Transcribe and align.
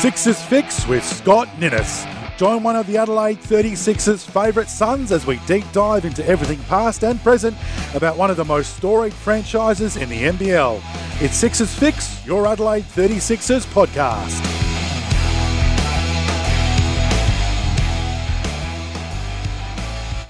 Sixers 0.00 0.40
Fix 0.40 0.86
with 0.86 1.04
Scott 1.04 1.46
Ninnis. 1.58 2.06
Join 2.38 2.62
one 2.62 2.74
of 2.74 2.86
the 2.86 2.96
Adelaide 2.96 3.36
36ers' 3.36 4.26
favourite 4.26 4.70
sons 4.70 5.12
as 5.12 5.26
we 5.26 5.36
deep 5.40 5.70
dive 5.72 6.06
into 6.06 6.26
everything 6.26 6.58
past 6.70 7.04
and 7.04 7.22
present 7.22 7.54
about 7.92 8.16
one 8.16 8.30
of 8.30 8.38
the 8.38 8.44
most 8.46 8.78
storied 8.78 9.12
franchises 9.12 9.98
in 9.98 10.08
the 10.08 10.22
NBL. 10.22 10.80
It's 11.20 11.36
Sixers 11.36 11.74
Fix, 11.74 12.24
your 12.24 12.46
Adelaide 12.46 12.84
36ers 12.84 13.66
podcast. 13.66 14.40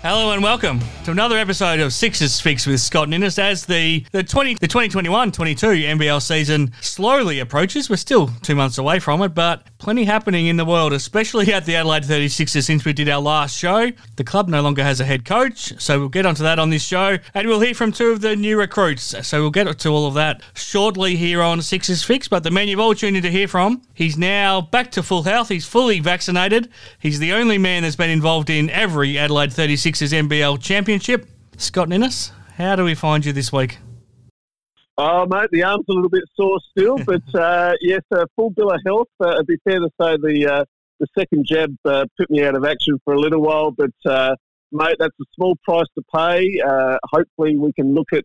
Hello 0.03 0.33
and 0.33 0.43
welcome 0.43 0.81
to 1.05 1.11
another 1.11 1.39
episode 1.39 1.81
of 1.81 1.95
Sixers 1.95 2.41
Fix 2.41 2.67
with 2.67 2.79
Scott 2.79 3.09
Ninnis 3.09 3.39
as 3.39 3.65
the, 3.65 4.05
the 4.13 4.23
20 4.23 4.55
the 4.61 4.69
2021-22 4.69 5.33
NBL 5.33 6.21
season 6.21 6.73
slowly 6.83 7.41
approaches. 7.41 7.89
We're 7.89 7.97
still 7.97 8.29
two 8.43 8.55
months 8.55 8.77
away 8.77 8.99
from 8.99 9.23
it, 9.23 9.35
but 9.35 9.67
plenty 9.79 10.05
happening 10.05 10.47
in 10.47 10.57
the 10.57 10.65
world, 10.65 10.93
especially 10.93 11.53
at 11.53 11.65
the 11.65 11.77
Adelaide 11.77 12.03
36ers 12.03 12.65
since 12.65 12.85
we 12.85 12.93
did 12.93 13.09
our 13.09 13.21
last 13.21 13.57
show. 13.57 13.91
The 14.17 14.25
club 14.25 14.49
no 14.49 14.61
longer 14.61 14.83
has 14.83 15.01
a 15.01 15.05
head 15.05 15.25
coach, 15.25 15.81
so 15.81 15.99
we'll 15.99 16.09
get 16.11 16.27
onto 16.27 16.43
that 16.43 16.59
on 16.59 16.71
this 16.71 16.85
show. 16.85 17.19
And 17.33 17.49
we'll 17.49 17.61
hear 17.61 17.75
from 17.75 17.93
two 17.93 18.11
of 18.11 18.21
the 18.21 18.37
new 18.37 18.59
recruits. 18.59 19.27
So 19.27 19.41
we'll 19.41 19.51
get 19.51 19.79
to 19.79 19.89
all 19.89 20.07
of 20.07 20.15
that 20.15 20.43
shortly 20.55 21.17
here 21.17 21.41
on 21.41 21.63
Sixers 21.63 22.05
Fix. 22.05 22.29
But 22.29 22.43
the 22.43 22.51
man 22.51 22.69
you've 22.69 22.81
all 22.81 22.95
tuned 22.95 23.17
in 23.17 23.23
to 23.23 23.31
hear 23.31 23.49
from, 23.49 23.83
he's 23.95 24.19
now 24.19 24.61
back 24.61 24.91
to 24.93 25.03
full 25.03 25.23
health. 25.23 25.49
He's 25.49 25.67
fully 25.67 26.01
vaccinated. 26.01 26.69
He's 26.99 27.19
the 27.19 27.33
only 27.33 27.57
man 27.57 27.85
that's 27.85 27.97
been 27.97 28.11
involved 28.11 28.51
in 28.51 28.69
every 28.71 29.19
Adelaide 29.19 29.53
36 29.53 29.99
Sixers 29.99 30.13
NBL 30.13 30.61
Championship. 30.63 30.91
Scott 31.57 31.89
Ninnis, 31.89 32.33
how 32.57 32.77
do 32.77 32.85
we 32.85 32.95
find 32.95 33.25
you 33.25 33.33
this 33.33 33.53
week? 33.53 33.79
Oh, 34.99 35.25
mate, 35.25 35.49
the 35.51 35.63
arm's 35.63 35.87
a 35.89 35.93
little 35.93 36.11
bit 36.11 36.25
sore 36.35 36.61
still, 36.71 36.99
but 37.07 37.23
uh, 37.35 37.73
yes, 37.81 38.03
uh, 38.15 38.27
full 38.37 38.51
bill 38.51 38.71
of 38.71 38.81
health. 38.85 39.09
Uh, 39.19 39.31
it'd 39.31 39.47
be 39.47 39.57
fair 39.65 39.79
to 39.79 39.89
say 40.01 40.19
the 40.19 40.47
uh, 40.47 40.65
the 40.99 41.07
second 41.19 41.47
jab 41.47 41.75
uh, 41.87 42.05
put 42.19 42.31
me 42.31 42.45
out 42.45 42.55
of 42.55 42.67
action 42.67 43.01
for 43.05 43.15
a 43.15 43.19
little 43.19 43.41
while, 43.41 43.71
but 43.71 43.93
uh, 44.05 44.37
mate, 44.73 44.97
that's 44.99 45.15
a 45.21 45.25
small 45.35 45.57
price 45.65 45.87
to 45.95 46.03
pay. 46.15 46.61
hopefully, 47.11 47.57
we 47.57 47.73
can 47.73 47.95
look 47.95 48.13
at 48.13 48.25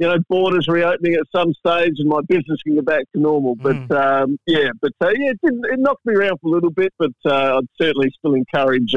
you 0.00 0.08
know 0.08 0.16
borders 0.28 0.66
reopening 0.66 1.14
at 1.14 1.22
some 1.30 1.54
stage, 1.54 1.94
and 1.98 2.08
my 2.08 2.20
business 2.28 2.60
can 2.64 2.74
get 2.74 2.84
back 2.84 3.04
to 3.12 3.20
normal. 3.20 3.54
Mm. 3.56 3.86
But 3.88 3.96
um, 3.96 4.38
yeah, 4.46 4.70
but 4.80 4.90
yeah, 5.00 5.30
it, 5.30 5.38
it, 5.42 5.78
knocked 5.78 6.04
me 6.04 6.14
around 6.14 6.38
for 6.40 6.48
a 6.48 6.50
little 6.50 6.72
bit, 6.72 6.92
but 6.98 7.12
I'd 7.26 7.68
certainly 7.80 8.10
still 8.18 8.34
encourage 8.34 8.94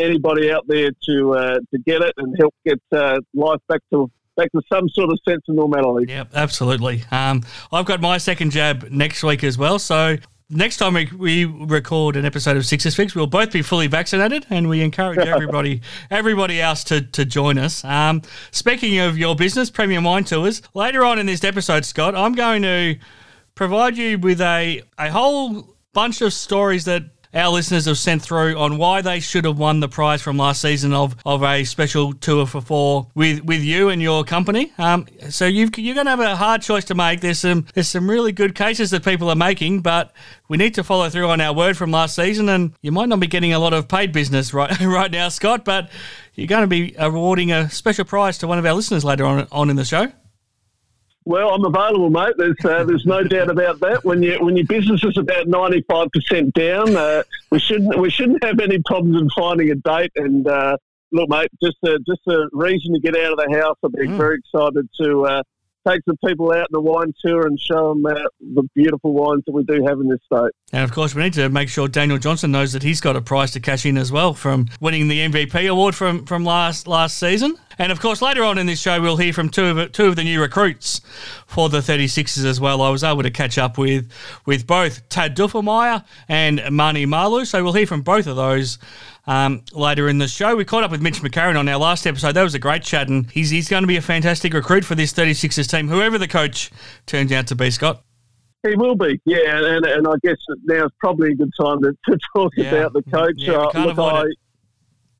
anybody 0.00 0.50
out 0.50 0.66
there 0.66 0.90
to 1.06 1.34
uh, 1.34 1.58
to 1.72 1.78
get 1.86 2.02
it 2.02 2.14
and 2.16 2.34
help 2.38 2.54
get 2.64 2.80
uh, 2.92 3.18
life 3.34 3.60
back 3.68 3.80
to 3.92 4.10
back 4.36 4.50
to 4.52 4.62
some 4.72 4.88
sort 4.90 5.10
of 5.10 5.18
sense 5.28 5.42
of 5.48 5.56
normality. 5.56 6.12
Yep, 6.12 6.30
absolutely. 6.34 7.04
Um, 7.10 7.42
I've 7.72 7.86
got 7.86 8.00
my 8.00 8.18
second 8.18 8.50
jab 8.50 8.88
next 8.90 9.22
week 9.22 9.44
as 9.44 9.58
well, 9.58 9.78
so. 9.78 10.16
Next 10.50 10.78
time 10.78 10.94
we, 10.94 11.04
we 11.14 11.44
record 11.44 12.16
an 12.16 12.24
episode 12.24 12.56
of 12.56 12.64
Sixers 12.64 12.94
Fix, 12.94 13.14
we'll 13.14 13.26
both 13.26 13.52
be 13.52 13.60
fully 13.60 13.86
vaccinated, 13.86 14.46
and 14.48 14.66
we 14.66 14.80
encourage 14.80 15.18
everybody 15.28 15.82
everybody 16.10 16.58
else 16.58 16.84
to, 16.84 17.02
to 17.02 17.26
join 17.26 17.58
us. 17.58 17.84
Um, 17.84 18.22
speaking 18.50 18.98
of 18.98 19.18
your 19.18 19.36
business, 19.36 19.68
Premium 19.68 20.04
Wine 20.04 20.24
Tours, 20.24 20.62
later 20.72 21.04
on 21.04 21.18
in 21.18 21.26
this 21.26 21.44
episode, 21.44 21.84
Scott, 21.84 22.14
I'm 22.14 22.32
going 22.32 22.62
to 22.62 22.96
provide 23.56 23.98
you 23.98 24.18
with 24.18 24.40
a 24.40 24.80
a 24.98 25.10
whole 25.10 25.76
bunch 25.92 26.22
of 26.22 26.32
stories 26.32 26.86
that 26.86 27.02
our 27.38 27.50
listeners 27.50 27.86
have 27.86 27.98
sent 27.98 28.20
through 28.20 28.58
on 28.58 28.76
why 28.78 29.00
they 29.00 29.20
should 29.20 29.44
have 29.44 29.58
won 29.58 29.80
the 29.80 29.88
prize 29.88 30.20
from 30.20 30.36
last 30.36 30.60
season 30.60 30.92
of, 30.92 31.16
of 31.24 31.42
a 31.42 31.64
special 31.64 32.12
tour 32.12 32.46
for 32.46 32.60
four 32.60 33.06
with, 33.14 33.44
with 33.44 33.62
you 33.62 33.88
and 33.88 34.02
your 34.02 34.24
company. 34.24 34.72
Um, 34.76 35.06
so 35.30 35.46
you 35.46 35.66
are 35.66 35.70
going 35.70 36.04
to 36.06 36.10
have 36.10 36.20
a 36.20 36.36
hard 36.36 36.62
choice 36.62 36.84
to 36.86 36.94
make. 36.94 37.20
There's 37.20 37.38
some 37.38 37.66
there's 37.74 37.88
some 37.88 38.10
really 38.10 38.32
good 38.32 38.54
cases 38.54 38.90
that 38.90 39.04
people 39.04 39.30
are 39.30 39.36
making, 39.36 39.80
but 39.80 40.12
we 40.48 40.56
need 40.56 40.74
to 40.74 40.84
follow 40.84 41.08
through 41.08 41.28
on 41.28 41.40
our 41.40 41.54
word 41.54 41.76
from 41.76 41.90
last 41.90 42.16
season. 42.16 42.48
And 42.48 42.74
you 42.82 42.90
might 42.92 43.08
not 43.08 43.20
be 43.20 43.26
getting 43.26 43.52
a 43.52 43.58
lot 43.58 43.72
of 43.72 43.88
paid 43.88 44.12
business 44.12 44.52
right 44.58 44.78
right 44.80 45.10
now, 45.10 45.28
Scott, 45.28 45.64
but 45.64 45.90
you're 46.34 46.46
going 46.46 46.62
to 46.62 46.66
be 46.66 46.94
awarding 46.98 47.52
a 47.52 47.70
special 47.70 48.04
prize 48.04 48.38
to 48.38 48.46
one 48.46 48.58
of 48.58 48.66
our 48.66 48.74
listeners 48.74 49.04
later 49.04 49.24
on 49.24 49.46
on 49.52 49.70
in 49.70 49.76
the 49.76 49.84
show. 49.84 50.12
Well, 51.28 51.50
I'm 51.50 51.62
available, 51.62 52.08
mate. 52.08 52.36
There's 52.38 52.56
uh, 52.64 52.84
there's 52.84 53.04
no 53.04 53.22
doubt 53.22 53.50
about 53.50 53.80
that. 53.80 54.02
When 54.02 54.22
you 54.22 54.42
when 54.42 54.56
your 54.56 54.64
business 54.64 55.04
is 55.04 55.18
about 55.18 55.46
95 55.46 56.08
percent 56.10 56.54
down, 56.54 56.96
uh, 56.96 57.22
we 57.50 57.58
shouldn't 57.58 57.98
we 57.98 58.08
shouldn't 58.08 58.42
have 58.42 58.58
any 58.60 58.78
problems 58.86 59.20
in 59.20 59.28
finding 59.36 59.70
a 59.70 59.74
date. 59.74 60.10
And 60.16 60.48
uh, 60.48 60.78
look, 61.12 61.28
mate, 61.28 61.50
just 61.62 61.76
a, 61.84 61.98
just 61.98 62.26
a 62.28 62.48
reason 62.52 62.94
to 62.94 63.00
get 63.00 63.14
out 63.14 63.32
of 63.32 63.40
the 63.46 63.60
house. 63.60 63.76
Been 63.82 64.12
mm. 64.12 64.16
very 64.16 64.38
excited 64.38 64.88
to 65.02 65.26
uh, 65.26 65.42
take 65.86 66.00
some 66.04 66.16
people 66.24 66.52
out 66.52 66.60
on 66.62 66.66
the 66.72 66.80
wine 66.80 67.12
tour 67.24 67.46
and 67.46 67.58
show 67.58 67.94
them 67.94 68.06
uh, 68.06 68.14
the 68.40 68.62
beautiful 68.74 69.12
wines 69.12 69.42
that 69.46 69.52
we 69.52 69.62
do 69.64 69.84
have 69.86 70.00
in 70.00 70.08
this 70.08 70.20
state. 70.24 70.50
And 70.72 70.84
of 70.84 70.92
course, 70.92 71.14
we 71.14 71.22
need 71.22 71.34
to 71.34 71.48
make 71.48 71.68
sure 71.68 71.88
Daniel 71.88 72.18
Johnson 72.18 72.50
knows 72.50 72.72
that 72.72 72.82
he's 72.82 73.00
got 73.00 73.16
a 73.16 73.20
prize 73.20 73.52
to 73.52 73.60
cash 73.60 73.86
in 73.86 73.96
as 73.96 74.12
well 74.12 74.34
from 74.34 74.68
winning 74.80 75.08
the 75.08 75.20
MVP 75.20 75.70
award 75.70 75.94
from, 75.94 76.26
from 76.26 76.44
last 76.44 76.86
last 76.86 77.18
season. 77.18 77.56
And 77.78 77.92
of 77.92 78.00
course, 78.00 78.20
later 78.20 78.42
on 78.42 78.58
in 78.58 78.66
this 78.66 78.80
show, 78.80 79.00
we'll 79.00 79.16
hear 79.16 79.32
from 79.32 79.48
two 79.48 79.66
of 79.66 79.92
two 79.92 80.06
of 80.06 80.16
the 80.16 80.24
new 80.24 80.40
recruits 80.40 81.00
for 81.46 81.68
the 81.68 81.78
36ers 81.78 82.44
as 82.44 82.60
well. 82.60 82.82
I 82.82 82.90
was 82.90 83.04
able 83.04 83.22
to 83.22 83.30
catch 83.30 83.56
up 83.56 83.78
with 83.78 84.10
with 84.44 84.66
both 84.66 85.08
Tad 85.08 85.36
Dufelmeier 85.36 86.04
and 86.28 86.60
Mani 86.72 87.06
Malou, 87.06 87.46
so 87.46 87.62
we'll 87.62 87.72
hear 87.72 87.86
from 87.86 88.02
both 88.02 88.26
of 88.26 88.34
those 88.34 88.78
um, 89.28 89.62
later 89.72 90.08
in 90.08 90.18
the 90.18 90.26
show. 90.26 90.56
We 90.56 90.64
caught 90.64 90.82
up 90.82 90.90
with 90.90 91.02
Mitch 91.02 91.20
McCarron 91.20 91.56
on 91.58 91.68
our 91.68 91.76
last 91.76 92.06
episode. 92.06 92.32
That 92.32 92.42
was 92.42 92.54
a 92.54 92.58
great 92.58 92.82
chat, 92.82 93.08
and 93.08 93.30
he's, 93.30 93.50
he's 93.50 93.68
going 93.68 93.82
to 93.82 93.86
be 93.86 93.98
a 93.98 94.02
fantastic 94.02 94.54
recruit 94.54 94.84
for 94.84 94.94
this 94.94 95.12
36ers 95.12 95.70
team, 95.70 95.86
whoever 95.86 96.16
the 96.16 96.26
coach 96.26 96.70
turns 97.06 97.30
out 97.30 97.46
to 97.48 97.54
be, 97.54 97.70
Scott. 97.70 98.02
He 98.66 98.74
will 98.74 98.96
be, 98.96 99.20
yeah, 99.24 99.38
and, 99.44 99.86
and 99.86 100.08
I 100.08 100.14
guess 100.24 100.36
now 100.64 100.86
is 100.86 100.92
probably 100.98 101.32
a 101.32 101.34
good 101.34 101.52
time 101.60 101.80
to, 101.82 101.92
to 102.06 102.18
talk 102.34 102.52
yeah. 102.56 102.74
about 102.74 102.92
the 102.94 103.02
coach. 103.02 103.34
Yeah, 103.36 103.52
uh, 103.52 103.84
look, 103.84 103.98
I, 103.98 104.24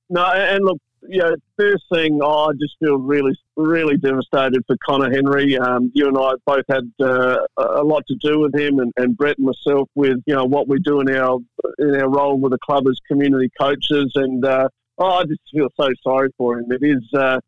no, 0.08 0.24
and 0.24 0.64
look, 0.64 0.78
you 1.08 1.18
know, 1.18 1.34
first 1.58 1.84
thing, 1.90 2.20
oh, 2.22 2.50
I 2.50 2.52
just 2.52 2.76
feel 2.78 2.98
really, 2.98 3.36
really 3.56 3.96
devastated 3.96 4.62
for 4.66 4.76
Conner 4.86 5.10
Henry. 5.10 5.56
Um, 5.58 5.90
you 5.94 6.06
and 6.06 6.18
I 6.18 6.32
both 6.44 6.64
had 6.68 6.92
uh, 7.00 7.38
a 7.56 7.82
lot 7.82 8.04
to 8.08 8.16
do 8.20 8.40
with 8.40 8.54
him, 8.54 8.78
and, 8.78 8.92
and 8.96 9.16
Brett 9.16 9.38
and 9.38 9.46
myself 9.46 9.88
with 9.94 10.18
you 10.26 10.34
know 10.34 10.44
what 10.44 10.68
we 10.68 10.78
do 10.80 11.00
in 11.00 11.08
our 11.16 11.38
in 11.78 11.96
our 11.96 12.10
role 12.10 12.38
with 12.38 12.52
the 12.52 12.58
club 12.58 12.86
as 12.88 12.98
community 13.08 13.50
coaches. 13.58 14.12
And 14.16 14.44
uh, 14.44 14.68
oh, 14.98 15.10
I 15.10 15.24
just 15.24 15.40
feel 15.52 15.68
so 15.80 15.88
sorry 16.02 16.28
for 16.36 16.58
him. 16.58 16.70
It 16.70 16.82
is. 16.82 17.02
Uh, 17.14 17.40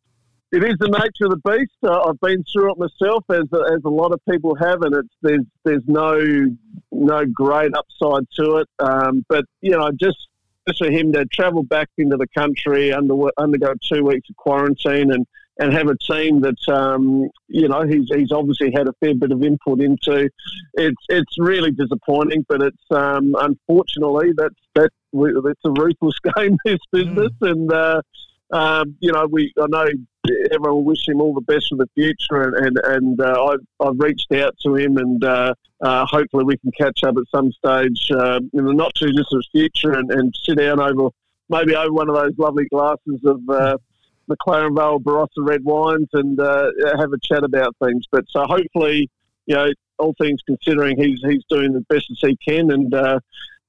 it 0.53 0.65
is 0.65 0.75
the 0.81 0.89
nature 0.89 1.27
of 1.27 1.31
the 1.31 1.49
beast. 1.49 1.71
Uh, 1.81 2.09
I've 2.09 2.19
been 2.19 2.43
through 2.53 2.73
it 2.73 2.79
myself, 2.79 3.25
as 3.31 3.45
as 3.53 3.83
a 3.85 3.89
lot 3.89 4.13
of 4.13 4.21
people 4.29 4.57
have, 4.57 4.83
and 4.83 4.97
it's 4.97 5.15
there's 5.23 5.47
there's 5.65 5.85
no 5.87 6.19
no 6.91 7.25
great 7.27 7.73
upside 7.75 8.25
to 8.39 8.57
it. 8.57 8.69
Um, 8.81 9.25
but 9.29 9.45
you 9.61 9.73
know, 9.73 9.91
just 9.93 10.19
for 10.79 10.91
him 10.91 11.13
to 11.13 11.25
travel 11.27 11.63
back 11.63 11.89
into 11.99 12.17
the 12.17 12.27
country, 12.29 12.93
under, 12.93 13.15
undergo 13.39 13.75
two 13.91 14.05
weeks 14.05 14.29
of 14.31 14.37
quarantine, 14.37 15.13
and, 15.13 15.27
and 15.59 15.73
have 15.73 15.89
a 15.89 15.97
team 15.97 16.41
that 16.41 16.69
um, 16.69 17.29
you 17.49 17.69
know 17.69 17.83
he's 17.83 18.09
he's 18.15 18.33
obviously 18.33 18.73
had 18.73 18.89
a 18.89 18.93
fair 19.01 19.15
bit 19.15 19.33
of 19.33 19.43
input 19.43 19.81
into. 19.81 20.31
It's 20.75 21.05
it's 21.09 21.39
really 21.39 21.71
disappointing, 21.71 22.47
but 22.49 22.63
it's 22.63 22.85
um, 22.91 23.35
unfortunately 23.39 24.33
that's 24.37 24.55
that 24.75 24.91
it's 25.13 25.61
a 25.65 25.71
ruthless 25.71 26.15
game 26.37 26.57
this 26.65 26.79
business, 26.93 27.33
mm. 27.41 27.51
and 27.51 27.73
uh, 27.73 28.03
um, 28.53 28.97
you 29.01 29.13
know 29.13 29.27
we 29.31 29.53
I 29.61 29.67
know 29.69 29.87
everyone 30.53 30.77
will 30.77 30.85
wish 30.85 31.07
him 31.07 31.21
all 31.21 31.35
the 31.35 31.41
best 31.41 31.69
for 31.69 31.77
the 31.77 31.89
future, 31.95 32.43
and 32.43 32.55
and, 32.57 32.79
and 32.85 33.21
uh, 33.21 33.45
I've, 33.45 33.87
I've 33.87 33.99
reached 33.99 34.33
out 34.33 34.57
to 34.65 34.77
him, 34.77 34.97
and 34.97 35.25
uh, 35.25 35.55
uh, 35.81 36.07
hopefully 36.07 36.45
we 36.45 36.57
can 36.59 36.71
catch 36.79 37.05
up 37.05 37.17
at 37.17 37.25
some 37.35 37.51
stage 37.53 38.11
uh, 38.11 38.41
in 38.53 38.65
the 38.65 38.73
not 38.73 38.93
too 38.95 39.13
distant 39.13 39.47
future, 39.53 39.93
and, 39.93 40.11
and 40.13 40.35
sit 40.45 40.59
down 40.59 40.81
over 40.81 41.11
maybe 41.49 41.75
over 41.75 41.93
one 41.93 42.09
of 42.09 42.15
those 42.15 42.33
lovely 42.39 42.67
glasses 42.67 43.21
of 43.25 43.41
uh, 43.49 43.77
McLaren 44.31 44.77
Vale 44.77 45.01
Barossa 45.01 45.29
red 45.39 45.65
wines, 45.65 46.09
and 46.13 46.39
uh, 46.41 46.71
have 46.99 47.13
a 47.13 47.19
chat 47.23 47.45
about 47.45 47.77
things. 47.83 48.05
But 48.11 48.25
so 48.29 48.45
hopefully, 48.45 49.11
you 49.47 49.55
know, 49.57 49.71
all 49.99 50.15
things 50.21 50.41
considering, 50.47 50.97
he's 50.97 51.21
he's 51.23 51.45
doing 51.51 51.73
the 51.73 51.85
best 51.89 52.07
as 52.11 52.19
he 52.21 52.37
can, 52.37 52.71
and 52.71 52.95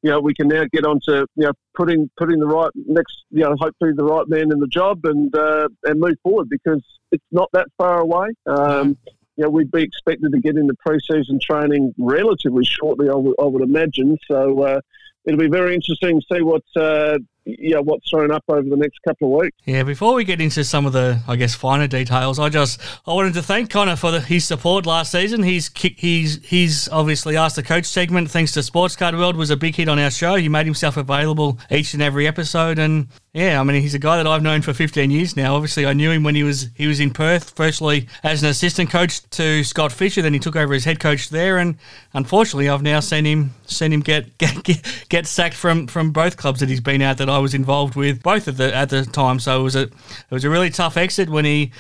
you 0.02 0.10
know, 0.10 0.20
we 0.20 0.34
can 0.34 0.48
now 0.48 0.64
get 0.72 0.86
on 0.86 1.00
to, 1.06 1.28
you 1.36 1.46
know, 1.46 1.54
putting 1.76 2.10
putting 2.18 2.40
the 2.40 2.48
right 2.48 2.72
next, 2.76 3.24
you 3.30 3.44
know, 3.44 3.56
hopefully 3.60 3.92
the 3.96 4.04
right 4.04 4.28
man 4.28 4.52
in 4.52 4.60
the 4.60 4.68
job 4.68 5.00
and 5.06 5.34
uh, 5.36 5.68
and 5.84 6.00
move 6.00 6.16
forward 6.24 6.50
because 6.50 6.84
it's 7.12 7.24
not 7.32 7.50
that 7.54 7.68
far 7.78 8.00
away. 8.00 8.30
Um, 8.48 8.98
you 9.38 9.44
know, 9.44 9.50
we'd 9.50 9.72
be 9.72 9.84
expected 9.84 10.32
to 10.32 10.40
get 10.40 10.58
into 10.58 10.74
pre-season 10.86 11.40
training 11.42 11.94
relatively 11.98 12.66
shortly, 12.66 13.10
I 13.10 13.16
would, 13.16 13.36
I 13.42 13.46
would 13.46 13.64
imagine. 13.64 14.18
So 14.30 14.62
uh, 14.62 14.82
it'll 15.26 15.40
be 15.40 15.48
very 15.48 15.74
interesting 15.74 16.20
to 16.20 16.36
see 16.36 16.42
what 16.42 16.64
uh, 16.76 17.18
you 17.46 17.72
know, 17.72 17.82
what's 17.82 18.10
thrown 18.10 18.32
up 18.32 18.44
over 18.48 18.62
the 18.62 18.76
next 18.76 19.00
couple 19.08 19.34
of 19.34 19.42
weeks. 19.42 19.58
Yeah, 19.66 19.84
before 19.84 20.14
we 20.14 20.24
get 20.24 20.40
into 20.40 20.64
some 20.64 20.86
of 20.86 20.94
the, 20.94 21.20
I 21.28 21.36
guess, 21.36 21.56
finer 21.56 21.88
details, 21.88 22.38
I 22.40 22.50
just 22.50 22.80
I 23.08 23.14
wanted 23.14 23.34
to 23.36 23.42
thank 23.42 23.70
Conner 23.70 23.96
for 23.96 24.12
the, 24.12 24.22
his 24.22 24.46
support 24.46 24.86
last 24.86 25.12
season. 25.12 25.44
He's 25.44 25.72
he's 25.76 26.44
he's 26.46 26.88
obviously 26.90 27.38
asked 27.38 27.56
the 27.56 27.64
coach 27.64 27.86
segment, 27.86 28.30
thanks 28.30 28.52
to 28.54 28.64
Sports 28.64 28.96
Card 28.96 29.16
World, 29.16 29.36
was 29.36 29.50
a 29.50 29.58
big 29.58 29.76
hit 29.76 29.90
on 29.90 29.98
our 29.98 30.12
show. 30.12 30.36
He 30.36 30.50
made 30.50 30.66
himself 30.66 30.98
available 30.98 31.58
each 31.72 31.94
and 31.94 32.04
every 32.04 32.28
episode, 32.28 32.78
and 32.78 33.08
yeah, 33.34 33.60
I 33.60 33.64
mean 33.64 33.82
he's 33.82 33.96
a 33.96 34.00
guy 34.00 34.18
that 34.18 34.28
I've 34.28 34.44
known 34.44 34.62
for 34.62 34.74
15 34.74 35.10
years 35.10 35.36
now. 35.36 35.56
Obviously, 35.56 35.86
I 35.86 35.94
knew 35.94 36.12
him 36.12 36.24
when 36.24 36.36
he 36.36 36.44
was 36.44 36.70
he 36.76 36.86
was 36.86 37.00
in 37.00 37.12
Perth, 37.12 37.52
firstly 37.56 38.08
as 38.24 38.44
an 38.44 38.50
assistant 38.50 38.90
coach 38.92 39.28
to 39.32 39.64
Scott 39.64 39.92
Fisher, 39.92 40.22
then 40.22 40.34
he 40.34 40.40
took 40.40 40.56
over 40.56 40.74
as 40.74 40.86
head 40.86 41.00
coach 41.00 41.30
there, 41.30 41.58
and 41.58 41.78
unfortunately, 42.14 42.70
I've 42.70 42.84
now 42.84 43.00
seen 43.00 43.26
him 43.26 43.54
seen 43.66 43.94
him 43.94 44.02
get 44.02 44.38
get 44.64 44.84
get, 45.10 45.26
sacked 45.26 45.56
from 45.56 45.88
from 45.88 46.12
both 46.12 46.38
clubs 46.38 46.60
that 46.60 46.70
he's 46.70 46.82
been 46.82 47.02
at 47.02 47.18
that 47.18 47.30
I 47.32 47.40
was 47.40 47.54
involved 47.54 47.96
with 47.96 48.22
both 48.22 48.48
at 48.48 48.58
the 48.58 48.76
at 48.76 48.90
the 48.90 49.06
time. 49.06 49.40
So 49.40 49.60
it 49.60 49.64
was 49.64 49.76
a 49.76 49.84
it 49.84 50.32
was 50.32 50.44
a 50.44 50.50
really 50.50 50.70
tough 50.70 50.98
exit 50.98 51.30
when 51.30 51.46
he 51.46 51.72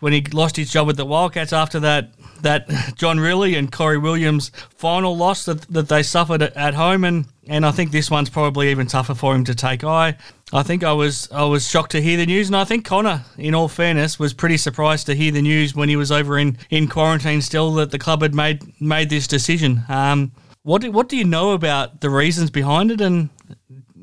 when 0.00 0.12
he 0.12 0.20
lost 0.32 0.56
his 0.56 0.70
job 0.70 0.88
at 0.88 0.96
the 0.96 1.04
Wildcats 1.04 1.52
after 1.52 1.80
that 1.80 2.12
that 2.42 2.68
John 2.96 3.18
Rillie 3.18 3.58
and 3.58 3.70
Corey 3.72 3.98
Williams 3.98 4.50
final 4.76 5.16
loss 5.16 5.44
that, 5.46 5.62
that 5.72 5.88
they 5.88 6.02
suffered 6.02 6.42
at 6.42 6.74
home 6.74 7.04
and 7.04 7.26
and 7.48 7.64
I 7.64 7.70
think 7.72 7.90
this 7.90 8.10
one's 8.10 8.30
probably 8.30 8.70
even 8.70 8.86
tougher 8.86 9.14
for 9.14 9.34
him 9.34 9.44
to 9.44 9.54
take. 9.54 9.82
I 9.82 10.16
I 10.52 10.62
think 10.62 10.84
I 10.84 10.92
was 10.92 11.28
I 11.32 11.44
was 11.44 11.68
shocked 11.68 11.92
to 11.92 12.00
hear 12.00 12.16
the 12.16 12.26
news, 12.26 12.48
and 12.48 12.56
I 12.56 12.64
think 12.64 12.84
Conner, 12.84 13.24
in 13.36 13.54
all 13.54 13.68
fairness, 13.68 14.18
was 14.18 14.32
pretty 14.32 14.56
surprised 14.56 15.06
to 15.06 15.14
hear 15.14 15.32
the 15.32 15.42
news 15.42 15.74
when 15.74 15.88
he 15.88 15.96
was 15.96 16.12
over 16.12 16.38
in, 16.38 16.58
in 16.70 16.88
quarantine 16.88 17.42
still 17.42 17.72
that 17.74 17.90
the 17.90 17.98
club 17.98 18.22
had 18.22 18.34
made 18.34 18.62
made 18.80 19.10
this 19.10 19.26
decision. 19.26 19.84
Um, 19.88 20.32
what 20.62 20.82
do, 20.82 20.90
what 20.90 21.08
do 21.08 21.16
you 21.16 21.24
know 21.24 21.52
about 21.52 22.00
the 22.00 22.10
reasons 22.10 22.50
behind 22.50 22.90
it, 22.90 23.00
and 23.00 23.30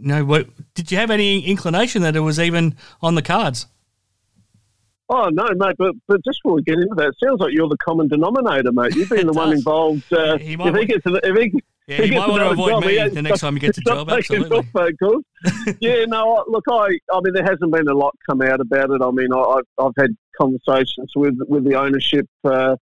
know, 0.10 0.26
what, 0.26 0.48
did 0.74 0.92
you 0.92 0.98
have 0.98 1.12
any 1.12 1.42
inclination 1.42 2.02
that 2.04 2.16
it 2.16 2.22
was 2.22 2.40
even 2.40 2.76
on 3.02 3.16
the 3.16 3.22
cards? 3.22 3.68
Oh 5.08 5.30
no, 5.30 5.48
mate! 5.56 5.76
But 5.78 5.94
but 6.08 6.24
just 6.26 6.42
before 6.42 6.56
we 6.56 6.64
get 6.64 6.80
into 6.80 6.96
that, 6.96 7.10
it 7.10 7.16
sounds 7.24 7.40
like 7.40 7.54
you're 7.54 7.70
the 7.70 7.78
common 7.78 8.08
denominator, 8.08 8.72
mate. 8.72 8.96
You've 8.96 9.10
been 9.10 9.28
the 9.28 9.34
one 9.34 9.54
involved. 9.54 10.12
Uh, 10.12 10.38
he 10.38 10.54
if 10.54 10.76
he 10.76 10.86
gets, 10.86 11.04
the, 11.04 11.20
if 11.24 11.54
he, 11.54 11.64
yeah, 11.88 12.02
you 12.02 12.20
might 12.20 12.28
want 12.28 12.42
to 12.42 12.50
avoid 12.50 12.70
job, 12.70 12.86
me 12.86 13.10
the 13.10 13.22
next 13.22 13.42
time 13.42 13.54
you 13.54 13.60
get 13.60 13.76
the 13.76 13.82
job. 13.86 14.10
Absolutely. 14.10 14.64
yeah, 15.80 16.06
no. 16.06 16.44
Look, 16.48 16.64
I, 16.68 16.98
I 17.14 17.22
mean, 17.22 17.34
there 17.34 17.44
hasn't 17.44 17.72
been 17.72 17.88
a 17.88 17.94
lot 17.94 18.16
come 18.28 18.42
out 18.42 18.60
about 18.60 18.90
it. 18.90 19.02
I 19.04 19.12
mean, 19.12 19.32
I, 19.32 19.58
have 19.58 19.66
I've 19.78 20.02
had 20.02 20.16
conversations 20.36 21.12
with 21.16 21.36
with 21.48 21.66
the 21.66 21.76
ownership 21.76 22.28
uh, 22.44 22.76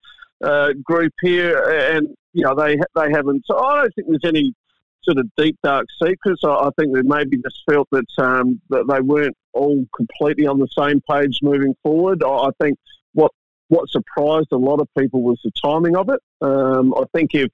uh, 0.45 0.75
group 0.85 1.15
here, 1.23 1.97
and 1.97 2.09
you 2.35 2.45
know, 2.45 2.55
they 2.55 2.77
they 2.95 3.11
haven't. 3.11 3.45
So 3.47 3.59
I 3.59 3.81
don't 3.81 3.95
think 3.95 4.09
there's 4.09 4.25
any 4.27 4.55
sort 5.03 5.19
of 5.19 5.29
deep 5.37 5.57
dark 5.63 5.87
secrets. 6.03 6.43
I, 6.45 6.51
I 6.51 6.71
think 6.79 6.95
they 6.95 7.03
maybe 7.03 7.39
just 7.39 7.63
felt 7.69 7.89
that 7.93 8.07
um, 8.19 8.61
that 8.71 8.87
they 8.89 9.01
weren't 9.01 9.37
all 9.53 9.85
completely 9.95 10.47
on 10.47 10.59
the 10.59 10.69
same 10.79 11.01
page 11.11 11.39
moving 11.43 11.75
forward. 11.83 12.23
I, 12.23 12.29
I 12.29 12.51
think 12.61 12.79
what 13.13 13.33
what 13.69 13.89
surprised 13.89 14.49
a 14.53 14.57
lot 14.57 14.81
of 14.81 14.89
people 14.99 15.23
was 15.23 15.41
the 15.45 15.53
timing 15.63 15.97
of 15.97 16.09
it. 16.09 16.21
Um, 16.41 16.95
I 16.95 17.05
think 17.15 17.35
if 17.35 17.51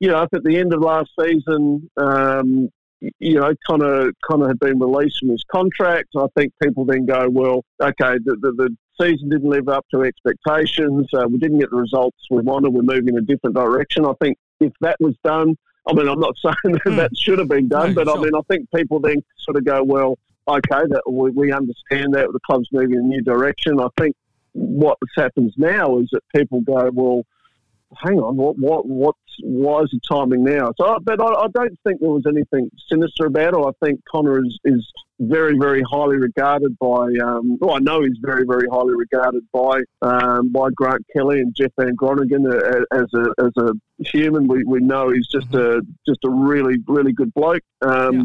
you 0.00 0.08
know, 0.08 0.22
if 0.22 0.32
at 0.32 0.44
the 0.44 0.56
end 0.56 0.72
of 0.72 0.80
last 0.80 1.10
season, 1.20 1.90
um, 1.96 2.68
you 3.00 3.34
know, 3.34 3.52
kind 3.68 3.82
of 3.82 4.12
kind 4.28 4.42
of 4.42 4.48
had 4.48 4.58
been 4.58 4.78
released 4.78 5.18
from 5.20 5.30
his 5.30 5.44
contract, 5.50 6.08
I 6.16 6.26
think 6.36 6.52
people 6.62 6.84
then 6.84 7.06
go, 7.06 7.28
well, 7.28 7.64
okay, 7.82 8.18
the, 8.24 8.36
the, 8.40 8.52
the 8.52 8.76
season 9.00 9.28
didn't 9.28 9.48
live 9.48 9.68
up 9.68 9.86
to 9.92 10.02
expectations. 10.02 11.08
Uh, 11.12 11.26
we 11.28 11.38
didn't 11.38 11.58
get 11.58 11.70
the 11.70 11.76
results 11.76 12.18
we 12.30 12.42
wanted. 12.42 12.70
We're 12.70 12.82
moving 12.82 13.08
in 13.08 13.18
a 13.18 13.22
different 13.22 13.56
direction. 13.56 14.04
I 14.04 14.12
think 14.20 14.36
if 14.60 14.72
that 14.80 14.96
was 15.00 15.14
done, 15.24 15.56
I 15.88 15.94
mean, 15.94 16.08
I'm 16.08 16.20
not 16.20 16.36
saying 16.42 16.74
that, 16.74 16.84
mm. 16.84 16.96
that 16.96 17.16
should 17.16 17.38
have 17.38 17.48
been 17.48 17.68
done, 17.68 17.94
no, 17.94 18.04
but 18.04 18.06
sure. 18.08 18.18
I 18.18 18.22
mean, 18.22 18.34
I 18.34 18.40
think 18.48 18.68
people 18.74 19.00
then 19.00 19.22
sort 19.38 19.56
of 19.56 19.64
go, 19.64 19.82
well, 19.82 20.18
okay, 20.46 20.86
that 20.88 21.02
we, 21.10 21.30
we 21.30 21.52
understand 21.52 22.14
that 22.14 22.28
the 22.32 22.40
club's 22.46 22.68
moving 22.72 22.92
in 22.92 23.00
a 23.00 23.02
new 23.02 23.22
direction. 23.22 23.80
I 23.80 23.88
think 23.98 24.14
what 24.52 24.98
happens 25.16 25.54
now 25.56 25.98
is 25.98 26.08
that 26.12 26.22
people 26.34 26.60
go, 26.60 26.90
well, 26.92 27.22
hang 27.96 28.18
on, 28.18 28.36
what, 28.36 28.58
what, 28.58 28.86
what's, 28.86 29.18
why 29.42 29.80
is 29.82 29.90
the 29.90 30.00
timing 30.08 30.44
now? 30.44 30.72
So, 30.78 30.98
but 31.02 31.20
I, 31.20 31.26
I, 31.26 31.46
don't 31.54 31.78
think 31.86 32.00
there 32.00 32.10
was 32.10 32.26
anything 32.26 32.70
sinister 32.90 33.26
about 33.26 33.54
it. 33.54 33.56
I 33.56 33.86
think 33.86 34.00
Conner 34.10 34.44
is, 34.44 34.58
is 34.64 34.92
very, 35.20 35.56
very 35.58 35.82
highly 35.88 36.16
regarded 36.16 36.76
by, 36.78 37.08
um, 37.22 37.56
well, 37.60 37.76
I 37.76 37.78
know 37.78 38.02
he's 38.02 38.18
very, 38.20 38.44
very 38.46 38.66
highly 38.70 38.94
regarded 38.94 39.44
by, 39.52 39.80
um, 40.02 40.50
by 40.52 40.68
Grant 40.74 41.06
Kelly 41.14 41.40
and 41.40 41.54
Jeff 41.54 41.70
Van 41.78 41.94
Groningen 41.94 42.46
as 42.92 43.06
a, 43.14 43.26
as 43.38 43.52
a 43.56 43.72
human. 44.04 44.48
We, 44.48 44.64
we 44.64 44.80
know 44.80 45.10
he's 45.10 45.28
just 45.28 45.54
a, 45.54 45.82
just 46.06 46.20
a 46.24 46.30
really, 46.30 46.78
really 46.86 47.12
good 47.12 47.32
bloke. 47.34 47.62
Um, 47.82 48.14
yeah. 48.14 48.24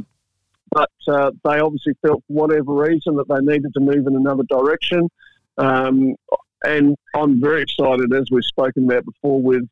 But 0.71 0.89
uh, 1.07 1.31
they 1.43 1.59
obviously 1.59 1.93
felt, 2.01 2.23
for 2.27 2.33
whatever 2.33 2.73
reason, 2.73 3.15
that 3.17 3.27
they 3.27 3.39
needed 3.41 3.73
to 3.75 3.79
move 3.79 4.07
in 4.07 4.15
another 4.15 4.43
direction. 4.49 5.07
Um, 5.57 6.15
and 6.63 6.95
I'm 7.15 7.41
very 7.41 7.61
excited, 7.63 8.13
as 8.13 8.29
we've 8.31 8.43
spoken 8.43 8.85
about 8.85 9.05
before, 9.05 9.41
with 9.41 9.67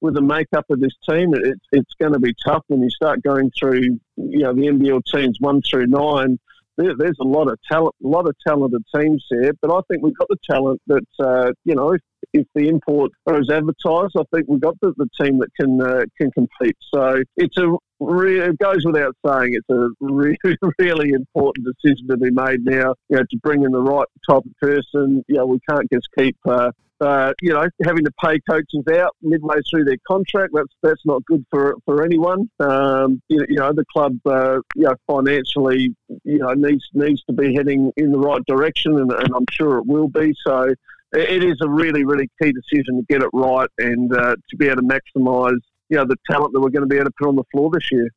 with 0.00 0.14
the 0.14 0.22
makeup 0.22 0.66
of 0.70 0.80
this 0.80 0.94
team. 1.08 1.34
It's 1.34 1.66
it's 1.72 1.94
going 2.00 2.12
to 2.12 2.18
be 2.18 2.34
tough 2.44 2.64
when 2.68 2.82
you 2.82 2.90
start 2.90 3.22
going 3.22 3.50
through, 3.58 3.80
you 3.80 4.00
know, 4.16 4.52
the 4.54 4.66
NBL 4.66 5.02
teams 5.12 5.38
one 5.40 5.62
through 5.62 5.86
nine. 5.86 6.38
There, 6.76 6.94
there's 6.96 7.16
a 7.20 7.26
lot 7.26 7.50
of 7.50 7.58
talent, 7.70 7.94
a 8.04 8.08
lot 8.08 8.28
of 8.28 8.34
talented 8.46 8.82
teams 8.94 9.24
there. 9.30 9.52
But 9.60 9.72
I 9.72 9.80
think 9.88 10.02
we've 10.02 10.16
got 10.16 10.28
the 10.28 10.36
talent 10.48 10.80
that, 10.86 11.06
uh, 11.18 11.52
you 11.64 11.74
know, 11.74 11.92
if, 11.92 12.00
if 12.32 12.46
the 12.54 12.68
import 12.68 13.12
is 13.28 13.50
advertised, 13.50 14.14
I 14.18 14.22
think 14.34 14.46
we've 14.48 14.60
got 14.60 14.76
the, 14.80 14.92
the 14.96 15.08
team 15.20 15.38
that 15.38 15.48
can 15.58 15.80
uh, 15.80 16.04
can 16.20 16.30
compete. 16.32 16.76
So 16.92 17.22
it's 17.36 17.56
a 17.58 17.74
it 17.98 18.58
goes 18.58 18.84
without 18.84 19.16
saying 19.26 19.50
it's 19.52 19.68
a 19.70 19.88
really 20.00 20.36
really 20.78 21.10
important 21.10 21.66
decision 21.66 22.08
to 22.08 22.16
be 22.16 22.30
made 22.30 22.64
now. 22.64 22.94
You 23.08 23.18
know, 23.18 23.22
to 23.22 23.38
bring 23.42 23.64
in 23.64 23.72
the 23.72 23.80
right 23.80 24.06
type 24.28 24.44
of 24.44 24.56
person. 24.60 25.24
You 25.28 25.36
know, 25.36 25.46
we 25.46 25.60
can't 25.68 25.90
just 25.92 26.08
keep. 26.18 26.36
Uh, 26.46 26.72
uh, 27.00 27.32
you 27.42 27.52
know, 27.52 27.68
having 27.84 28.04
to 28.04 28.12
pay 28.22 28.38
coaches 28.48 28.84
out 28.94 29.14
midway 29.22 29.56
through 29.70 29.84
their 29.84 29.98
contract, 30.06 30.52
that's 30.54 30.72
that's 30.82 31.04
not 31.04 31.24
good 31.26 31.44
for 31.50 31.74
for 31.84 32.04
anyone. 32.04 32.48
Um, 32.60 33.20
you, 33.28 33.44
you, 33.48 33.56
know, 33.56 33.72
the 33.72 33.84
club, 33.92 34.18
uh, 34.26 34.60
you 34.74 34.84
know, 34.84 34.94
financially, 35.06 35.94
you 36.24 36.38
know, 36.38 36.52
needs 36.54 36.84
needs 36.94 37.22
to 37.24 37.32
be 37.32 37.54
heading 37.54 37.92
in 37.96 38.12
the 38.12 38.18
right 38.18 38.44
direction, 38.46 38.98
and, 38.98 39.12
and 39.12 39.28
I'm 39.34 39.46
sure 39.50 39.78
it 39.78 39.86
will 39.86 40.08
be. 40.08 40.34
So, 40.46 40.74
it 41.12 41.44
is 41.44 41.56
a 41.62 41.68
really, 41.68 42.04
really 42.04 42.28
key 42.42 42.52
decision 42.52 42.96
to 42.96 43.02
get 43.08 43.22
it 43.22 43.30
right 43.32 43.68
and 43.78 44.12
uh, 44.12 44.36
to 44.50 44.56
be 44.56 44.66
able 44.66 44.76
to 44.76 44.82
maximise, 44.82 45.58
you 45.88 45.96
know, 45.96 46.04
the 46.04 46.16
talent 46.30 46.52
that 46.52 46.60
we're 46.60 46.70
going 46.70 46.82
to 46.82 46.88
be 46.88 46.96
able 46.96 47.06
to 47.06 47.14
put 47.18 47.28
on 47.28 47.36
the 47.36 47.44
floor 47.52 47.70
this 47.72 47.90
year. 47.92 48.08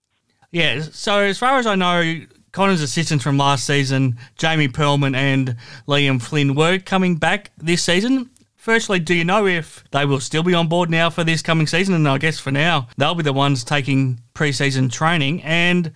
Yeah. 0.51 0.81
So 0.81 1.19
as 1.19 1.37
far 1.37 1.59
as 1.59 1.67
I 1.67 1.75
know, 1.75 2.21
Conner's 2.51 2.81
assistants 2.81 3.23
from 3.23 3.37
last 3.37 3.65
season, 3.65 4.17
Jamie 4.35 4.67
Perlman 4.67 5.15
and 5.15 5.55
Liam 5.87 6.21
Flynn, 6.21 6.55
were 6.55 6.79
coming 6.79 7.15
back 7.15 7.51
this 7.57 7.83
season. 7.83 8.29
Firstly, 8.69 8.99
do 8.99 9.15
you 9.15 9.25
know 9.25 9.47
if 9.47 9.83
they 9.89 10.05
will 10.05 10.19
still 10.19 10.43
be 10.43 10.53
on 10.53 10.67
board 10.67 10.91
now 10.91 11.09
for 11.09 11.23
this 11.23 11.41
coming 11.41 11.65
season? 11.65 11.95
And 11.95 12.07
I 12.07 12.19
guess 12.19 12.37
for 12.37 12.51
now, 12.51 12.87
they'll 12.97 13.15
be 13.15 13.23
the 13.23 13.33
ones 13.33 13.63
taking 13.63 14.19
preseason 14.35 14.91
training. 14.91 15.41
And 15.41 15.91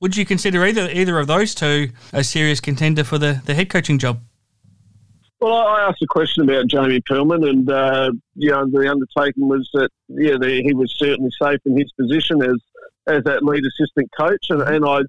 would 0.00 0.16
you 0.16 0.24
consider 0.24 0.64
either 0.64 0.88
either 0.90 1.18
of 1.18 1.26
those 1.26 1.54
two 1.54 1.90
a 2.14 2.24
serious 2.24 2.60
contender 2.60 3.04
for 3.04 3.18
the, 3.18 3.42
the 3.44 3.52
head 3.52 3.68
coaching 3.68 3.98
job? 3.98 4.22
Well, 5.38 5.52
I 5.52 5.86
asked 5.86 6.00
a 6.00 6.06
question 6.06 6.48
about 6.48 6.66
Jamie 6.66 7.02
Perlman, 7.02 7.46
and 7.46 7.68
uh, 7.68 8.12
you 8.36 8.52
know 8.52 8.70
the 8.70 8.90
undertaking 8.90 9.46
was 9.46 9.68
that 9.74 9.90
yeah, 10.08 10.38
the, 10.40 10.62
he 10.64 10.72
was 10.72 10.94
certainly 10.96 11.30
safe 11.42 11.60
in 11.66 11.76
his 11.76 11.92
position 11.92 12.40
as 12.42 12.56
as 13.06 13.22
that 13.24 13.42
lead 13.42 13.64
assistant 13.66 14.10
coach, 14.18 14.46
and, 14.48 14.62
and 14.62 14.82
I 14.86 15.00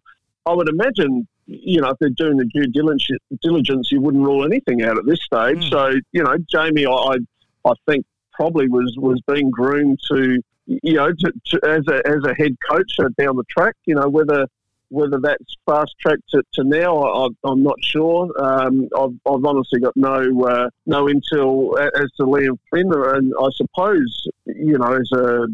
I 0.45 0.53
would 0.53 0.67
imagine 0.67 1.29
you 1.47 1.81
know 1.81 1.89
if 1.89 1.99
they're 1.99 2.09
doing 2.09 2.37
the 2.37 2.45
due 2.45 2.67
diligence, 2.67 3.91
you 3.91 4.01
wouldn't 4.01 4.23
rule 4.23 4.45
anything 4.45 4.83
out 4.83 4.97
at 4.97 5.05
this 5.05 5.21
stage. 5.21 5.57
Mm. 5.57 5.69
So 5.69 5.99
you 6.11 6.23
know, 6.23 6.35
Jamie, 6.49 6.85
I 6.85 7.17
I 7.65 7.73
think 7.87 8.05
probably 8.33 8.67
was 8.67 8.95
was 8.97 9.21
being 9.27 9.49
groomed 9.49 9.99
to 10.11 10.41
you 10.65 10.93
know 10.93 11.11
to, 11.11 11.33
to 11.45 11.59
as 11.67 11.83
a 11.87 12.07
as 12.07 12.23
a 12.25 12.33
head 12.33 12.55
coach 12.69 12.97
down 13.17 13.35
the 13.35 13.43
track. 13.49 13.75
You 13.85 13.95
know 13.95 14.09
whether 14.09 14.47
whether 14.89 15.19
that's 15.19 15.57
fast 15.65 15.95
tracked 15.99 16.29
to, 16.29 16.43
to 16.53 16.63
now, 16.63 17.03
I, 17.03 17.27
am 17.49 17.63
not 17.63 17.75
sure. 17.81 18.31
Um, 18.41 18.87
I've, 18.97 19.15
I've, 19.25 19.43
honestly 19.43 19.79
got 19.79 19.95
no 19.95 20.43
uh, 20.43 20.69
no 20.85 21.05
intel 21.05 21.77
as 21.79 22.11
to 22.17 22.23
Liam 22.23 22.57
Flynn, 22.69 22.91
and 22.93 23.33
I 23.39 23.47
suppose 23.55 24.27
you 24.45 24.77
know, 24.77 24.93
as 24.93 25.11
a 25.11 25.47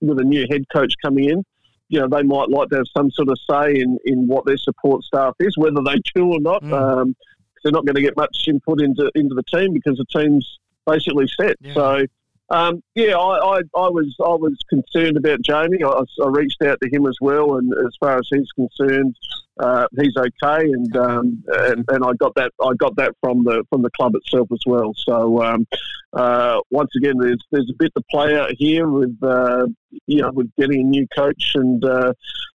with 0.00 0.18
a 0.18 0.24
new 0.24 0.46
head 0.50 0.64
coach 0.72 0.94
coming 1.02 1.30
in, 1.30 1.44
you 1.88 2.00
know, 2.00 2.08
they 2.08 2.22
might 2.22 2.48
like 2.48 2.68
to 2.70 2.76
have 2.76 2.86
some 2.96 3.10
sort 3.10 3.28
of 3.28 3.38
say 3.48 3.74
in, 3.74 3.98
in 4.04 4.26
what 4.26 4.46
their 4.46 4.56
support 4.56 5.04
staff 5.04 5.34
is, 5.38 5.56
whether 5.56 5.82
they 5.84 6.00
do 6.14 6.32
or 6.32 6.40
not. 6.40 6.62
Mm. 6.62 6.72
Um, 6.72 7.16
they're 7.62 7.72
not 7.72 7.86
going 7.86 7.94
to 7.96 8.02
get 8.02 8.16
much 8.16 8.44
input 8.46 8.82
into 8.82 9.10
into 9.14 9.34
the 9.34 9.42
team 9.42 9.72
because 9.72 9.96
the 9.96 10.20
team's 10.20 10.58
basically 10.86 11.26
set. 11.40 11.56
Yeah. 11.60 11.74
So 11.74 12.06
Um, 12.50 12.82
yeah, 12.94 13.16
I, 13.16 13.38
I, 13.38 13.58
I, 13.74 13.88
was 13.88 14.14
I 14.20 14.34
was 14.34 14.58
concerned 14.68 15.16
about 15.16 15.40
Jamie. 15.40 15.82
I, 15.82 15.88
I, 15.88 16.28
reached 16.28 16.60
out 16.62 16.78
to 16.82 16.90
him 16.90 17.06
as 17.06 17.16
well, 17.20 17.56
and 17.56 17.72
as 17.86 17.96
far 17.98 18.18
as 18.18 18.28
he's 18.30 18.50
concerned, 18.52 19.16
uh, 19.58 19.86
he's 19.98 20.14
okay, 20.16 20.64
and, 20.64 20.96
um, 20.96 21.42
and 21.46 21.84
and 21.88 22.04
I 22.04 22.12
got 22.18 22.34
that 22.34 22.52
I 22.62 22.74
got 22.76 22.96
that 22.96 23.14
from 23.22 23.44
the 23.44 23.64
from 23.70 23.80
the 23.80 23.90
club 23.90 24.14
itself 24.14 24.48
as 24.52 24.60
well. 24.66 24.92
So 24.94 25.42
um, 25.42 25.66
uh, 26.12 26.60
once 26.70 26.90
again, 26.96 27.14
there's 27.18 27.42
there's 27.50 27.70
a 27.70 27.76
bit 27.78 27.92
to 27.96 28.02
play 28.10 28.36
out 28.36 28.52
here 28.58 28.88
with 28.88 29.16
uh, 29.22 29.66
you 30.06 30.20
know 30.20 30.30
with 30.32 30.50
getting 30.58 30.82
a 30.82 30.84
new 30.84 31.06
coach, 31.16 31.52
and 31.54 31.82
uh, 31.82 32.12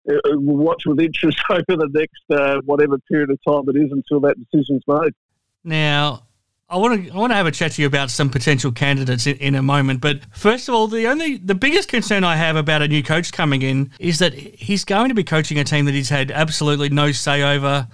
we'll 0.05 0.57
watch 0.57 0.83
with 0.85 0.99
interest 0.99 1.39
over 1.51 1.65
the 1.69 1.89
next 1.93 2.25
uh, 2.31 2.61
whatever 2.65 2.99
period 3.11 3.31
of 3.31 3.39
time 3.47 3.69
it 3.69 3.77
is 3.81 3.93
until 3.93 4.19
that 4.21 4.37
decision's 4.51 4.83
made. 4.89 5.13
Now, 5.63 6.26
I 6.69 6.79
want 6.79 7.07
to 7.07 7.13
I 7.13 7.17
want 7.17 7.31
to 7.31 7.37
have 7.37 7.47
a 7.47 7.53
chat 7.53 7.73
to 7.73 7.83
you 7.83 7.87
about 7.87 8.11
some 8.11 8.29
potential 8.29 8.73
candidates 8.73 9.27
in, 9.29 9.37
in, 9.37 9.55
a 9.55 9.63
moment. 9.63 10.01
But 10.01 10.23
first 10.33 10.69
of 10.69 10.75
all, 10.75 10.89
the 10.89 11.07
only 11.07 11.37
the 11.37 11.55
biggest 11.55 11.89
concern 11.89 12.25
I 12.25 12.35
have 12.35 12.57
about 12.57 12.83
a 12.83 12.89
new 12.89 13.05
coach 13.05 13.33
coming 13.33 13.63
in 13.63 13.93
is 14.01 14.19
that 14.19 14.35
he's 14.35 14.85
going 14.85 15.09
to 15.09 15.15
be 15.15 15.23
coaching 15.23 15.61
a 15.61 15.65
team 15.65 15.85
that 15.85 15.95
he's 15.95 16.09
had 16.09 16.33
absolutely 16.33 16.89
no 16.89 17.13
say 17.13 17.43
over 17.43 17.87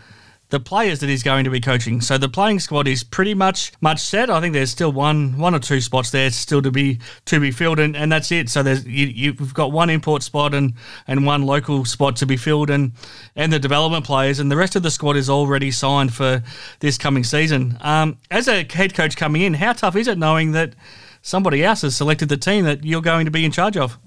the 0.53 0.61
players 0.61 1.01
that 1.01 1.09
he's 1.09 1.23
going 1.23 1.45
to 1.45 1.51
be 1.51 1.61
coaching. 1.61 2.03
So 2.03 2.19
the 2.19 2.29
playing 2.29 2.61
squad 2.61 2.87
is 2.87 3.03
pretty 3.03 3.33
much 3.33 3.73
much 3.81 4.01
set. 4.01 4.29
I 4.29 4.39
think 4.39 4.53
there's 4.53 4.71
still 4.71 4.93
one 4.93 5.39
one 5.39 5.55
or 5.55 5.59
two 5.59 5.81
spots 5.81 6.11
there 6.11 6.31
still 6.31 6.61
to 6.61 6.71
be 6.71 6.99
to 7.25 7.41
be 7.41 7.51
filled, 7.51 7.81
and, 7.81 7.97
and 7.97 8.13
that's 8.13 8.31
it. 8.31 8.51
So 8.51 8.63
there's 8.63 8.85
you, 8.85 9.07
you've 9.07 9.55
got 9.55 9.73
one 9.73 9.89
import 9.89 10.23
spot 10.23 10.53
and 10.53 10.75
and 11.09 11.25
one 11.25 11.43
local 11.45 11.87
spot 11.87 12.17
to 12.17 12.27
be 12.27 12.37
filled, 12.37 12.69
and 12.69 12.93
and 13.35 13.51
the 13.51 13.59
development 13.59 14.05
players, 14.05 14.41
and 14.41 14.51
the 14.51 14.57
rest 14.57 14.77
of 14.77 14.83
the 14.83 14.91
squad 14.91 15.17
is 15.17 15.31
already 15.31 15.71
signed 15.71 16.13
for 16.13 16.43
this 16.81 16.99
coming 16.99 17.25
season. 17.25 17.79
Um, 17.81 18.19
as 18.31 18.47
a 18.47 18.65
head 18.71 18.93
coach 18.93 19.17
coming 19.17 19.41
in, 19.41 19.55
how 19.55 19.73
tough 19.73 19.97
is 19.97 20.07
it 20.07 20.19
knowing 20.19 20.53
that 20.53 20.75
somebody 21.23 21.65
else 21.65 21.81
has 21.81 21.97
selected 21.97 22.29
the 22.29 22.37
team 22.37 22.67
that 22.67 22.85
you're 22.85 23.01
going 23.01 23.25
to 23.25 23.31
be 23.31 23.47
in 23.47 23.53
charge 23.53 23.79
of? 23.79 23.99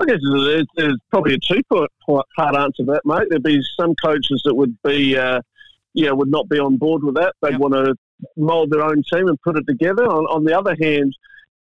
I 0.00 0.06
guess 0.06 0.18
there's 0.76 0.98
probably 1.10 1.34
a 1.34 1.38
two 1.38 1.60
part 1.68 2.56
answer 2.56 2.70
to 2.78 2.84
that, 2.84 3.02
mate. 3.04 3.28
There'd 3.28 3.42
be 3.42 3.60
some 3.78 3.94
coaches 4.02 4.40
that 4.46 4.54
would 4.54 4.76
be 4.82 5.18
uh, 5.18 5.40
yeah, 5.96 6.12
would 6.12 6.30
not 6.30 6.48
be 6.48 6.58
on 6.58 6.76
board 6.76 7.02
with 7.02 7.14
that. 7.14 7.34
They'd 7.40 7.52
yep. 7.52 7.60
want 7.60 7.74
to 7.74 7.94
mould 8.36 8.70
their 8.70 8.82
own 8.82 9.02
team 9.10 9.28
and 9.28 9.40
put 9.40 9.56
it 9.56 9.66
together. 9.66 10.04
On, 10.04 10.24
on, 10.26 10.44
the 10.44 10.56
other 10.56 10.76
hand, 10.78 11.16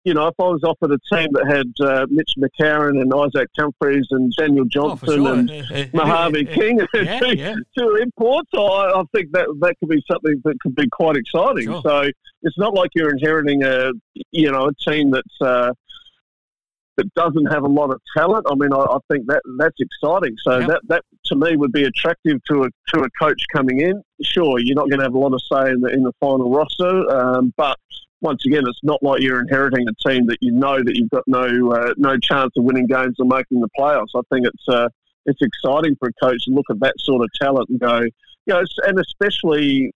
you 0.05 0.15
know, 0.15 0.27
if 0.27 0.35
I 0.41 0.45
was 0.45 0.63
offered 0.65 0.91
a 0.91 1.15
team 1.15 1.29
that 1.33 1.47
had 1.47 1.87
uh, 1.87 2.07
Mitch 2.09 2.33
McCarron 2.39 3.01
and 3.01 3.13
Isaac 3.15 3.49
Humphries 3.57 4.07
and 4.11 4.33
Daniel 4.37 4.65
oh, 4.65 4.69
Johnson 4.69 5.27
oh, 5.27 5.47
sure. 5.47 5.75
and 5.75 5.95
Mojave 5.95 6.47
King, 6.47 6.81
yeah, 6.95 7.21
two, 7.21 7.37
yeah. 7.37 7.55
two, 7.79 7.97
imports, 7.97 8.49
I, 8.55 8.59
I, 8.59 9.03
think 9.15 9.33
that 9.33 9.47
that 9.61 9.75
could 9.79 9.91
be 9.91 10.03
something 10.11 10.41
that 10.45 10.59
could 10.61 10.75
be 10.75 10.89
quite 10.89 11.17
exciting. 11.17 11.67
Sure. 11.67 11.83
So 11.85 12.09
it's 12.41 12.59
not 12.59 12.75
like 12.75 12.91
you're 12.95 13.11
inheriting 13.11 13.65
a, 13.65 13.93
you 14.31 14.51
know, 14.51 14.69
a 14.69 14.91
team 14.91 15.11
that's 15.11 15.41
uh, 15.43 15.73
that 16.97 17.13
doesn't 17.15 17.47
have 17.53 17.65
a 17.65 17.69
lot 17.69 17.91
of 17.91 18.01
talent. 18.17 18.47
I 18.51 18.55
mean, 18.55 18.73
I, 18.73 18.79
I 18.79 18.99
think 19.11 19.27
that 19.27 19.43
that's 19.59 19.77
exciting. 19.79 20.37
So 20.43 20.59
yep. 20.59 20.69
that 20.69 20.81
that 20.89 21.03
to 21.27 21.37
me 21.37 21.57
would 21.57 21.73
be 21.73 21.85
attractive 21.85 22.39
to 22.51 22.65
a 22.65 22.69
to 22.95 23.03
a 23.03 23.09
coach 23.21 23.43
coming 23.53 23.81
in. 23.81 24.03
Sure, 24.23 24.59
you're 24.59 24.77
not 24.77 24.89
going 24.89 24.99
to 24.99 25.05
have 25.05 25.15
a 25.15 25.19
lot 25.19 25.33
of 25.33 25.41
say 25.51 25.71
in 25.71 25.81
the 25.81 25.89
in 25.89 26.03
the 26.03 26.13
final 26.21 26.51
roster, 26.51 27.11
um, 27.11 27.53
but 27.57 27.79
once 28.21 28.45
again, 28.47 28.63
it's 28.67 28.79
not 28.83 29.03
like 29.03 29.21
you're 29.21 29.41
inheriting 29.41 29.87
a 29.89 30.09
team 30.09 30.27
that 30.27 30.39
you 30.41 30.53
know 30.53 30.83
that 30.83 30.97
you've 30.97 31.11
got 31.11 31.25
no 31.27 31.73
uh, 31.73 31.95
no 31.97 32.17
chance 32.19 32.53
of 32.57 32.65
winning 32.65 32.87
games 32.87 33.17
or 33.19 33.27
making 33.27 33.61
the 33.61 33.69
playoffs. 33.79 34.15
I 34.15 34.21
think 34.33 34.47
it's 34.47 34.69
uh, 34.69 34.89
it's 35.27 35.41
exciting 35.43 35.97
for 35.99 36.09
a 36.09 36.13
coach 36.25 36.45
to 36.45 36.51
look 36.51 36.67
at 36.71 36.81
that 36.81 36.95
sort 37.01 37.23
of 37.23 37.31
talent 37.41 37.69
and 37.69 37.81
go, 37.81 38.01
you 38.01 38.11
know, 38.47 38.63
and 38.87 38.99
especially 38.99 39.93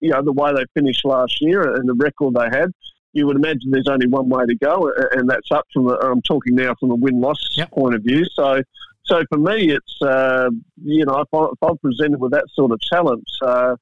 you 0.00 0.10
know 0.10 0.22
the 0.22 0.32
way 0.32 0.52
they 0.52 0.64
finished 0.74 1.04
last 1.04 1.40
year 1.40 1.74
and 1.74 1.88
the 1.88 1.94
record 1.94 2.34
they 2.34 2.56
had 2.56 2.72
you 3.12 3.26
would 3.26 3.36
imagine 3.36 3.70
there's 3.70 3.88
only 3.88 4.06
one 4.06 4.28
way 4.28 4.44
to 4.46 4.54
go, 4.56 4.90
and 5.12 5.28
that's 5.28 5.50
up 5.50 5.66
from 5.72 5.86
the. 5.86 5.98
I'm 5.98 6.22
talking 6.22 6.54
now 6.54 6.74
from 6.78 6.90
a 6.90 6.94
win 6.94 7.20
loss 7.20 7.38
yep. 7.56 7.70
point 7.70 7.94
of 7.94 8.02
view. 8.02 8.24
So, 8.32 8.62
so 9.08 9.22
for 9.30 9.38
me, 9.38 9.70
it's 9.70 10.02
uh, 10.02 10.50
you 10.84 11.04
know 11.04 11.20
if, 11.20 11.28
I, 11.32 11.68
am 11.68 11.78
presented 11.78 12.20
with 12.20 12.32
that 12.32 12.44
sort 12.54 12.72
of 12.72 12.80
challenge, 12.80 13.26
uh, 13.42 13.76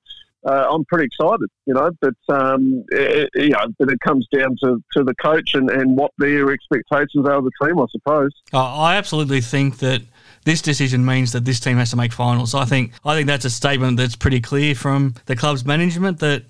uh, 0.46 0.68
I'm 0.70 0.84
pretty 0.84 1.06
excited. 1.06 1.48
You 1.66 1.74
know, 1.74 1.90
but 2.00 2.14
um, 2.28 2.84
it, 2.90 3.28
you 3.34 3.50
know, 3.50 3.66
but 3.78 3.90
it 3.90 3.98
comes 4.00 4.26
down 4.34 4.56
to, 4.62 4.82
to 4.96 5.04
the 5.04 5.14
coach 5.16 5.54
and, 5.54 5.70
and 5.70 5.96
what 5.96 6.12
their 6.18 6.50
expectations 6.52 7.26
are 7.26 7.34
of 7.34 7.44
the 7.44 7.66
team, 7.66 7.78
I 7.78 7.86
suppose. 7.90 8.30
I 8.52 8.96
absolutely 8.96 9.40
think 9.40 9.78
that 9.78 10.02
this 10.44 10.62
decision 10.62 11.04
means 11.04 11.32
that 11.32 11.44
this 11.44 11.58
team 11.58 11.76
has 11.78 11.90
to 11.90 11.96
make 11.96 12.12
finals. 12.12 12.54
I 12.54 12.64
think 12.64 12.92
I 13.04 13.14
think 13.14 13.26
that's 13.26 13.44
a 13.44 13.50
statement 13.50 13.96
that's 13.96 14.16
pretty 14.16 14.40
clear 14.40 14.74
from 14.74 15.14
the 15.26 15.36
club's 15.36 15.64
management 15.64 16.20
that 16.20 16.44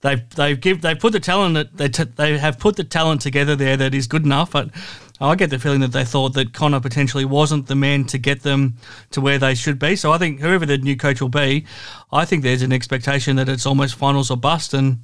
they've 0.00 0.28
they've 0.30 0.60
give 0.60 0.80
they 0.82 0.94
put 0.94 1.12
the 1.12 1.20
talent 1.20 1.54
that 1.54 1.76
they 1.76 1.88
t- 1.88 2.04
they 2.04 2.38
have 2.38 2.58
put 2.58 2.76
the 2.76 2.84
talent 2.84 3.20
together 3.20 3.56
there 3.56 3.76
that 3.76 3.94
is 3.94 4.06
good 4.06 4.24
enough. 4.24 4.52
But 4.52 4.70
I 5.20 5.34
get 5.34 5.50
the 5.50 5.58
feeling 5.58 5.80
that 5.80 5.92
they 5.92 6.04
thought 6.04 6.32
that 6.34 6.54
Conner 6.54 6.80
potentially 6.80 7.24
wasn't 7.24 7.66
the 7.66 7.74
man 7.74 8.04
to 8.06 8.18
get 8.18 8.42
them 8.42 8.74
to 9.10 9.20
where 9.20 9.38
they 9.38 9.54
should 9.54 9.78
be. 9.78 9.96
So 9.96 10.12
I 10.12 10.18
think 10.18 10.40
whoever 10.40 10.64
the 10.64 10.78
new 10.78 10.96
coach 10.96 11.20
will 11.20 11.28
be, 11.28 11.66
I 12.10 12.24
think 12.24 12.42
there's 12.42 12.62
an 12.62 12.72
expectation 12.72 13.36
that 13.36 13.48
it's 13.48 13.66
almost 13.66 13.94
finals 13.94 14.30
or 14.30 14.36
bust, 14.36 14.72
and, 14.72 15.00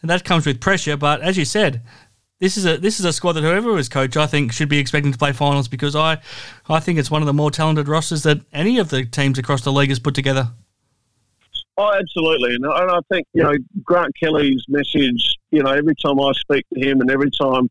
and 0.00 0.10
that 0.10 0.24
comes 0.24 0.46
with 0.46 0.60
pressure. 0.60 0.96
But 0.96 1.20
as 1.22 1.36
you 1.36 1.44
said. 1.44 1.82
This 2.38 2.58
is 2.58 2.66
a 2.66 2.76
this 2.76 3.00
is 3.00 3.06
a 3.06 3.14
squad 3.14 3.32
that 3.32 3.44
whoever 3.44 3.72
was 3.72 3.88
coach 3.88 4.14
I 4.14 4.26
think 4.26 4.52
should 4.52 4.68
be 4.68 4.76
expecting 4.76 5.10
to 5.10 5.16
play 5.16 5.32
finals 5.32 5.68
because 5.68 5.96
I 5.96 6.18
I 6.68 6.80
think 6.80 6.98
it's 6.98 7.10
one 7.10 7.22
of 7.22 7.26
the 7.26 7.32
more 7.32 7.50
talented 7.50 7.88
rosters 7.88 8.24
that 8.24 8.42
any 8.52 8.76
of 8.76 8.90
the 8.90 9.06
teams 9.06 9.38
across 9.38 9.62
the 9.62 9.72
league 9.72 9.88
has 9.88 9.98
put 9.98 10.14
together. 10.14 10.50
Oh, 11.78 11.92
absolutely, 11.92 12.54
and 12.54 12.64
and 12.64 12.90
I 12.90 13.00
think 13.10 13.26
you 13.34 13.42
know 13.42 13.54
Grant 13.84 14.14
Kelly's 14.18 14.64
message. 14.68 15.34
You 15.50 15.62
know, 15.62 15.70
every 15.70 15.94
time 15.94 16.18
I 16.20 16.32
speak 16.32 16.64
to 16.74 16.80
him, 16.80 17.00
and 17.00 17.10
every 17.10 17.30
time 17.30 17.68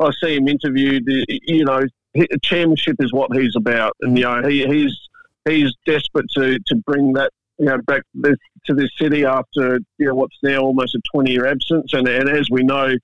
I 0.00 0.10
see 0.22 0.36
him 0.36 0.46
interviewed, 0.46 1.04
you 1.06 1.64
know, 1.64 1.82
championship 2.42 2.96
is 3.00 3.12
what 3.12 3.36
he's 3.36 3.56
about, 3.56 3.94
and 4.00 4.16
you 4.16 4.24
know, 4.24 4.46
he, 4.48 4.64
he's 4.66 4.96
he's 5.48 5.72
desperate 5.86 6.26
to 6.36 6.58
to 6.66 6.76
bring 6.86 7.14
that 7.14 7.30
you 7.58 7.66
know 7.66 7.78
back 7.86 8.02
this, 8.14 8.36
to 8.66 8.74
this 8.74 8.90
city 8.96 9.24
after 9.24 9.80
you 9.98 10.06
know 10.06 10.14
what's 10.14 10.36
now 10.42 10.60
almost 10.60 10.94
a 10.94 11.00
twenty 11.12 11.32
year 11.32 11.46
absence, 11.46 11.92
and 11.92 12.06
and 12.06 12.28
as 12.28 12.48
we 12.50 12.62
know, 12.62 12.94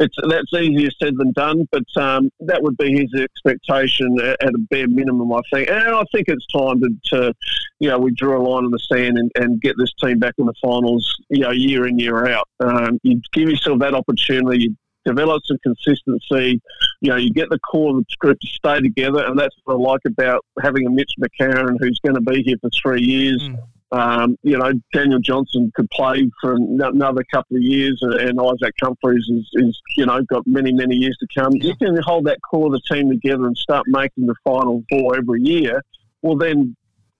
it's 0.00 0.16
that's 0.28 0.52
easier 0.54 0.90
said 1.00 1.14
than 1.18 1.32
done, 1.32 1.68
but 1.70 1.84
um, 1.96 2.30
that 2.40 2.62
would 2.62 2.76
be 2.78 2.92
his 2.92 3.20
expectation 3.20 4.18
at, 4.20 4.42
a 4.42 4.58
bare 4.70 4.88
minimum, 4.88 5.30
I 5.32 5.40
think. 5.52 5.68
And 5.68 5.94
I 5.94 6.02
think 6.12 6.26
it's 6.28 6.46
time 6.46 6.80
to, 6.80 6.88
to 7.12 7.34
you 7.78 7.90
know, 7.90 7.98
we 7.98 8.10
draw 8.12 8.38
a 8.38 8.42
line 8.42 8.64
in 8.64 8.70
the 8.70 8.78
sand 8.78 9.18
and, 9.18 9.30
and, 9.36 9.60
get 9.60 9.76
this 9.78 9.92
team 10.02 10.18
back 10.18 10.34
in 10.38 10.46
the 10.46 10.54
finals, 10.62 11.14
you 11.28 11.40
know, 11.40 11.50
year 11.50 11.86
in 11.86 11.98
year 11.98 12.26
out. 12.28 12.48
Um, 12.60 12.98
you 13.02 13.20
give 13.32 13.50
yourself 13.50 13.78
that 13.80 13.94
opportunity. 13.94 14.62
You 14.64 14.76
develop 15.04 15.42
some 15.44 15.58
consistency. 15.62 16.62
You 17.02 17.10
know, 17.10 17.16
you 17.16 17.30
get 17.30 17.50
the 17.50 17.58
core 17.58 17.90
of 17.90 17.96
the 17.98 18.04
group 18.18 18.38
to 18.40 18.48
stay 18.48 18.80
together, 18.80 19.24
and 19.26 19.38
that's 19.38 19.54
what 19.64 19.74
I 19.74 19.78
like 19.78 20.00
about 20.06 20.44
having 20.62 20.86
a 20.86 20.90
Mitch 20.90 21.12
McCarron 21.20 21.76
who's 21.78 22.00
going 22.04 22.14
to 22.14 22.22
be 22.22 22.42
here 22.42 22.56
for 22.62 22.70
three 22.82 23.02
years. 23.02 23.42
Mm. 23.42 23.58
Um, 23.92 24.38
you 24.42 24.56
know, 24.56 24.72
Daniel 24.92 25.18
Johnson 25.18 25.72
could 25.74 25.90
play 25.90 26.30
for 26.40 26.54
another 26.54 27.24
couple 27.32 27.56
of 27.56 27.62
years, 27.62 27.98
and 28.02 28.40
Isaac 28.40 28.74
Humphries 28.80 29.28
is, 29.28 29.48
is, 29.54 29.80
you 29.96 30.06
know, 30.06 30.22
got 30.22 30.46
many, 30.46 30.72
many 30.72 30.94
years 30.94 31.16
to 31.18 31.26
come. 31.36 31.52
You 31.54 31.74
can 31.74 31.96
hold 32.02 32.26
that 32.26 32.38
core 32.48 32.66
of 32.66 32.72
the 32.72 32.80
team 32.88 33.10
together 33.10 33.46
and 33.46 33.56
start 33.56 33.86
making 33.88 34.26
the 34.26 34.36
final 34.44 34.84
four 34.88 35.16
every 35.16 35.42
year. 35.42 35.82
Well, 36.22 36.36
then, 36.36 36.76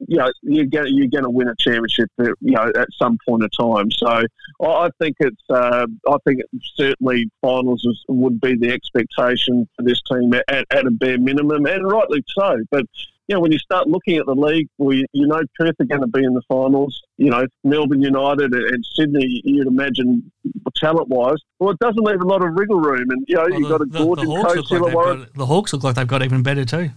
you 0.06 0.18
know, 0.18 0.30
you're 0.42 0.66
going 0.66 0.94
you're 0.94 1.08
going 1.08 1.24
to 1.24 1.30
win 1.30 1.48
a 1.48 1.56
championship, 1.58 2.08
you 2.18 2.34
know, 2.40 2.70
at 2.76 2.88
some 2.96 3.18
point 3.28 3.42
of 3.42 3.50
time. 3.58 3.90
So 3.90 4.22
I 4.62 4.90
think 5.00 5.16
it's, 5.18 5.42
uh, 5.50 5.86
I 6.08 6.16
think 6.24 6.40
certainly 6.76 7.28
finals 7.42 7.84
is, 7.84 8.04
would 8.08 8.40
be 8.40 8.56
the 8.56 8.70
expectation 8.70 9.68
for 9.76 9.82
this 9.82 10.00
team 10.10 10.32
at, 10.48 10.66
at 10.70 10.86
a 10.86 10.90
bare 10.90 11.18
minimum, 11.18 11.66
and 11.66 11.90
rightly 11.90 12.24
so. 12.28 12.58
But 12.70 12.86
you 13.30 13.37
know, 13.37 13.40
when 13.42 13.52
you 13.52 13.60
start 13.60 13.87
looking 13.87 14.16
at 14.16 14.26
the 14.26 14.34
league, 14.34 14.66
we, 14.78 15.06
you 15.12 15.25
know 15.25 15.40
Perth 15.54 15.76
are 15.78 15.84
going 15.87 16.00
to 16.00 16.08
be 16.08 16.25
in 16.25 16.34
the 16.34 16.42
finals. 16.49 17.00
You 17.16 17.30
know, 17.30 17.46
Melbourne 17.62 18.02
United 18.02 18.52
and 18.52 18.84
Sydney, 18.96 19.40
you'd 19.44 19.68
imagine 19.68 20.32
talent-wise. 20.75 21.38
Well, 21.60 21.70
it 21.70 21.78
doesn't 21.78 22.02
leave 22.02 22.20
a 22.20 22.26
lot 22.26 22.42
of 22.42 22.50
wriggle 22.58 22.80
room. 22.80 23.06
And, 23.08 23.25
you 23.28 23.37
know, 23.37 23.46
well, 23.49 23.60
you've 23.60 23.70
got 23.70 23.82
a 23.82 23.87
Goorjian 23.87 24.42
coach, 24.42 24.70
like 24.72 24.92
got, 24.92 25.34
The 25.34 25.46
Hawks 25.46 25.72
look 25.72 25.84
like 25.84 25.94
they've 25.94 26.08
got 26.08 26.25
even 26.25 26.42
better 26.42 26.64
too. 26.64 26.90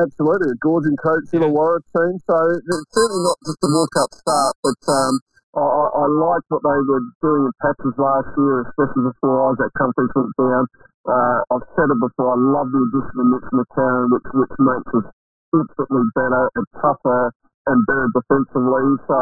Absolutely, 0.00 0.56
a 0.56 0.66
Goorjian 0.66 0.96
coach, 0.96 1.28
Illawarra 1.36 1.84
team. 1.92 2.16
So 2.24 2.36
it's 2.56 2.88
certainly 2.96 3.22
not 3.28 3.36
just 3.44 3.60
a 3.60 3.68
walk-up 3.68 4.08
start, 4.24 4.56
but 4.64 4.80
um, 4.88 5.20
I, 5.52 5.60
I 5.60 6.06
liked 6.16 6.48
what 6.48 6.64
they 6.64 6.80
were 6.80 7.04
doing 7.20 7.44
in 7.44 7.52
patches 7.60 7.92
last 8.00 8.32
year, 8.40 8.72
especially 8.72 9.04
before 9.04 9.52
Isaac 9.52 9.68
Humphries 9.76 10.16
went 10.16 10.32
down. 10.40 10.64
Uh, 11.04 11.44
I've 11.52 11.68
said 11.76 11.92
it 11.92 12.00
before, 12.00 12.32
I 12.32 12.40
love 12.40 12.72
the 12.72 12.88
addition 12.88 13.20
of 13.20 13.26
Mitch 13.36 13.50
McCarron, 13.52 14.16
which, 14.16 14.24
which 14.32 14.56
makes 14.56 14.88
us 14.96 15.12
instantly 15.52 16.04
better 16.16 16.50
and 16.56 16.66
tougher 16.80 17.32
and 17.66 17.78
better 17.86 18.08
defensively. 18.16 18.84
So, 19.06 19.18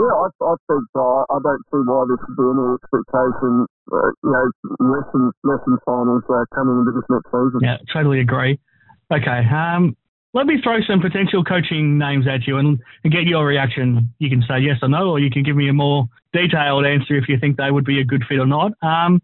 yeah, 0.00 0.10
I, 0.10 0.26
I 0.42 0.54
think 0.66 0.84
uh, 0.96 1.22
I 1.30 1.38
don't 1.38 1.62
see 1.70 1.82
why 1.86 2.04
there 2.08 2.18
should 2.18 2.34
be 2.34 2.46
any 2.50 2.66
expectation, 2.74 3.52
uh, 3.92 4.10
you 4.24 4.32
know, 4.32 4.46
lessons, 4.82 5.32
lesson 5.44 5.78
finals 5.86 6.24
uh, 6.26 6.44
coming 6.54 6.82
into 6.82 6.92
this 6.98 7.06
next 7.08 7.30
season. 7.30 7.60
Yeah, 7.62 7.78
totally 7.92 8.20
agree. 8.20 8.58
Okay, 9.12 9.40
um, 9.52 9.96
let 10.34 10.46
me 10.46 10.58
throw 10.62 10.78
some 10.88 11.00
potential 11.00 11.44
coaching 11.44 11.96
names 11.96 12.26
at 12.26 12.46
you 12.46 12.58
and, 12.58 12.80
and 13.04 13.12
get 13.12 13.22
your 13.22 13.46
reaction. 13.46 14.12
You 14.18 14.28
can 14.28 14.42
say 14.42 14.58
yes 14.58 14.78
or 14.82 14.88
no, 14.88 15.10
or 15.10 15.20
you 15.20 15.30
can 15.30 15.44
give 15.44 15.54
me 15.54 15.68
a 15.68 15.72
more 15.72 16.08
detailed 16.32 16.84
answer 16.84 17.14
if 17.16 17.28
you 17.28 17.38
think 17.38 17.56
they 17.56 17.70
would 17.70 17.84
be 17.84 18.00
a 18.00 18.04
good 18.04 18.24
fit 18.28 18.40
or 18.40 18.46
not. 18.46 18.72
Um, 18.82 19.22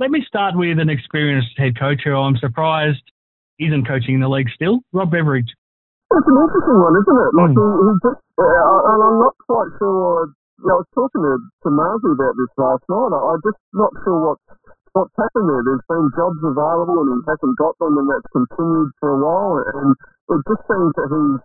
let 0.00 0.10
me 0.10 0.24
start 0.26 0.56
with 0.56 0.80
an 0.80 0.90
experienced 0.90 1.56
head 1.56 1.78
coach 1.78 2.00
who 2.04 2.16
I'm 2.16 2.36
surprised 2.38 3.02
isn't 3.60 3.86
coaching 3.86 4.14
in 4.14 4.20
the 4.20 4.28
league 4.28 4.48
still, 4.54 4.80
Rob 4.92 5.10
Beveridge. 5.12 5.52
It's 6.10 6.26
an 6.26 6.38
interesting 6.42 6.78
one, 6.82 6.94
isn't 6.98 7.20
it? 7.22 7.32
Like 7.38 7.54
mm. 7.54 7.62
he, 7.62 7.66
he 7.86 7.92
just, 8.02 8.22
uh, 8.34 8.78
and 8.90 8.98
I'm 8.98 9.18
not 9.22 9.36
quite 9.46 9.70
sure. 9.78 10.34
You 10.58 10.66
know, 10.66 10.76
I 10.76 10.82
was 10.82 10.90
talking 10.92 11.22
to, 11.22 11.32
to 11.38 11.68
Marzi 11.70 12.10
about 12.10 12.34
this 12.34 12.52
last 12.58 12.84
night. 12.90 13.14
I, 13.14 13.18
I'm 13.30 13.42
just 13.46 13.60
not 13.72 13.92
sure 14.02 14.18
what's 14.18 14.46
what's 14.92 15.14
happened 15.14 15.46
there. 15.46 15.62
There's 15.62 15.86
been 15.86 16.10
jobs 16.18 16.42
available 16.42 16.98
and 17.06 17.22
he 17.22 17.30
hasn't 17.30 17.56
got 17.56 17.78
them, 17.78 17.94
and 17.94 18.10
that's 18.10 18.26
continued 18.34 18.90
for 18.98 19.08
a 19.14 19.20
while. 19.22 19.62
And 19.62 19.94
it 20.34 20.40
just 20.50 20.62
seems 20.66 20.92
that 20.98 21.08
he's 21.14 21.40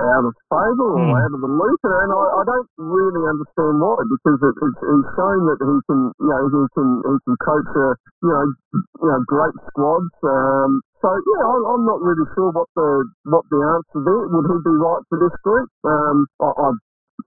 out 0.00 0.24
of 0.24 0.32
favour 0.48 0.88
or 0.96 1.04
mm. 1.04 1.20
out 1.20 1.32
of 1.32 1.40
the 1.40 1.52
loop, 1.52 1.80
and 1.84 2.10
I, 2.10 2.24
I 2.40 2.42
don't 2.48 2.70
really 2.80 3.24
understand 3.28 3.78
why 3.78 4.00
because 4.08 4.40
it, 4.40 4.56
it's, 4.56 4.80
it's 4.80 5.08
shown 5.14 5.40
that 5.46 5.60
he 5.60 5.76
can, 5.86 6.00
you 6.16 6.30
know, 6.30 6.42
he 6.48 6.62
can 6.72 6.88
he 7.04 7.14
can 7.28 7.36
coach 7.44 7.70
a, 7.76 7.88
you 8.24 8.32
know, 8.32 8.46
you 8.74 9.08
know, 9.08 9.20
great 9.28 9.56
squads. 9.70 10.14
Um, 10.24 10.80
so 11.04 11.08
yeah, 11.12 11.42
I, 11.44 11.54
I'm 11.76 11.84
not 11.84 12.00
really 12.00 12.26
sure 12.32 12.50
what 12.50 12.68
the 12.74 12.88
what 13.28 13.44
the 13.52 13.60
answer 13.60 14.00
there. 14.00 14.24
Would 14.28 14.46
he 14.48 14.56
be 14.64 14.74
right 14.80 15.04
for 15.12 15.18
this 15.20 15.36
group? 15.44 15.68
Um, 15.84 16.26
I, 16.40 16.48
I 16.48 16.68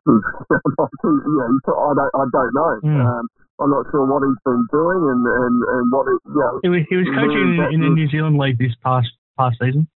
yeah, 0.10 1.50
I 1.70 1.92
don't, 1.94 2.14
I 2.18 2.26
don't 2.34 2.54
know. 2.54 2.74
Mm. 2.84 3.00
Um, 3.00 3.26
I'm 3.62 3.70
not 3.70 3.86
sure 3.92 4.04
what 4.06 4.26
he's 4.26 4.42
been 4.44 4.66
doing 4.74 5.02
and, 5.14 5.22
and, 5.24 5.56
and 5.62 5.86
what 5.94 6.10
it, 6.10 6.20
you 6.26 6.42
know. 6.42 6.60
He 6.66 6.70
was, 6.70 6.82
he 6.90 6.96
was 6.98 7.08
coaching 7.14 7.62
in, 7.62 7.74
in 7.78 7.80
the 7.86 7.94
New 7.94 8.10
Zealand 8.10 8.38
League 8.38 8.58
this 8.58 8.74
past 8.84 9.08
past 9.38 9.58
season. 9.62 9.88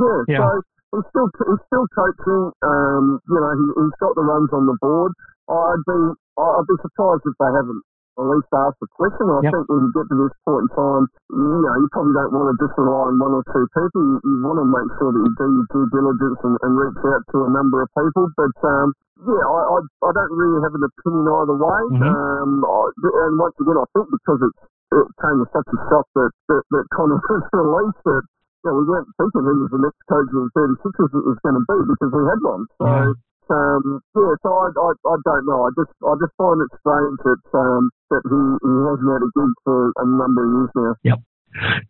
Yeah, 0.00 0.20
yeah. 0.28 0.38
so 0.40 0.62
he's 0.92 1.06
still 1.10 1.28
he's 1.32 1.62
still 1.66 1.86
coaching. 1.94 2.44
Um, 2.62 3.18
you 3.26 3.38
know, 3.40 3.52
he, 3.56 3.66
he's 3.80 3.96
got 3.98 4.14
the 4.14 4.24
runs 4.24 4.50
on 4.52 4.66
the 4.66 4.76
board. 4.78 5.12
I'd 5.48 5.84
be 5.86 6.00
I'd 6.38 6.68
be 6.68 6.76
surprised 6.82 7.24
if 7.26 7.34
they 7.38 7.50
haven't 7.50 7.82
at 8.16 8.26
least 8.32 8.48
asked 8.48 8.80
the 8.80 8.88
question. 8.96 9.28
I 9.28 9.44
yep. 9.44 9.52
think 9.52 9.68
when 9.68 9.80
you 9.88 9.92
get 9.92 10.08
to 10.08 10.16
this 10.16 10.34
point 10.48 10.64
in 10.64 10.68
time, 10.72 11.04
you 11.36 11.60
know, 11.60 11.74
you 11.76 11.88
probably 11.92 12.16
don't 12.16 12.32
want 12.32 12.48
to 12.48 12.56
just 12.56 12.72
rely 12.80 13.12
on 13.12 13.20
one 13.20 13.36
or 13.36 13.44
two 13.52 13.66
people. 13.76 14.00
You, 14.00 14.16
you 14.24 14.36
want 14.40 14.56
to 14.56 14.66
make 14.66 14.88
sure 14.96 15.12
that 15.12 15.20
you 15.20 15.32
do 15.36 15.46
your 15.52 15.66
due 15.68 15.86
diligence 15.92 16.40
and, 16.40 16.56
and 16.64 16.72
reach 16.80 17.00
out 17.04 17.22
to 17.36 17.44
a 17.44 17.50
number 17.52 17.84
of 17.84 17.88
people. 17.92 18.32
But 18.32 18.56
um, 18.64 18.96
yeah, 19.20 19.44
I, 19.44 19.60
I, 19.68 19.78
I 19.84 20.10
don't 20.16 20.32
really 20.32 20.60
have 20.64 20.72
an 20.72 20.84
opinion 20.88 21.28
either 21.28 21.56
way. 21.60 21.82
Mm-hmm. 21.92 22.08
Um, 22.08 22.50
I, 22.64 22.80
and 23.28 23.36
once 23.36 23.56
again, 23.60 23.76
I 23.76 23.86
think 23.92 24.08
because 24.08 24.40
it, 24.48 24.54
it 24.96 25.06
came 25.20 25.38
as 25.44 25.48
such 25.52 25.68
a 25.68 25.78
shock 25.92 26.08
that 26.16 26.32
that, 26.48 26.62
that 26.72 26.84
Conner 26.96 27.20
was 27.28 27.44
released 27.52 28.00
that 28.08 28.24
you 28.66 28.74
know, 28.74 28.82
we 28.82 28.84
weren't 28.90 29.06
thinking 29.14 29.46
he 29.46 29.54
was 29.62 29.70
the 29.70 29.78
next 29.78 30.02
coach 30.10 30.26
of 30.26 30.42
the 30.42 30.50
36ers 30.58 31.14
it 31.14 31.22
was 31.22 31.38
going 31.46 31.54
to 31.54 31.62
be 31.62 31.78
because 31.86 32.10
we 32.10 32.22
had 32.26 32.40
one. 32.42 32.66
So. 32.82 32.86
Yeah. 32.90 33.14
Um, 33.46 34.02
yeah, 34.18 34.34
so 34.42 34.50
I, 34.50 34.74
I, 34.74 34.90
I 35.06 35.16
don't 35.22 35.46
know. 35.46 35.62
I 35.62 35.70
just 35.78 35.94
I 36.02 36.18
just 36.18 36.34
find 36.34 36.58
it 36.58 36.66
strange 36.82 37.14
that 37.22 37.38
um, 37.54 37.94
that 38.10 38.26
he, 38.26 38.40
he 38.58 38.72
hasn't 38.90 39.06
had 39.06 39.22
a 39.22 39.30
gig 39.38 39.54
for 39.62 39.94
a 39.94 40.04
number 40.04 40.42
of 40.42 40.50
years 40.50 40.70
now. 40.74 40.94
Yep. 41.06 41.18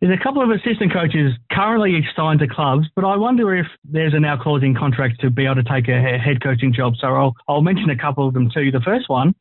There's 0.00 0.20
a 0.20 0.22
couple 0.22 0.44
of 0.44 0.50
assistant 0.52 0.92
coaches 0.92 1.32
currently 1.50 2.04
signed 2.14 2.40
to 2.40 2.46
clubs, 2.46 2.88
but 2.94 3.06
I 3.06 3.16
wonder 3.16 3.56
if 3.56 3.64
there's 3.88 4.12
a 4.12 4.20
now 4.20 4.36
clause 4.36 4.60
contract 4.78 5.20
to 5.22 5.30
be 5.30 5.46
able 5.46 5.56
to 5.56 5.64
take 5.64 5.88
a 5.88 5.96
head 5.96 6.44
coaching 6.44 6.74
job. 6.76 6.92
So 7.00 7.08
I'll 7.08 7.34
I'll 7.48 7.62
mention 7.62 7.88
a 7.88 7.96
couple 7.96 8.28
of 8.28 8.34
them 8.34 8.50
too. 8.52 8.70
The 8.70 8.84
first 8.84 9.08
one 9.08 9.34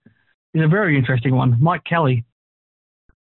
is 0.54 0.64
a 0.64 0.70
very 0.70 0.98
interesting 0.98 1.36
one. 1.36 1.58
Mike 1.60 1.84
Kelly. 1.84 2.24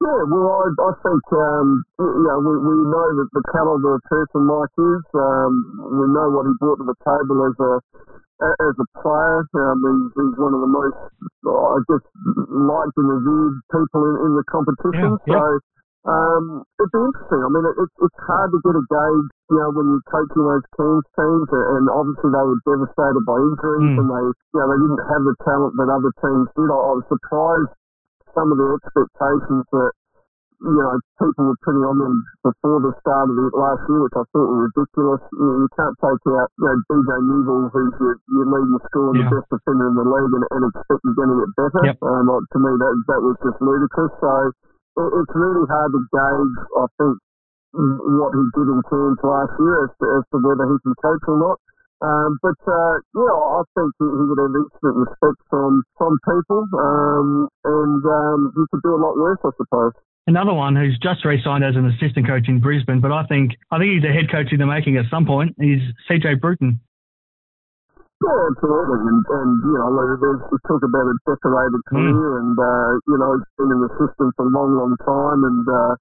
Yeah, 0.03 0.27
well, 0.27 0.59
I, 0.59 0.67
I 0.75 0.91
think 1.07 1.23
um, 1.31 1.67
you 1.97 2.25
know 2.27 2.37
we, 2.43 2.53
we 2.59 2.75
know 2.83 3.07
that 3.15 3.29
the 3.31 3.43
caliber 3.55 3.95
of 3.95 4.03
person 4.11 4.43
Mike 4.43 4.75
is. 4.75 5.03
Um, 5.15 5.53
we 5.87 6.05
know 6.11 6.27
what 6.35 6.45
he 6.45 6.53
brought 6.59 6.83
to 6.83 6.85
the 6.85 6.99
table 6.99 7.47
as 7.47 7.55
a 7.63 7.73
as 8.43 8.75
a 8.75 8.87
player. 8.99 9.47
Um, 9.55 9.79
he's, 9.79 10.11
he's 10.19 10.35
one 10.35 10.51
of 10.51 10.59
the 10.59 10.67
most, 10.67 10.99
I 11.47 11.79
guess, 11.87 12.03
liked 12.51 12.95
and 12.99 13.07
revered 13.07 13.55
people 13.71 14.01
in, 14.03 14.15
in 14.27 14.31
the 14.35 14.43
competition. 14.51 15.15
Yeah, 15.23 15.39
yeah. 15.39 15.39
So 15.39 15.63
um, 16.05 16.61
it'd 16.77 16.93
be 16.93 17.01
interesting. 17.01 17.41
I 17.41 17.49
mean, 17.49 17.65
it, 17.65 17.75
it, 17.81 17.89
it's 18.05 18.19
hard 18.21 18.53
to 18.53 18.61
get 18.61 18.77
a 18.77 18.85
gauge, 18.85 19.31
you 19.49 19.57
know, 19.57 19.73
when 19.73 19.89
you're 19.89 20.05
coaching 20.05 20.45
those 20.45 20.67
Cairns 20.77 21.07
teams, 21.17 21.49
and 21.49 21.89
obviously 21.89 22.29
they 22.29 22.45
were 22.45 22.61
devastated 22.61 23.23
by 23.25 23.41
injuries, 23.41 23.89
mm. 23.89 23.99
and 24.03 24.07
they, 24.13 24.25
you 24.29 24.57
know, 24.59 24.67
they 24.69 24.79
didn't 24.85 25.01
have 25.07 25.23
the 25.25 25.35
talent 25.41 25.73
that 25.79 25.89
other 25.89 26.13
teams 26.21 26.45
did. 26.53 26.69
I, 26.69 26.77
I 26.77 26.93
was 27.01 27.07
surprised 27.09 27.73
some 28.35 28.51
of 28.51 28.57
the 28.59 28.67
expectations 28.77 29.63
that 29.71 29.91
you 30.61 30.75
know 30.75 30.95
people 31.19 31.51
were 31.51 31.61
putting 31.63 31.83
on 31.83 31.95
them 31.99 32.15
before 32.43 32.79
the 32.83 32.93
start 32.99 33.31
of 33.31 33.35
the 33.35 33.47
last 33.55 33.83
year, 33.87 34.03
which 34.03 34.15
I 34.15 34.23
thought 34.31 34.49
were 34.51 34.67
ridiculous. 34.67 35.23
You, 35.31 35.39
know, 35.39 35.55
you 35.63 35.69
can't 35.75 35.95
take 36.03 36.23
out 36.35 36.49
you 36.59 36.65
know 36.67 36.75
DJ 36.91 37.09
Newbill, 37.23 37.71
who's 37.71 37.95
your, 37.99 38.15
your 38.31 38.47
leading 38.51 38.79
scorer 38.91 39.15
and 39.15 39.23
yeah. 39.23 39.31
the 39.31 39.39
best 39.39 39.47
defender 39.51 39.87
in 39.89 39.95
the 39.95 40.07
league, 40.07 40.33
and, 40.35 40.45
and 40.51 40.63
expect 40.69 40.99
you're 41.07 41.17
going 41.17 41.31
to 41.31 41.37
get 41.43 41.51
better. 41.55 41.81
Yep. 41.89 41.97
Um, 42.03 42.27
like, 42.27 42.47
to 42.51 42.59
me, 42.59 42.71
that 42.75 42.93
that 43.09 43.21
was 43.23 43.35
just 43.39 43.59
ludicrous. 43.63 44.13
So 44.19 44.31
it, 44.51 45.09
it's 45.23 45.35
really 45.35 45.65
hard 45.71 45.91
to 45.95 46.01
gauge. 46.11 46.55
I 46.75 46.85
think 46.99 47.15
what 47.75 48.31
he 48.31 48.43
did 48.55 48.67
in 48.71 48.79
Cairns 48.87 49.19
last 49.19 49.51
year 49.59 49.83
as 49.83 49.91
to, 49.99 50.05
as 50.15 50.23
to 50.31 50.37
whether 50.39 50.63
he 50.63 50.77
can 50.79 50.95
coach 51.03 51.23
or 51.27 51.37
not. 51.39 51.59
Um, 52.03 52.37
but 52.43 52.59
uh, 52.67 52.99
yeah, 53.15 53.35
I 53.55 53.61
think 53.71 53.95
he, 53.99 54.05
he 54.05 54.23
would 54.27 54.39
have 54.39 54.51
instant 54.51 54.95
respect 54.99 55.39
from 55.49 55.83
from 55.95 56.19
people, 56.27 56.67
um, 56.75 57.47
and 57.63 58.01
um, 58.03 58.51
he 58.51 58.63
could 58.71 58.83
do 58.83 58.95
a 58.95 58.99
lot 58.99 59.15
worse, 59.15 59.39
I 59.45 59.51
suppose. 59.55 59.93
Another 60.27 60.53
one 60.53 60.75
who's 60.75 60.97
just 60.99 61.23
re-signed 61.23 61.63
as 61.63 61.77
an 61.77 61.85
assistant 61.85 62.25
coach 62.25 62.49
in 62.49 62.59
Brisbane, 62.59 62.99
but 62.99 63.13
I 63.13 63.23
think 63.29 63.55
I 63.71 63.79
think 63.79 63.95
he's 63.95 64.03
a 64.03 64.11
head 64.11 64.27
coach 64.27 64.51
in 64.51 64.59
the 64.59 64.67
making 64.67 64.97
at 64.97 65.05
some 65.09 65.25
point. 65.25 65.55
Is 65.61 65.79
CJ 66.09 66.41
Bruton. 66.41 66.81
Yeah, 68.23 68.47
absolutely, 68.47 68.99
and, 69.11 69.21
and 69.27 69.51
you 69.63 69.75
know, 69.75 69.91
there's 69.91 70.41
we 70.51 70.57
talk 70.67 70.81
about 70.81 71.05
a 71.07 71.15
decorated 71.27 71.83
hmm. 71.87 71.95
career, 71.95 72.31
mm. 72.31 72.39
and 72.41 72.55
uh, 72.57 72.89
you 73.11 73.17
know, 73.19 73.39
he's 73.39 73.51
been 73.59 73.71
in 73.75 73.79
the 73.83 73.91
system 73.99 74.31
for 74.35 74.47
a 74.47 74.51
long, 74.51 74.71
long 74.75 74.95
time, 75.03 75.43
and 75.43 75.63
uh, 75.67 75.93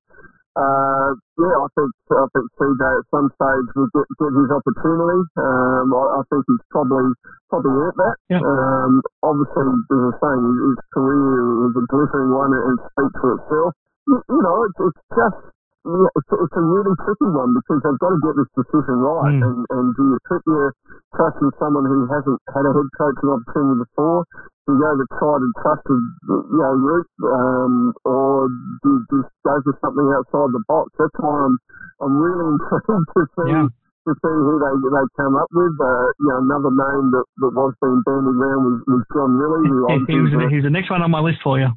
uh, 0.55 1.11
yeah, 1.35 1.57
I 1.59 1.69
think 1.75 1.90
I 2.14 2.27
think 2.31 2.47
CJ 2.55 2.79
at 2.79 3.05
some 3.11 3.27
stage 3.35 3.69
will 3.75 3.90
get, 3.90 4.07
get 4.23 4.33
his 4.38 4.51
opportunity. 4.55 5.21
Um, 5.35 5.90
I, 5.90 6.03
I, 6.19 6.23
think 6.31 6.47
he's 6.47 6.62
probably 6.71 7.11
probably 7.51 7.75
earned 7.75 7.99
that. 7.99 8.17
Yeah. 8.31 8.38
Um, 8.38 9.03
obviously, 9.27 9.67
as 9.67 10.03
I 10.09 10.12
saying, 10.14 10.45
his 10.47 10.79
career 10.95 11.43
is 11.67 11.75
a 11.75 11.85
glittering 11.90 12.31
one 12.31 12.55
and 12.55 12.79
speaks 12.87 13.19
for 13.19 13.35
itself. 13.35 13.75
You, 14.07 14.17
you 14.31 14.40
know, 14.47 14.57
it's, 14.71 14.79
it's 14.79 15.03
just 15.11 15.54
it's, 15.85 16.31
it's 16.33 16.57
a 16.57 16.64
really 16.64 16.97
tricky 17.05 17.29
one 17.29 17.53
because 17.53 17.85
they've 17.85 18.01
got 18.01 18.16
to 18.16 18.20
get 18.25 18.35
this 18.40 18.49
decision 18.57 19.05
right. 19.05 19.37
Mm. 19.37 19.44
And, 19.44 19.59
and 19.68 19.87
do 19.92 20.16
you 20.16 20.18
put 20.25 20.40
your 20.49 20.73
trust 21.12 21.37
in 21.44 21.53
someone 21.61 21.85
who 21.85 22.09
hasn't 22.09 22.40
had 22.49 22.64
a 22.64 22.73
head 22.73 22.88
coaching 22.97 23.29
opportunity 23.29 23.85
before? 23.85 24.25
Do 24.64 24.73
you 24.73 24.81
go 24.81 24.90
the 24.97 25.05
tried 25.20 25.44
and 25.44 25.55
trusted, 25.61 26.03
you 26.25 26.57
know, 26.57 26.73
route, 26.81 27.12
um, 27.29 27.92
or 28.09 28.49
do 28.81 28.97
you 28.97 29.01
just 29.12 29.29
go 29.44 29.61
for 29.61 29.77
something 29.85 30.09
outside 30.16 30.57
the 30.57 30.64
box? 30.64 30.88
That's 30.97 31.12
why 31.20 31.37
I'm, 31.37 31.61
I'm 32.01 32.16
really 32.16 32.49
intrigued 32.57 33.09
to 33.12 33.23
see. 33.37 33.53
Yeah. 33.53 33.68
To 34.05 34.12
see 34.20 34.37
who 34.37 34.61
they 34.61 34.75
they 34.85 35.07
come 35.16 35.33
up 35.33 35.49
with, 35.49 35.81
uh, 35.81 36.12
you 36.20 36.29
know, 36.29 36.37
another 36.44 36.68
name 36.68 37.09
that, 37.16 37.25
that 37.40 37.57
was 37.57 37.73
being 37.81 38.05
bandied 38.05 38.37
around 38.37 38.61
was, 38.68 38.77
was 38.85 39.03
John 39.16 39.33
Rillie. 39.33 39.64
Who 39.64 39.88
he, 40.12 40.20
was, 40.20 40.29
the, 40.29 40.44
he 40.53 40.61
was 40.61 40.68
the 40.68 40.77
next 40.77 40.92
one 40.92 41.01
on 41.01 41.09
my 41.09 41.25
list 41.25 41.40
for 41.40 41.57
you. 41.57 41.73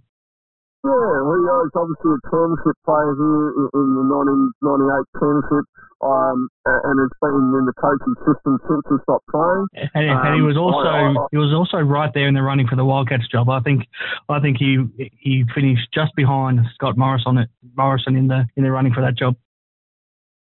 Yeah, 0.88 1.20
well, 1.20 1.36
you 1.36 1.52
obviously 1.76 2.16
a 2.16 2.22
championship 2.32 2.78
player 2.88 3.12
here 3.12 3.48
in 3.76 3.88
the 4.00 4.08
1998 4.08 5.20
championship, 5.20 5.66
um, 6.00 6.48
and 6.64 6.96
it's 7.04 7.20
been 7.20 7.60
in 7.60 7.68
the 7.68 7.76
coaching 7.76 8.16
system 8.24 8.56
since 8.72 8.88
he 8.88 8.96
stopped 9.04 9.28
playing. 9.28 9.68
And, 9.76 10.08
um, 10.08 10.24
and 10.24 10.32
he 10.40 10.44
was 10.48 10.56
also 10.56 10.88
I, 10.88 11.12
I, 11.12 11.28
he 11.36 11.36
was 11.36 11.52
also 11.52 11.84
right 11.84 12.08
there 12.16 12.32
in 12.32 12.40
the 12.40 12.42
running 12.42 12.72
for 12.72 12.80
the 12.80 12.88
Wildcats 12.88 13.28
job. 13.28 13.52
I 13.52 13.60
think 13.60 13.84
I 14.32 14.40
think 14.40 14.64
he 14.64 14.80
he 15.12 15.44
finished 15.52 15.92
just 15.92 16.16
behind 16.16 16.64
Scott 16.80 16.96
Morrison 16.96 17.44
it 17.44 17.52
Morrison 17.76 18.16
in 18.16 18.32
the 18.32 18.48
in 18.56 18.64
the 18.64 18.72
running 18.72 18.96
for 18.96 19.04
that 19.04 19.20
job. 19.20 19.36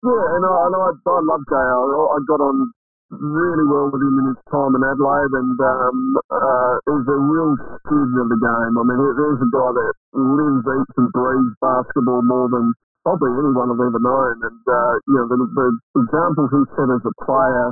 Yeah, 0.05 0.13
and 0.13 0.45
I, 0.45 0.53
and 0.69 0.75
I, 0.77 0.87
I 0.93 1.21
love 1.25 1.41
JL. 1.49 1.89
I 1.89 2.17
got 2.29 2.37
on 2.45 2.69
really 3.13 3.65
well 3.69 3.93
with 3.93 4.01
him 4.01 4.17
in 4.17 4.25
his 4.33 4.41
time 4.49 4.73
in 4.73 4.81
Adelaide, 4.81 5.33
and 5.37 5.57
um, 5.61 5.97
uh, 6.33 6.73
he's 6.89 7.05
a 7.05 7.19
real 7.21 7.53
student 7.85 8.17
of 8.17 8.27
the 8.33 8.39
game. 8.41 8.73
I 8.77 8.83
mean, 8.83 8.97
there's 8.97 9.41
a 9.41 9.49
guy 9.53 9.69
that 9.69 9.93
lives, 10.17 10.65
eats, 10.65 10.95
and 10.97 11.09
breathes 11.13 11.55
basketball 11.61 12.25
more 12.25 12.49
than 12.49 12.73
probably 13.05 13.29
anyone 13.37 13.69
I've 13.69 13.85
ever 13.85 14.01
known. 14.01 14.41
And 14.41 14.63
uh, 14.65 14.93
you 15.05 15.15
know, 15.21 15.25
the, 15.29 15.37
the 15.37 15.67
examples 16.01 16.49
he 16.49 16.61
set 16.73 16.89
as 16.89 17.05
a 17.05 17.13
player, 17.21 17.69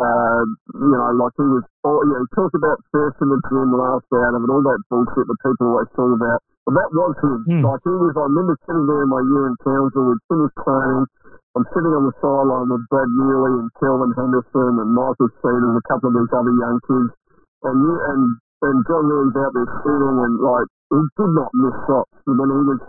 uh, 0.00 0.42
you 0.72 0.90
know, 0.96 1.12
like 1.12 1.36
he 1.36 1.44
was, 1.44 1.64
oh, 1.84 2.00
you 2.00 2.16
know, 2.16 2.24
he 2.24 2.28
talked 2.32 2.56
about 2.56 2.80
first 2.88 3.20
in 3.20 3.28
the 3.28 3.40
gym, 3.52 3.76
last 3.76 4.08
out 4.16 4.32
of 4.32 4.40
it, 4.40 4.48
all 4.48 4.64
that 4.64 4.80
bullshit 4.88 5.28
that 5.28 5.38
people 5.44 5.76
always 5.76 5.92
talk 5.92 6.08
about. 6.08 6.40
But 6.64 6.76
that 6.80 6.90
was 6.96 7.16
him. 7.20 7.40
Mm. 7.48 7.62
Like 7.68 7.84
he 7.84 7.92
was, 7.92 8.16
I 8.16 8.24
remember 8.28 8.56
sitting 8.64 8.86
there 8.88 9.04
in 9.04 9.10
my 9.12 9.20
year 9.28 9.44
in 9.48 9.56
Townsville, 9.60 10.16
we'd 10.16 10.24
finished 10.28 10.56
training. 10.64 11.04
I'm 11.58 11.66
sitting 11.74 11.90
on 11.90 12.06
the 12.06 12.14
sideline 12.22 12.70
with 12.70 12.86
Brad 12.86 13.10
Neely 13.10 13.58
and 13.58 13.70
Kelvin 13.82 14.14
Henderson 14.14 14.78
and 14.78 14.90
Michael 14.94 15.30
Speed 15.42 15.62
and 15.66 15.74
a 15.74 15.84
couple 15.90 16.14
of 16.14 16.14
these 16.14 16.30
other 16.30 16.54
young 16.54 16.78
kids. 16.86 17.10
And 17.66 17.76
you, 17.82 17.92
and, 18.06 18.22
and 18.70 18.76
John 18.86 19.04
Neely's 19.10 19.34
out 19.34 19.52
there 19.58 19.70
shooting 19.82 20.16
and 20.30 20.34
like, 20.38 20.70
he 20.94 21.02
did 21.02 21.32
not 21.34 21.50
miss 21.58 21.74
shots. 21.90 22.14
When 22.22 22.38
he 22.38 22.62
was, 22.70 22.80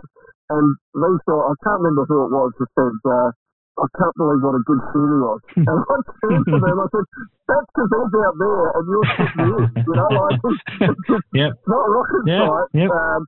and 0.54 0.66
these 0.94 1.22
guys, 1.26 1.42
I 1.42 1.54
can't 1.58 1.80
remember 1.82 2.06
who 2.06 2.18
it 2.22 2.30
was, 2.30 2.54
just 2.54 2.70
said, 2.78 2.94
uh, 3.02 3.34
I 3.82 3.86
can't 3.98 4.14
believe 4.14 4.46
what 4.46 4.54
a 4.54 4.62
good 4.62 4.82
shooter 4.94 5.18
was. 5.26 5.40
and 5.58 5.66
I 5.66 5.96
turned 6.22 6.46
to 6.46 6.56
them, 6.62 6.78
I 6.78 6.86
said, 6.86 7.06
that's 7.50 7.66
because 7.66 7.90
he's 7.90 8.14
out 8.14 8.36
there 8.38 8.62
and 8.78 8.84
you're 8.86 9.08
sitting 9.18 9.42
here. 9.42 9.64
You 9.74 9.94
know, 9.98 10.08
like, 10.12 10.38
it's 10.38 11.26
yep. 11.34 11.52
not 11.66 11.82
rocket 11.90 12.24
yep. 12.30 12.46
science. 12.46 12.70
Yep. 12.78 12.90
Um, 12.94 13.22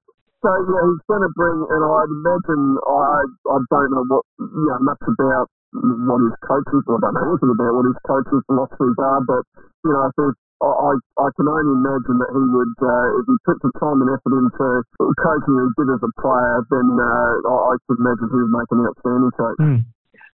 so 0.45 0.51
yeah, 0.53 0.83
he's 0.85 1.05
going 1.09 1.25
to 1.25 1.33
bring, 1.33 1.59
and 1.65 1.81
I'd 1.81 2.13
imagine 2.13 2.63
I 2.85 3.25
I 3.49 3.57
don't 3.65 3.91
know 3.97 4.05
what 4.13 4.25
you 4.37 4.69
know 4.69 4.79
much 4.85 5.01
about 5.09 5.49
what 5.73 6.21
his 6.23 6.37
coaches, 6.45 6.85
I 6.87 7.01
don't 7.01 7.17
know 7.17 7.35
anything 7.35 7.51
about 7.51 7.73
what 7.75 7.89
his 7.89 7.99
coaches' 8.07 8.45
philosophies 8.47 8.99
are, 9.01 9.25
but 9.27 9.43
you 9.83 9.91
know, 9.91 10.07
if 10.07 10.37
I, 10.63 10.93
I 11.19 11.29
can 11.35 11.51
only 11.51 11.75
imagine 11.75 12.17
that 12.23 12.31
he 12.31 12.45
would, 12.47 12.75
uh, 12.79 13.07
if 13.21 13.25
he 13.27 13.37
put 13.43 13.59
the 13.61 13.73
time 13.83 14.01
and 14.01 14.09
effort 14.15 14.33
into 14.39 14.87
coaching 15.19 15.57
as 15.61 15.73
good 15.75 15.91
as 15.91 16.01
a 16.01 16.13
player, 16.23 16.63
then 16.71 16.89
uh, 16.95 17.33
I, 17.43 17.75
I 17.75 17.77
could 17.89 17.99
imagine 17.99 18.31
he 18.31 18.39
would 18.39 18.55
make 18.55 18.71
an 18.71 18.87
outstanding 18.87 19.35
coach. 19.35 19.59
Mm. 19.59 19.83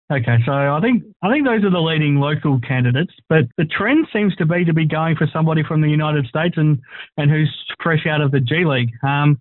Okay, 0.06 0.38
so 0.46 0.52
I 0.52 0.78
think 0.80 1.02
I 1.20 1.30
think 1.32 1.44
those 1.44 1.64
are 1.66 1.70
the 1.70 1.82
leading 1.82 2.22
local 2.22 2.60
candidates, 2.60 3.12
but 3.28 3.50
the 3.58 3.66
trend 3.66 4.06
seems 4.12 4.36
to 4.36 4.46
be 4.46 4.64
to 4.64 4.72
be 4.72 4.86
going 4.86 5.16
for 5.16 5.26
somebody 5.32 5.62
from 5.66 5.80
the 5.82 5.90
United 5.90 6.26
States 6.26 6.54
and, 6.56 6.78
and 7.16 7.28
who's 7.28 7.50
fresh 7.82 8.06
out 8.06 8.20
of 8.20 8.30
the 8.30 8.38
G 8.38 8.62
League. 8.64 8.94
Um, 9.02 9.40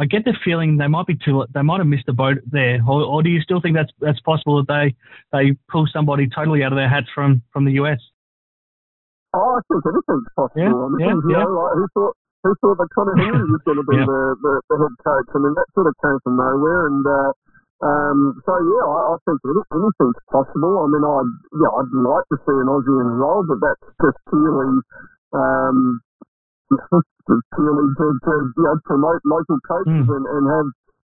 I 0.00 0.06
get 0.08 0.24
the 0.24 0.32
feeling 0.42 0.78
they 0.80 0.88
might 0.88 1.06
be 1.06 1.12
too 1.14 1.44
they 1.52 1.60
might 1.60 1.76
have 1.76 1.86
missed 1.86 2.08
the 2.08 2.16
boat 2.16 2.38
there, 2.48 2.80
or, 2.88 3.04
or 3.04 3.22
do 3.22 3.28
you 3.28 3.40
still 3.44 3.60
think 3.60 3.76
that's 3.76 3.92
that's 4.00 4.20
possible 4.20 4.56
that 4.64 4.68
they 4.72 4.96
they 5.36 5.52
pull 5.68 5.84
somebody 5.92 6.24
totally 6.26 6.64
out 6.64 6.72
of 6.72 6.80
their 6.80 6.88
hats 6.88 7.12
from 7.14 7.42
from 7.52 7.66
the 7.68 7.76
US? 7.84 8.00
Oh, 9.36 9.58
I 9.58 9.60
think 9.68 9.84
anything's 9.84 10.24
possible. 10.32 10.56
Yeah, 10.56 10.72
I 10.72 10.88
mean, 10.88 11.00
yeah, 11.04 11.14
you 11.20 11.30
yeah. 11.36 11.44
know, 11.44 11.52
like, 11.52 11.74
who 11.76 11.84
thought 11.92 12.16
who 12.42 12.50
thought 12.64 12.78
that 12.80 12.88
Conner 12.96 13.12
Henry 13.20 13.44
was 13.44 13.60
going 13.68 13.76
to 13.76 13.84
be 13.84 14.00
Yeah. 14.00 14.08
the, 14.08 14.20
the, 14.40 14.52
the 14.72 14.76
head 14.80 14.94
coach? 15.04 15.28
I 15.36 15.38
mean, 15.44 15.52
that 15.52 15.68
sort 15.76 15.86
of 15.86 15.94
came 16.00 16.16
from 16.24 16.40
nowhere, 16.40 16.88
and 16.88 17.04
uh, 17.04 17.30
um, 17.84 18.40
so 18.48 18.56
yeah, 18.56 18.84
I, 18.88 18.98
I 19.12 19.16
think 19.28 19.38
anything's 19.44 20.20
possible. 20.32 20.80
I 20.80 20.86
mean, 20.88 21.04
I'd 21.04 21.32
yeah, 21.60 21.72
I'd 21.76 21.92
like 21.92 22.26
to 22.32 22.40
see 22.48 22.56
an 22.56 22.72
Aussie 22.72 22.96
in 23.04 23.08
the 23.12 23.18
role, 23.20 23.44
but 23.44 23.60
that's 23.60 23.84
just 24.00 24.18
purely. 24.32 24.80
Um, 25.36 26.00
just 26.70 27.44
purely 27.54 27.86
to, 27.98 28.06
you 28.56 28.62
know, 28.62 28.76
promote 28.84 29.20
local 29.26 29.58
coaches 29.66 30.06
Mm. 30.06 30.16
and, 30.16 30.24
and 30.26 30.44
have 30.46 30.68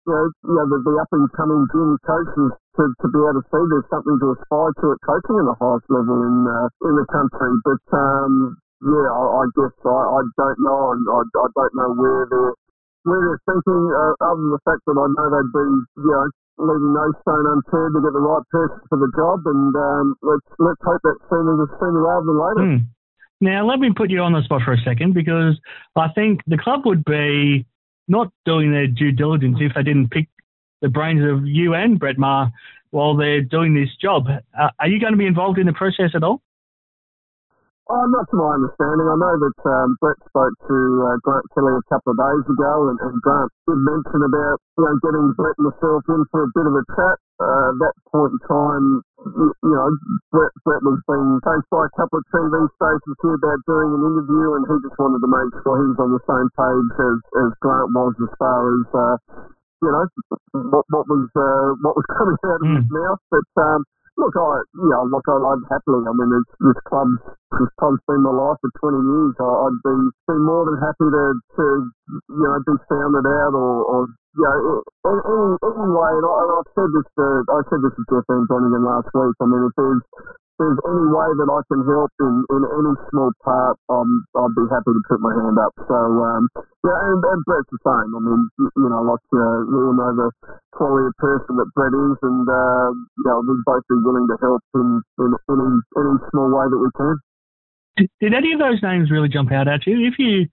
you 0.08 0.14
know, 0.14 0.24
you 0.48 0.54
know 0.56 0.66
the, 0.72 0.78
the 0.88 0.94
up 0.96 1.10
and 1.12 1.28
coming 1.36 1.68
junior 1.68 2.00
coaches 2.00 2.48
to, 2.80 2.82
to 3.02 3.06
be 3.12 3.20
able 3.20 3.36
to 3.36 3.44
see 3.52 3.60
there's 3.68 3.84
something 3.92 4.16
to 4.16 4.32
aspire 4.40 4.72
to 4.80 4.96
at 4.96 5.00
coaching 5.04 5.36
at 5.36 5.46
the 5.52 5.56
highest 5.60 5.84
level 5.92 6.24
in 6.24 6.36
uh, 6.48 6.68
in 6.88 6.94
the 6.96 7.04
country. 7.12 7.52
But 7.60 7.84
um, 7.92 8.56
yeah, 8.80 9.04
I, 9.04 9.22
I 9.42 9.44
guess 9.52 9.76
I, 9.84 10.00
I 10.16 10.20
don't 10.40 10.60
know, 10.64 10.82
and 10.96 11.02
I, 11.12 11.20
I 11.28 11.46
don't 11.52 11.74
know 11.76 11.90
where 12.00 12.24
they're 12.24 12.54
where 13.04 13.20
they're 13.20 13.44
thinking. 13.52 13.82
Uh, 13.92 14.12
other 14.24 14.40
than 14.40 14.52
the 14.56 14.62
fact 14.64 14.80
that 14.88 14.96
I 14.96 15.06
know 15.12 15.26
they'd 15.28 15.52
be 15.52 15.66
you 16.00 16.08
know 16.08 16.26
leaving 16.56 16.94
no 16.96 17.06
stone 17.20 17.46
unturned 17.52 17.92
to 17.94 18.00
get 18.00 18.14
the 18.16 18.24
right 18.24 18.46
person 18.48 18.80
for 18.88 18.96
the 18.96 19.12
job, 19.12 19.44
and 19.44 19.76
um, 19.76 20.16
let's 20.24 20.48
let's 20.56 20.80
hope 20.88 21.04
that 21.04 21.18
sooner 21.28 21.52
sooner 21.76 22.00
rather 22.00 22.24
than 22.24 22.38
later. 22.40 22.64
Hmm. 22.64 22.80
Now, 23.40 23.68
let 23.68 23.78
me 23.78 23.90
put 23.96 24.10
you 24.10 24.20
on 24.20 24.32
the 24.32 24.42
spot 24.42 24.62
for 24.64 24.72
a 24.72 24.78
second 24.78 25.14
because 25.14 25.58
I 25.94 26.08
think 26.14 26.40
the 26.46 26.58
club 26.58 26.80
would 26.86 27.04
be 27.04 27.66
not 28.08 28.32
doing 28.44 28.72
their 28.72 28.88
due 28.88 29.12
diligence 29.12 29.58
if 29.60 29.74
they 29.74 29.82
didn't 29.82 30.10
pick 30.10 30.28
the 30.80 30.88
brains 30.88 31.22
of 31.22 31.46
you 31.46 31.74
and 31.74 31.98
Brett 31.98 32.18
Maher 32.18 32.50
while 32.90 33.16
they're 33.16 33.42
doing 33.42 33.74
this 33.74 33.90
job. 34.00 34.26
Uh, 34.28 34.70
are 34.80 34.88
you 34.88 34.98
going 34.98 35.12
to 35.12 35.18
be 35.18 35.26
involved 35.26 35.58
in 35.58 35.66
the 35.66 35.72
process 35.72 36.10
at 36.14 36.22
all? 36.24 36.42
Oh, 37.88 38.04
not 38.04 38.28
to 38.28 38.36
my 38.36 38.52
understanding. 38.52 39.08
I 39.08 39.16
know 39.16 39.32
that 39.40 39.58
um, 39.64 39.96
Brett 39.96 40.20
spoke 40.28 40.52
to 40.68 40.76
uh, 41.08 41.16
Grant 41.24 41.48
Kelly 41.56 41.72
a 41.72 41.88
couple 41.88 42.12
of 42.12 42.20
days 42.20 42.44
ago, 42.44 42.92
and, 42.92 43.00
and 43.00 43.16
Grant 43.24 43.48
did 43.64 43.80
mention 43.80 44.28
about 44.28 44.60
you 44.76 44.84
know 44.84 44.92
getting 45.00 45.32
Brett 45.32 45.56
and 45.56 45.72
myself 45.72 46.04
in 46.12 46.20
for 46.28 46.44
a 46.44 46.52
bit 46.52 46.68
of 46.68 46.76
a 46.76 46.84
chat. 46.84 47.16
Uh, 47.40 47.72
that 47.80 47.96
point 48.12 48.36
in 48.36 48.40
time, 48.44 49.00
you, 49.26 49.74
know, 49.74 49.88
Brett, 50.30 50.54
Brett 50.62 50.82
was 50.86 51.02
being 51.10 51.42
chased 51.42 51.68
by 51.70 51.82
a 51.86 51.92
couple 51.98 52.22
of 52.22 52.26
TV 52.30 52.54
stations 52.78 53.18
here 53.18 53.34
about 53.34 53.58
doing 53.66 53.90
an 53.98 54.02
interview, 54.06 54.48
and 54.54 54.62
he 54.70 54.74
just 54.86 54.98
wanted 54.98 55.18
to 55.18 55.30
make 55.30 55.50
sure 55.62 55.74
he 55.82 55.90
was 55.90 56.00
on 56.00 56.10
the 56.14 56.22
same 56.22 56.48
page 56.54 56.92
as, 57.02 57.18
as 57.42 57.50
Grant 57.58 57.90
was 57.90 58.14
as 58.22 58.32
far 58.38 58.60
as 58.70 58.86
uh, 58.94 59.16
you 59.82 59.90
know 59.90 60.04
what, 60.70 60.86
what 60.90 61.06
was 61.06 61.26
uh, 61.34 61.68
what 61.82 61.94
was 61.98 62.06
coming 62.18 62.38
out 62.46 62.62
of 62.62 62.70
his 62.78 62.88
mouth. 62.90 63.20
But 63.30 63.48
um, 63.58 63.80
look, 64.18 64.34
I 64.34 64.66
you 64.74 64.90
know, 64.90 65.06
look, 65.06 65.24
I, 65.30 65.38
I'd 65.38 65.64
happily. 65.70 66.02
I 66.02 66.12
mean, 66.12 66.30
this 66.34 66.80
club's 66.84 67.22
this 67.54 67.70
club's 67.78 68.02
been 68.10 68.26
my 68.26 68.34
life 68.34 68.58
for 68.60 68.70
20 68.82 68.98
years. 68.98 69.34
I, 69.38 69.46
I'd 69.46 69.78
be 69.86 69.94
be 70.26 70.36
more 70.42 70.66
than 70.66 70.76
happy 70.82 71.06
to 71.06 71.24
to 71.38 71.64
you 72.34 72.44
know 72.44 72.58
be 72.66 72.74
sounded 72.90 73.24
out 73.24 73.54
or, 73.54 73.74
or 73.86 74.00
you 74.34 74.42
know 74.42 74.82
any, 75.06 75.48
any 75.62 75.88
way. 75.94 76.12
And, 76.18 76.26
I, 76.26 76.34
and 76.42 76.50
I've 76.58 76.70
said 76.74 76.90
this 76.90 77.08
to 77.16 77.26
I 77.46 77.58
said 77.70 77.80
this 77.80 77.94
to 77.94 78.02
Jeff 78.10 78.26
Groningen 78.26 78.82
last 78.82 79.08
week. 79.14 79.38
I 79.38 79.46
mean, 79.46 79.62
if 79.70 79.74
there's 79.78 80.02
there's 80.58 80.78
any 80.82 81.06
way 81.06 81.28
that 81.38 81.48
I 81.48 81.60
can 81.70 81.86
help 81.86 82.10
in, 82.18 82.34
in 82.50 82.62
any 82.66 82.94
small 83.08 83.30
part, 83.46 83.78
um, 83.88 84.26
I'd 84.34 84.58
be 84.58 84.66
happy 84.66 84.90
to 84.90 85.02
put 85.06 85.22
my 85.22 85.30
hand 85.30 85.54
up. 85.54 85.70
So, 85.86 85.94
um, 85.96 86.50
yeah, 86.82 86.98
and, 86.98 87.22
and 87.22 87.42
Brett's 87.46 87.70
the 87.70 87.78
same. 87.86 88.10
I 88.10 88.20
mean, 88.20 88.42
you, 88.58 88.88
know, 88.90 89.02
like 89.06 89.22
uh, 89.30 89.62
we 89.70 89.78
all 89.86 89.94
know 89.94 90.10
the 90.18 90.28
quality 90.74 91.14
of 91.14 91.16
person 91.22 91.62
that 91.62 91.70
Brett 91.78 91.94
is, 91.94 92.18
and 92.26 92.42
uh, 92.46 92.90
you 92.90 93.26
know, 93.30 93.38
we'd 93.46 93.62
both 93.62 93.86
be 93.86 94.02
willing 94.02 94.26
to 94.26 94.36
help 94.42 94.62
in, 94.74 94.98
in 95.22 95.30
any 95.46 95.68
any 95.94 96.14
small 96.34 96.50
way 96.50 96.66
that 96.66 96.80
we 96.82 96.90
can. 96.98 97.14
Did, 97.96 98.10
did 98.18 98.32
any 98.34 98.50
of 98.52 98.58
those 98.58 98.82
names 98.82 99.10
really 99.14 99.30
jump 99.30 99.54
out 99.54 99.70
at 99.70 99.86
you? 99.86 100.02
If 100.06 100.18
you 100.18 100.50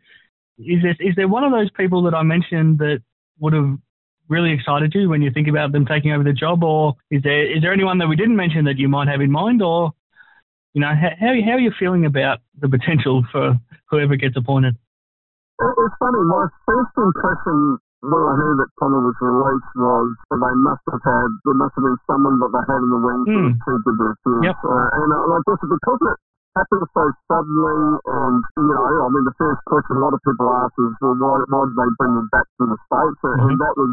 is 0.57 0.81
there, 0.85 0.95
is 1.01 1.15
there 1.15 1.27
one 1.27 1.43
of 1.43 1.51
those 1.51 1.69
people 1.73 2.03
that 2.03 2.13
I 2.13 2.23
mentioned 2.23 2.79
that 2.79 3.01
would 3.39 3.53
have 3.53 3.77
really 4.27 4.53
excited 4.53 4.93
you 4.93 5.09
when 5.09 5.21
you 5.21 5.31
think 5.31 5.47
about 5.47 5.71
them 5.71 5.85
taking 5.85 6.11
over 6.11 6.23
the 6.23 6.33
job, 6.33 6.63
or 6.63 6.95
is 7.11 7.21
there 7.23 7.45
is 7.45 7.61
there 7.61 7.73
anyone 7.73 7.99
that 7.99 8.07
we 8.07 8.15
didn't 8.15 8.35
mention 8.35 8.65
that 8.65 8.77
you 8.77 8.87
might 8.87 9.07
have 9.07 9.21
in 9.21 9.31
mind, 9.31 9.61
or 9.61 9.93
you 10.73 10.81
know 10.81 10.93
how 10.93 11.09
how, 11.19 11.55
are 11.55 11.59
you 11.59 11.71
feeling 11.77 12.05
about 12.05 12.39
the 12.59 12.69
potential 12.69 13.23
for 13.31 13.55
whoever 13.89 14.15
gets 14.15 14.35
appointed? 14.37 14.75
It's 15.59 15.95
funny. 15.99 16.19
My 16.27 16.47
first 16.65 16.91
impression 16.97 17.79
when 18.03 18.21
I 18.21 18.33
heard 18.37 18.57
that 18.61 18.69
Conner 18.77 19.01
was 19.01 19.17
released 19.17 19.71
was 19.73 20.07
that 20.29 20.37
they 20.37 20.55
must 20.61 20.83
have 20.91 21.01
had 21.01 21.29
there 21.47 21.57
must 21.57 21.73
have 21.79 21.85
been 21.85 21.99
someone 22.05 22.37
that 22.43 22.51
they 22.53 22.63
had 22.69 22.81
in 22.83 22.89
the 22.91 23.01
wings 23.01 23.25
that 23.25 23.43
was 23.49 23.59
too 23.65 23.77
good 23.81 23.97
to 23.97 24.05
refuse. 24.13 24.43
Yep. 24.51 24.57
Uh, 24.61 24.87
and 25.01 25.09
uh, 25.09 25.35
I 25.35 25.39
guess 25.47 25.61
because 25.63 26.01
it 26.05 26.17
happened 26.55 26.87
so 26.95 27.03
suddenly, 27.27 27.79
and 27.99 28.39
you 28.55 28.65
know, 28.71 29.03
I 29.03 29.09
mean, 29.11 29.27
the 29.27 29.35
first 29.35 29.59
question 29.67 29.99
a 29.99 30.03
lot 30.03 30.15
of 30.15 30.23
people 30.23 30.47
ask 30.47 30.71
is, 30.79 30.95
well, 31.03 31.19
why, 31.19 31.43
why 31.51 31.67
did 31.67 31.75
they 31.75 31.89
bring 31.99 32.15
them 32.15 32.29
back 32.31 32.47
to 32.59 32.63
the 32.65 32.79
states? 32.87 33.21
And, 33.27 33.39
and 33.51 33.55
that 33.59 33.75
was, 33.75 33.91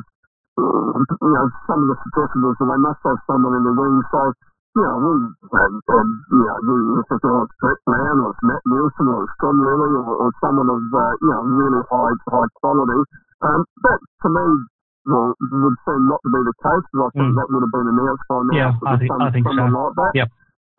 you 0.59 1.31
know, 1.33 1.47
some 1.67 1.81
of 1.83 1.89
the 1.89 1.97
suggestion 2.05 2.41
was 2.45 2.57
that 2.61 2.69
they 2.69 2.81
must 2.83 3.01
have 3.05 3.19
someone 3.27 3.55
in 3.57 3.65
the 3.65 3.75
wings. 3.75 4.05
So. 4.13 4.33
You 4.73 4.81
know, 4.81 4.97
we, 5.05 5.13
and, 5.53 5.75
and, 5.85 6.11
you 6.33 6.49
know, 6.49 6.57
we 6.65 7.05
oh, 7.05 7.45
it's 7.45 7.53
Brett 7.61 7.77
Brown 7.85 8.25
or 8.25 8.33
Matt 8.41 8.65
Nielsen 8.65 9.05
or 9.05 9.29
John 9.37 9.61
Rillie 9.61 10.01
or, 10.01 10.17
or 10.17 10.33
someone 10.41 10.65
of, 10.73 10.81
uh, 10.81 11.13
you 11.21 11.29
know, 11.29 11.45
really 11.45 11.85
high, 11.93 12.17
high 12.33 12.49
quality. 12.57 12.97
Um, 13.45 13.69
that 13.85 14.01
to 14.25 14.29
me 14.33 14.47
well, 15.05 15.37
would 15.37 15.77
seem 15.85 16.09
not 16.09 16.25
to 16.25 16.31
be 16.33 16.41
the 16.49 16.57
case 16.65 16.85
because 16.89 17.05
I 17.05 17.11
think 17.21 17.29
Mm. 17.29 17.37
that 17.37 17.47
would 17.53 17.65
have 17.69 17.75
been 17.77 17.89
announced 17.93 18.25
by 18.33 18.41
now. 18.49 18.57
Yeah, 18.57 18.73
I 18.89 18.97
think- 18.97 19.13
some, 19.13 19.21
I 19.21 19.29
think 19.29 19.45
so. 19.45 19.53
like 19.53 19.93
that. 19.93 20.13
Yep. 20.25 20.29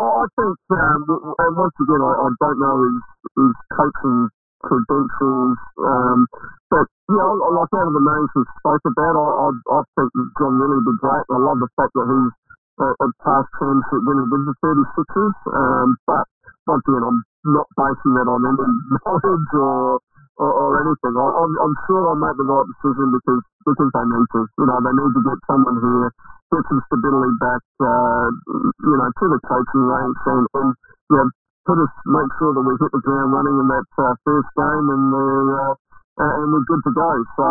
I 0.01 0.05
I 0.09 0.25
think, 0.41 0.55
um, 0.73 1.01
and 1.37 1.53
once 1.53 1.77
again, 1.77 2.01
I, 2.01 2.11
I 2.17 2.27
don't 2.41 2.59
know 2.65 2.75
his, 2.89 2.97
his 3.45 3.53
coaching 3.77 4.19
credentials, 4.65 5.57
um, 5.85 6.25
you 7.33 7.51
like 7.57 7.73
out 7.73 7.89
of 7.89 7.95
the 7.97 8.05
names 8.05 8.29
we 8.37 8.43
spoke 8.61 8.83
about, 8.85 9.15
I, 9.17 9.27
I, 9.43 9.47
I 9.49 9.79
think 9.97 10.09
John 10.37 10.53
Rillie 10.61 10.77
would 10.81 10.89
be 10.93 10.97
great. 11.01 11.25
I 11.29 11.37
love 11.41 11.59
the 11.59 11.71
fact 11.77 11.93
that 11.97 12.07
he's 12.07 12.33
a, 12.81 12.87
a 12.89 13.07
past 13.21 13.49
championship 13.57 14.01
winner 14.05 14.25
with 14.29 14.43
the 14.49 14.55
36ers, 14.61 15.35
um, 15.53 15.97
but 16.05 16.25
once 16.65 16.85
again, 16.87 17.03
I'm 17.03 17.19
not 17.45 17.67
basing 17.75 18.13
that 18.17 18.27
on 18.29 18.41
any 18.47 18.65
knowledge 19.03 19.49
or 19.53 19.99
or, 20.37 20.49
or 20.49 20.69
anything. 20.81 21.13
I, 21.13 21.27
I'm, 21.29 21.51
I'm 21.61 21.75
sure 21.85 22.09
I'll 22.09 22.17
make 22.17 22.37
the 22.41 22.47
right 22.49 22.65
decision 22.65 23.13
because 23.13 23.43
because 23.69 23.89
they 23.93 24.05
need 24.09 24.27
to. 24.33 24.41
You 24.57 24.65
know, 24.65 24.77
they 24.81 24.93
need 24.97 25.13
to 25.13 25.21
get 25.21 25.39
someone 25.45 25.77
here, 25.77 26.09
get 26.49 26.63
some 26.65 26.81
stability 26.89 27.33
back. 27.37 27.61
Uh, 27.77 28.27
you 28.81 28.95
know, 28.97 29.09
to 29.13 29.25
the 29.29 29.39
coaching 29.45 29.85
ranks 29.85 30.23
and, 30.25 30.45
and 30.57 30.69
you 31.13 31.17
know, 31.21 31.27
put 31.69 31.77
us 31.79 31.93
make 32.09 32.31
sure 32.41 32.51
that 32.51 32.65
we 32.65 32.73
hit 32.81 32.91
the 32.91 33.03
ground 33.03 33.31
running 33.31 33.55
in 33.55 33.67
that 33.69 33.87
uh, 33.95 34.13
first 34.25 34.49
game 34.57 34.87
and 34.89 35.05
uh, 35.13 35.71
uh, 35.71 35.73
and 36.17 36.53
we're 36.53 36.67
good 36.67 36.83
to 36.85 36.93
go. 36.93 37.09
So 37.37 37.47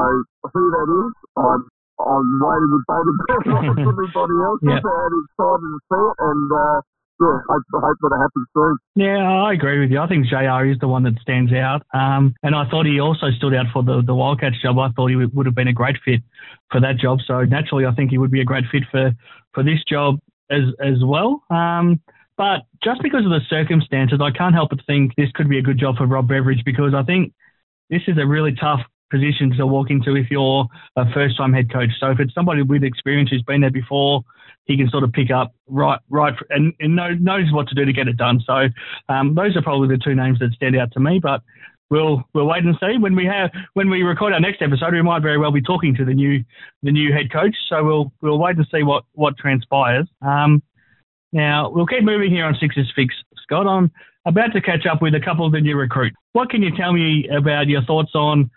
who 0.53 0.63
that 0.71 0.89
is, 0.91 1.13
I'm 1.37 1.63
I'm 2.03 2.29
waiting 2.43 2.71
with 2.73 2.85
bated 2.89 3.17
breath 3.23 3.47
like 3.47 3.87
everybody 3.87 4.37
else 4.43 4.61
Yeah. 4.63 4.81
and 4.83 5.15
excited 5.23 5.71
to 5.71 5.79
see 5.87 6.03
it. 6.03 6.17
And 6.19 6.51
uh, 6.51 6.79
yeah, 7.21 7.39
I, 7.51 7.55
I 7.55 7.81
hope 7.87 7.97
that 8.03 8.11
it 8.11 8.19
happens 8.19 8.47
soon. 8.57 8.75
Yeah, 8.97 9.23
I 9.23 9.53
agree 9.53 9.79
with 9.79 9.91
you. 9.93 10.01
I 10.01 10.09
think 10.09 10.27
JR 10.27 10.67
is 10.67 10.79
the 10.81 10.89
one 10.89 11.05
that 11.05 11.15
stands 11.23 11.53
out. 11.53 11.83
Um, 11.95 12.35
and 12.43 12.57
I 12.57 12.69
thought 12.69 12.87
he 12.87 12.99
also 12.99 13.31
stood 13.37 13.55
out 13.55 13.67
for 13.73 13.85
the, 13.85 14.03
the 14.05 14.15
Wildcats 14.15 14.61
job. 14.61 14.79
I 14.81 14.89
thought 14.97 15.11
he 15.11 15.17
would, 15.17 15.33
would 15.35 15.47
have 15.47 15.55
been 15.55 15.69
a 15.69 15.73
great 15.73 15.97
fit 16.05 16.23
for 16.73 16.81
that 16.81 16.97
job. 16.99 17.19
So 17.25 17.45
naturally, 17.45 17.87
I 17.87 17.95
think 17.95 18.11
he 18.11 18.19
would 18.19 18.33
be 18.33 18.41
a 18.41 18.45
great 18.45 18.65
fit 18.73 18.83
for, 18.91 19.13
for 19.55 19.63
this 19.63 19.79
job 19.89 20.19
as, 20.51 20.63
as 20.81 21.05
well. 21.05 21.43
Um, 21.51 22.01
but 22.37 22.63
just 22.83 23.01
because 23.03 23.25
of 23.25 23.31
the 23.31 23.41
circumstances, 23.49 24.19
I 24.21 24.37
can't 24.37 24.55
help 24.55 24.71
but 24.71 24.81
think 24.87 25.15
this 25.17 25.31
could 25.35 25.49
be 25.49 25.59
a 25.59 25.63
good 25.63 25.79
job 25.79 25.99
for 25.99 26.07
Rob 26.07 26.27
Beveridge 26.27 26.63
because 26.65 26.95
I 26.97 27.05
think 27.05 27.33
this 27.93 28.03
is 28.09 28.17
a 28.19 28.27
really 28.27 28.55
tough 28.55 28.81
position 29.11 29.55
to 29.59 29.67
walk 29.67 29.91
into 29.91 30.17
if 30.17 30.31
you're 30.31 30.67
a 30.97 31.13
first 31.13 31.37
time 31.37 31.53
head 31.53 31.71
coach. 31.71 31.91
So 32.01 32.11
if 32.11 32.19
it's 32.19 32.35
somebody 32.35 32.63
with 32.63 32.83
experience 32.83 33.29
who's 33.31 33.43
been 33.43 33.61
there 33.61 33.71
before, 33.71 34.25
he 34.65 34.79
can 34.79 34.89
sort 34.89 35.05
of 35.05 35.13
pick 35.13 35.31
up 35.31 35.55
right, 35.69 36.01
right, 36.09 36.35
and, 36.49 36.73
and 36.81 36.97
knows 36.97 37.53
what 37.53 37.69
to 37.69 37.75
do 37.75 37.85
to 37.85 37.93
get 37.93 38.09
it 38.09 38.17
done. 38.17 38.41
So 38.47 38.69
um, 39.11 39.35
those 39.35 39.57
are 39.57 39.63
probably 39.63 39.89
the 39.89 40.03
two 40.03 40.15
names 40.15 40.39
that 40.39 40.53
stand 40.55 40.75
out 40.77 40.91
to 40.93 41.01
me. 41.01 41.21
But 41.23 41.43
we'll 41.91 42.25
we'll 42.33 42.47
wait 42.47 42.65
and 42.65 42.75
see. 42.81 42.97
When 42.99 43.15
we 43.15 43.27
have 43.27 43.51
when 43.75 43.91
we 43.91 44.03
record 44.03 44.33
our 44.33 44.41
next 44.41 44.63
episode, 44.63 44.95
we 44.95 45.03
might 45.03 45.21
very 45.21 45.37
well 45.37 45.53
be 45.53 45.61
talking 45.61 45.95
to 45.97 46.05
the 46.07 46.15
new 46.15 46.43
the 46.83 46.93
new 46.93 47.13
head 47.13 47.31
coach. 47.31 47.55
So 47.69 47.85
we'll 47.85 48.13
we'll 48.23 48.39
wait 48.39 48.57
and 48.57 48.67
see 48.73 48.83
what 48.83 49.05
what 49.13 49.37
transpires. 49.37 50.09
Um, 50.23 50.63
now 51.33 51.69
we'll 51.69 51.87
keep 51.87 52.05
moving 52.05 52.31
here 52.31 52.47
on 52.47 52.57
Sixers 52.59 52.91
Fix, 52.97 53.15
Scott. 53.43 53.67
I'm 53.67 53.91
about 54.25 54.53
to 54.53 54.61
catch 54.61 54.87
up 54.87 55.03
with 55.03 55.15
a 55.15 55.21
couple 55.21 55.47
of 55.47 55.53
the 55.53 55.61
new 55.61 55.77
recruits. 55.77 56.17
What 56.33 56.51
can 56.51 56.63
you 56.63 56.75
tell 56.77 56.93
me 56.93 57.29
about 57.29 57.69
your 57.69 57.83
thoughts 57.83 58.13
on 58.15 58.51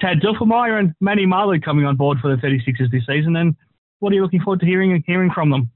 Tad 0.00 0.20
Dufelmeier 0.20 0.78
and 0.78 0.94
Manny 1.00 1.26
Malou 1.26 1.62
coming 1.62 1.84
on 1.84 1.96
board 1.96 2.18
for 2.20 2.34
the 2.34 2.42
36ers 2.42 2.90
this 2.90 3.06
season, 3.06 3.36
and 3.36 3.54
what 4.00 4.12
are 4.12 4.16
you 4.16 4.22
looking 4.22 4.40
forward 4.40 4.60
to 4.60 4.66
hearing 4.66 4.92
and 4.92 5.04
hearing 5.06 5.30
from 5.30 5.50
them? 5.50 5.70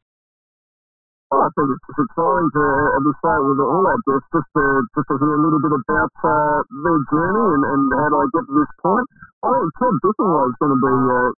Oh, 1.34 1.42
I 1.42 1.50
think 1.58 1.66
it's 1.74 1.90
exciting 1.90 2.48
to 2.54 2.64
at 2.94 3.02
the 3.02 3.10
start 3.18 3.42
with 3.42 3.58
all 3.58 3.82
our 3.82 3.98
guests 4.06 4.30
just 4.30 4.46
to 4.46 4.62
just 4.94 5.10
to 5.10 5.14
hear 5.18 5.34
a 5.34 5.42
little 5.42 5.58
bit 5.58 5.74
about 5.74 6.14
uh, 6.22 6.62
their 6.86 7.02
journey 7.10 7.46
and, 7.50 7.62
and 7.66 7.82
how 7.98 8.08
do 8.14 8.16
I 8.22 8.26
get 8.30 8.46
to 8.46 8.54
this 8.54 8.72
point. 8.78 9.06
I 9.42 9.50
think 9.50 9.74
Ted 9.74 9.94
Dufelmeier 10.06 10.54
is 10.54 10.56
going 10.62 10.70
to 10.70 10.78
be 10.78 10.94
uh, 10.94 11.30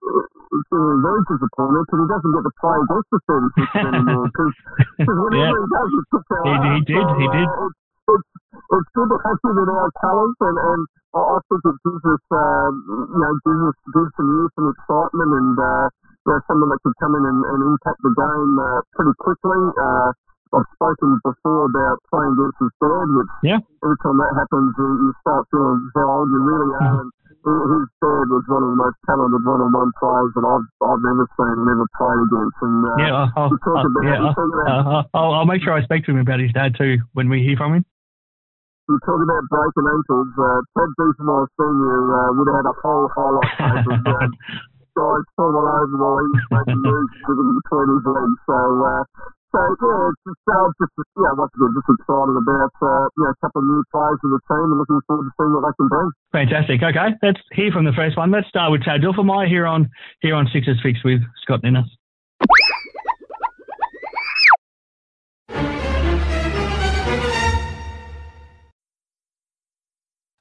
going 0.75 0.83
to 0.83 0.91
be 0.91 1.03
very 1.07 1.23
disappointed 1.31 1.83
because 1.87 2.01
he 2.03 2.09
doesn't 2.11 2.35
get 2.35 2.45
to 2.51 2.55
play 2.59 2.79
against 2.83 3.09
the 3.15 3.21
36ers 3.31 3.87
anymore. 3.87 4.27
Because 4.27 5.19
whenever 5.23 5.39
yeah. 5.39 5.55
he 5.55 5.71
does, 5.71 5.91
he 5.95 6.01
puts 6.11 6.31
out. 6.35 6.45
He, 6.51 6.55
he 6.67 6.81
did. 6.83 7.07
he 7.23 7.27
did. 7.31 7.47
Uh, 7.47 7.71
it's, 8.11 8.31
it's 8.59 8.91
good 8.91 9.07
to 9.07 9.19
have 9.23 9.39
him 9.39 9.55
in 9.55 9.71
our 9.71 9.91
colours, 10.03 10.35
and, 10.51 10.57
and 10.67 10.83
I 11.15 11.39
think 11.47 11.63
it 11.63 11.79
gives 11.87 12.03
us, 12.11 12.25
um, 12.35 12.73
you 13.15 13.19
know, 13.23 13.33
gives 13.39 13.63
us 13.71 13.79
gives 13.95 14.11
some 14.19 14.29
youth 14.35 14.55
and 14.59 14.67
excitement 14.67 15.31
and. 15.31 15.55
Uh, 15.55 15.87
you 16.27 16.43
someone 16.51 16.71
that 16.75 16.83
could 16.83 16.97
come 16.99 17.15
in 17.15 17.23
and, 17.23 17.41
and 17.47 17.59
impact 17.71 18.03
the 18.03 18.13
game 18.13 18.53
uh, 18.59 18.83
pretty 18.99 19.15
quickly. 19.23 19.61
Uh, 19.79 20.11
I've 20.55 20.69
spoken 20.79 21.19
before 21.27 21.67
about 21.67 21.99
playing 22.07 22.35
against 22.39 22.59
his 22.63 22.73
dad, 22.79 23.07
which 23.11 23.33
yeah. 23.43 23.61
every 23.83 23.99
time 24.03 24.19
that 24.23 24.33
happens, 24.39 24.71
you, 24.79 24.89
you 25.07 25.11
start 25.23 25.43
feeling 25.51 25.91
how 25.99 26.07
old 26.07 26.31
you 26.31 26.39
really 26.39 26.71
are. 26.81 27.03
And 27.03 27.11
his 27.47 27.87
dad 27.99 28.27
was 28.31 28.45
one 28.47 28.63
of 28.63 28.71
the 28.75 28.79
most 28.79 28.99
talented 29.11 29.43
one-on-one 29.43 29.93
players 29.99 30.31
that 30.39 30.47
I've, 30.47 30.69
I've 30.87 31.03
ever 31.03 31.27
seen 31.35 31.57
and 31.61 31.67
ever 31.67 31.87
played 31.99 32.21
against. 32.31 32.59
And 32.63 32.79
uh, 32.79 32.97
yeah, 32.99 33.13
I'll, 33.35 33.51
I'll, 33.51 33.87
about, 33.87 34.03
yeah, 34.07 34.19
I'll, 34.23 35.11
I'll, 35.15 35.33
I'll, 35.43 35.51
make 35.51 35.63
sure 35.67 35.75
I 35.75 35.83
speak 35.83 36.07
to 36.07 36.15
him 36.15 36.23
about 36.23 36.39
his 36.39 36.55
dad 36.55 36.79
too 36.79 37.03
when 37.19 37.27
we 37.27 37.43
hear 37.43 37.59
from 37.59 37.83
him. 37.83 37.85
We 38.87 38.95
talk 39.03 39.19
about 39.19 39.43
breaking 39.51 39.87
ankles. 39.91 40.31
Uh, 40.39 40.63
Ted 40.79 40.91
Dufelmeier 40.95 41.51
Senior 41.59 42.03
uh, 42.07 42.31
would 42.39 42.47
have 42.47 42.59
had 42.63 42.69
a 42.71 42.77
whole 42.79 43.11
highlight 43.11 43.51
tape 43.59 43.83
of 43.83 44.31
uh, 44.97 45.01
guys 45.01 45.25
falling 45.37 45.61
over 45.61 45.97
while 46.01 46.19
he's 46.25 46.49
making 46.49 46.81
moves 46.81 47.13
between 47.21 47.89
his 47.93 48.05
legs. 48.09 48.39
So, 48.49 48.57
uh, 48.57 49.03
so 49.53 49.61
yeah, 49.63 50.09
it's 50.09 50.23
just, 50.25 50.45
uh, 50.49 50.69
just 50.81 50.95
yeah, 51.17 51.33
once 51.37 51.53
again, 51.53 51.73
just 51.77 51.89
excited 51.93 52.37
about 52.37 52.75
uh, 52.81 53.05
you 53.17 53.23
know 53.25 53.33
a 53.33 53.39
couple 53.45 53.61
of 53.61 53.67
new 53.69 53.83
players 53.93 54.21
in 54.25 54.31
the 54.33 54.41
team 54.49 54.67
and 54.73 54.79
looking 54.81 55.01
forward 55.09 55.27
to 55.29 55.33
seeing 55.37 55.53
what 55.53 55.65
they 55.65 55.75
can 55.77 55.89
bring. 55.89 56.09
Fantastic. 56.33 56.79
Okay, 56.81 57.09
let's 57.23 57.41
hear 57.53 57.71
from 57.73 57.85
the 57.85 57.97
first 57.97 58.17
one. 58.17 58.33
Let's 58.33 58.49
start 58.49 58.73
with 58.73 58.85
Tad 58.85 59.01
Dufelmeier 59.01 59.49
here 59.49 59.67
on 59.69 59.89
here 60.21 60.35
on 60.35 60.49
Sixers 60.53 60.81
Fix 60.83 61.01
with 61.05 61.25
Scott 61.45 61.65
Ninnis. 61.65 61.89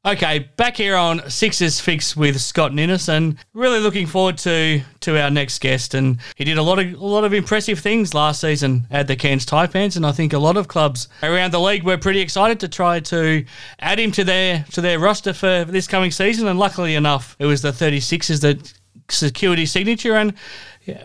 Okay, 0.05 0.51
back 0.55 0.77
here 0.77 0.95
on 0.95 1.27
Sixers 1.31 1.79
Fix 1.79 2.15
with 2.15 2.39
Scott 2.39 2.71
Ninnis, 2.71 3.09
and 3.09 3.37
really 3.55 3.79
looking 3.79 4.05
forward 4.05 4.37
to 4.39 4.81
to 4.99 5.19
our 5.19 5.31
next 5.31 5.59
guest. 5.59 5.95
And 5.95 6.19
he 6.35 6.43
did 6.43 6.59
a 6.59 6.61
lot 6.61 6.77
of 6.77 6.93
a 6.93 7.05
lot 7.05 7.23
of 7.23 7.33
impressive 7.33 7.79
things 7.79 8.13
last 8.13 8.41
season 8.41 8.85
at 8.91 9.07
the 9.07 9.15
Cairns 9.15 9.47
Taipans, 9.47 9.95
and 9.95 10.05
I 10.05 10.11
think 10.11 10.31
a 10.31 10.37
lot 10.37 10.57
of 10.57 10.67
clubs 10.67 11.07
around 11.23 11.53
the 11.53 11.59
league 11.59 11.81
were 11.81 11.97
pretty 11.97 12.19
excited 12.19 12.59
to 12.59 12.67
try 12.67 12.99
to 12.99 13.43
add 13.79 13.97
him 13.97 14.11
to 14.11 14.23
their 14.23 14.63
to 14.73 14.81
their 14.81 14.99
roster 14.99 15.33
for 15.33 15.65
this 15.65 15.87
coming 15.87 16.11
season. 16.11 16.47
And 16.47 16.59
luckily 16.59 16.93
enough, 16.93 17.35
it 17.39 17.47
was 17.47 17.63
the 17.63 17.71
36ers 17.71 18.41
that 18.41 18.73
secured 19.09 19.57
his 19.57 19.71
signature, 19.71 20.15
and 20.15 20.35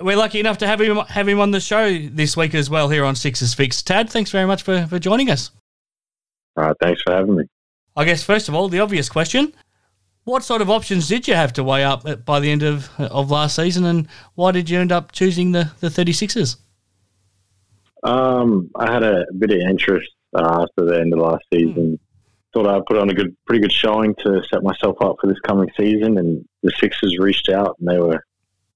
we're 0.03 0.19
lucky 0.19 0.41
enough 0.41 0.59
to 0.59 0.67
have 0.67 0.79
him 0.79 0.99
have 0.99 1.27
him 1.27 1.41
on 1.41 1.53
the 1.53 1.61
show 1.61 1.97
this 1.97 2.37
week 2.37 2.55
as 2.55 2.69
well 2.69 2.91
here 2.91 3.07
on 3.07 3.17
Sixers 3.17 3.55
Fix. 3.55 3.83
Tad, 3.83 4.11
thanks 4.11 4.31
very 4.31 4.47
much 4.47 4.63
for 4.63 4.87
for 4.89 4.99
joining 4.99 5.31
us. 5.31 5.53
Right, 6.55 6.77
thanks 6.83 7.01
for 7.01 7.15
having 7.15 7.37
me. 7.37 7.45
I 7.97 8.05
guess 8.05 8.23
first 8.23 8.49
of 8.49 8.55
all, 8.55 8.69
the 8.69 8.81
obvious 8.81 9.09
question: 9.09 9.53
What 10.25 10.43
sort 10.43 10.63
of 10.63 10.71
options 10.71 11.09
did 11.09 11.29
you 11.29 11.35
have 11.35 11.53
to 11.55 11.65
weigh 11.65 11.85
up 11.85 12.25
by 12.25 12.41
the 12.41 12.51
end 12.51 12.63
of 12.63 12.91
of 12.99 13.31
last 13.31 13.57
season, 13.57 13.85
and 13.85 14.09
why 14.35 14.53
did 14.53 14.71
you 14.71 14.79
end 14.79 14.93
up 14.93 15.13
choosing 15.13 15.53
the 15.53 15.73
the 15.81 15.89
36ers? 15.89 16.57
Um, 18.03 18.71
I 18.77 18.91
had 18.91 19.03
a 19.03 19.27
bit 19.39 19.51
of 19.51 19.59
interest 19.61 20.11
uh, 20.35 20.63
after 20.63 20.85
the 20.85 21.01
end 21.01 21.13
of 21.13 21.21
last 21.21 21.45
season. 21.53 21.93
Mm. 21.93 21.99
Thought 22.53 22.67
I'd 22.67 22.87
put 22.87 22.99
on 22.99 23.11
a 23.11 23.15
good, 23.15 23.37
pretty 23.47 23.61
good 23.63 23.73
showing 23.73 24.15
to 24.25 24.43
set 24.51 24.63
myself 24.63 24.97
up 25.03 25.17
for 25.21 25.29
this 25.29 25.39
coming 25.41 25.69
season, 25.79 26.19
and 26.19 26.45
the 26.63 26.73
Sixers 26.79 27.17
reached 27.19 27.49
out 27.49 27.77
and 27.79 27.89
they 27.89 27.99
were 27.99 28.25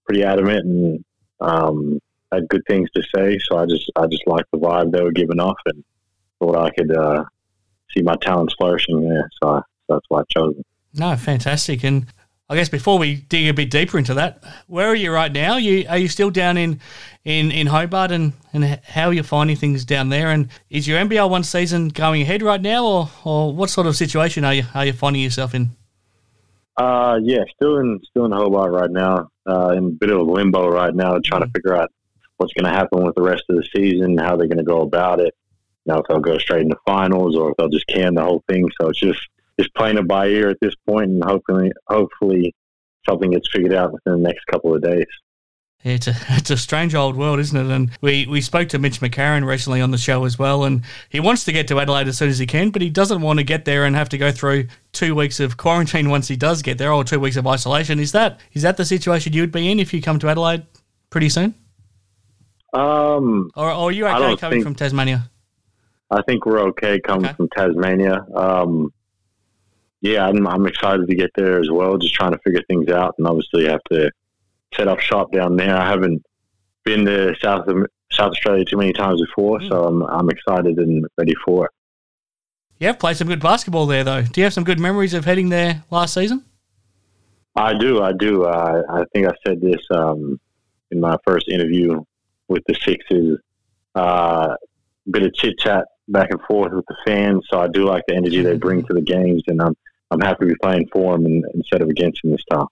pretty 0.05 0.23
adamant 0.23 0.65
and 0.65 1.05
um, 1.41 1.99
had 2.31 2.49
good 2.49 2.63
things 2.69 2.89
to 2.95 3.03
say. 3.15 3.39
So 3.49 3.59
I 3.59 3.67
just, 3.67 3.91
I 3.97 4.07
just 4.07 4.27
liked 4.27 4.51
the 4.53 4.59
vibe 4.59 4.93
they 4.93 5.03
were 5.03 5.11
giving 5.11 5.41
off, 5.41 5.59
and 5.67 5.83
thought 6.39 6.57
I 6.57 6.71
could 6.71 6.95
uh, 6.95 7.25
see 7.97 8.03
my 8.03 8.17
talents 8.17 8.55
flourishing 8.59 9.09
there. 9.09 9.31
So, 9.43 9.63
so 9.87 9.95
that's 9.95 10.07
why 10.09 10.21
I 10.21 10.25
chose 10.31 10.57
it. 10.59 10.67
No, 10.95 11.17
fantastic. 11.17 11.85
And 11.85 12.07
I 12.49 12.57
guess 12.57 12.69
before 12.69 12.99
we 12.99 13.17
dig 13.17 13.49
a 13.49 13.55
bit 13.55 13.71
deeper 13.71 13.99
into 13.99 14.15
that, 14.15 14.43
where 14.67 14.89
are 14.89 14.95
you 14.95 15.13
right 15.13 15.33
now? 15.33 15.57
You 15.57 15.87
are 15.89 15.97
you 15.97 16.09
still 16.09 16.31
down 16.31 16.57
in 16.57 16.81
in, 17.25 17.51
in 17.51 17.67
Hobart, 17.67 18.11
and, 18.11 18.35
and 18.53 18.81
how 18.85 19.09
are 19.09 19.13
you 19.15 19.23
finding 19.23 19.57
things 19.57 19.85
down 19.85 20.11
there? 20.11 20.29
And 20.29 20.49
is 20.69 20.87
your 20.87 21.01
NBL 21.01 21.31
one 21.31 21.43
season 21.43 21.89
going 21.89 22.21
ahead 22.21 22.43
right 22.43 22.61
now, 22.61 22.85
or, 22.85 23.11
or 23.25 23.55
what 23.55 23.71
sort 23.71 23.87
of 23.87 23.97
situation 23.97 24.45
are 24.45 24.55
you 24.55 24.65
are 24.75 24.85
you 24.85 24.93
finding 24.93 25.23
yourself 25.23 25.55
in? 25.55 25.71
Uh, 26.77 27.19
yeah, 27.23 27.45
still 27.55 27.79
in 27.79 28.01
still 28.11 28.27
in 28.27 28.33
Hobart 28.33 28.73
right 28.73 28.91
now. 28.91 29.31
Uh, 29.47 29.71
in 29.71 29.85
a 29.85 29.91
bit 29.91 30.11
of 30.11 30.19
a 30.19 30.23
limbo 30.23 30.69
right 30.69 30.95
now, 30.95 31.19
trying 31.25 31.43
mm-hmm. 31.43 31.43
to 31.45 31.51
figure 31.51 31.77
out 31.77 31.91
what's 32.37 32.53
going 32.53 32.65
to 32.65 32.71
happen 32.71 33.05
with 33.05 33.15
the 33.15 33.23
rest 33.23 33.45
of 33.49 33.57
the 33.57 33.67
season, 33.75 34.19
how 34.19 34.37
they're 34.37 34.49
going 34.49 34.59
to 34.59 34.65
go 34.65 34.81
about 34.81 35.21
it 35.21 35.35
know 35.87 35.99
if 35.99 36.07
they'll 36.09 36.21
go 36.21 36.39
straight 36.39 36.63
into 36.63 36.77
finals 36.87 37.37
or 37.37 37.51
if 37.51 37.57
they'll 37.57 37.69
just 37.69 37.87
can 37.87 38.15
the 38.15 38.23
whole 38.23 38.43
thing. 38.49 38.69
So 38.81 38.89
it's 38.89 39.01
just 39.01 39.21
just 39.59 39.75
playing 39.75 39.99
it 39.99 40.09
by 40.09 40.27
ear 40.27 40.49
at 40.49 40.59
this 40.61 40.75
point, 40.87 41.11
and 41.11 41.23
hopefully, 41.23 41.71
hopefully, 41.87 42.55
something 43.09 43.31
gets 43.31 43.49
figured 43.51 43.75
out 43.75 43.93
within 43.93 44.15
the 44.15 44.29
next 44.29 44.45
couple 44.47 44.75
of 44.75 44.83
days. 44.83 45.07
It's 45.85 46.07
a 46.07 46.15
it's 46.31 46.51
a 46.51 46.57
strange 46.57 46.95
old 46.95 47.15
world, 47.15 47.39
isn't 47.41 47.57
it? 47.57 47.71
And 47.71 47.91
we, 48.01 48.27
we 48.27 48.41
spoke 48.41 48.71
to 48.71 48.79
Mitch 48.79 49.01
McCarron 49.01 49.47
recently 49.47 49.83
on 49.83 49.91
the 49.91 49.99
show 49.99 50.25
as 50.25 50.39
well, 50.39 50.65
and 50.65 50.83
he 51.11 51.21
wants 51.21 51.45
to 51.45 51.53
get 51.53 51.69
to 51.69 51.79
Adelaide 51.79 52.09
as 52.09 52.17
soon 52.17 52.31
as 52.31 52.39
he 52.39 52.47
can, 52.47 52.71
but 52.71 52.81
he 52.81 52.89
doesn't 52.89 53.21
want 53.21 53.39
to 53.39 53.45
get 53.45 53.67
there 53.67 53.85
and 53.85 53.95
have 53.95 54.09
to 54.09 54.19
go 54.19 54.33
through 54.33 54.69
two 54.93 55.15
weeks 55.15 55.41
of 55.41 55.59
quarantine 55.59 56.09
once 56.09 56.27
he 56.27 56.37
does 56.37 56.63
get 56.63 56.79
there, 56.79 56.91
or 56.91 57.05
two 57.05 57.21
weeks 57.21 57.37
of 57.37 57.47
isolation. 57.47 58.01
Is 58.01 58.13
that 58.13 58.41
is 58.55 58.63
that 58.63 58.79
the 58.79 58.85
situation 58.87 59.35
you 59.35 59.43
would 59.43 59.53
be 59.53 59.71
in 59.71 59.79
if 59.79 59.93
you 59.93 60.01
come 60.01 60.19
to 60.21 60.29
Adelaide 60.29 60.65
pretty 61.11 61.29
soon? 61.29 61.55
Um, 62.73 63.51
or, 63.55 63.71
or 63.71 63.91
are 63.91 63.93
you 63.93 64.07
okay 64.07 64.37
coming 64.37 64.57
think, 64.57 64.65
from 64.65 64.75
Tasmania? 64.75 65.31
I 66.15 66.23
think 66.23 66.47
we're 66.47 66.61
okay 66.69 67.01
coming 67.01 67.27
okay. 67.27 67.35
from 67.35 67.49
Tasmania. 67.49 68.25
Um, 68.35 68.93
yeah, 70.01 70.27
I'm, 70.27 70.47
I'm 70.47 70.67
excited 70.67 71.09
to 71.09 71.15
get 71.15 71.31
there 71.35 71.59
as 71.61 71.71
well. 71.71 71.99
Just 71.99 72.15
trying 72.15 72.33
to 72.33 72.39
figure 72.39 72.63
things 72.69 72.89
out, 72.89 73.15
and 73.19 73.27
obviously 73.27 73.65
have 73.67 73.83
to 73.91 74.11
set 74.75 74.87
up 74.87 75.01
shop 75.01 75.33
down 75.33 75.57
there. 75.57 75.77
I 75.77 75.89
haven't 75.89 76.25
been 76.85 77.05
to 77.07 77.35
South 77.43 77.67
South 78.13 78.31
Australia 78.33 78.65
too 78.65 78.77
many 78.77 78.93
times 78.93 79.21
before, 79.21 79.59
mm. 79.59 79.69
so 79.69 79.85
I'm 79.85 80.03
I'm 80.05 80.31
excited 80.31 80.79
and 80.79 81.05
ready 81.19 81.35
for 81.45 81.67
it. 81.67 81.73
You 82.79 82.89
have 82.89 82.99
played 82.99 83.17
some 83.17 83.29
good 83.29 83.41
basketball 83.41 83.87
there, 83.87 84.05
though. 84.05 84.23
Do 84.23 84.41
you 84.41 84.45
have 84.45 84.53
some 84.53 84.65
good 84.65 84.79
memories 84.79 85.15
of 85.15 85.25
heading 85.25 85.49
there 85.49 85.85
last 85.91 86.15
season? 86.15 86.45
I 87.57 87.73
do, 87.79 88.03
I 88.03 88.13
do. 88.13 88.45
Uh, 88.45 88.83
I 88.91 89.05
think 89.13 89.27
I 89.27 89.33
said 89.47 89.61
this 89.61 89.81
um, 89.91 90.41
in 90.91 91.01
my 91.01 91.17
first 91.27 91.49
interview 91.49 92.03
with 92.49 92.63
the 92.67 92.75
Sixers. 92.75 93.39
Uh, 93.95 94.57
bit 95.11 95.23
of 95.23 95.35
chit 95.35 95.59
chat 95.59 95.87
back 96.09 96.31
and 96.31 96.41
forth 96.43 96.73
with 96.73 96.85
the 96.87 96.97
fans. 97.07 97.47
So 97.51 97.61
I 97.61 97.69
do 97.69 97.85
like 97.85 98.05
the 98.09 98.15
energy 98.15 98.43
they 98.43 98.57
bring 98.57 98.85
to 98.87 98.95
the 98.95 99.01
games, 99.01 99.43
and 99.47 99.61
I'm 99.61 99.77
I'm 100.11 100.21
happy 100.21 100.45
to 100.45 100.53
be 100.53 100.57
playing 100.63 100.89
for 100.93 101.17
them 101.17 101.27
instead 101.55 101.83
of 101.83 101.89
against 101.89 102.23
them 102.23 102.33
this 102.33 102.45
time. 102.51 102.67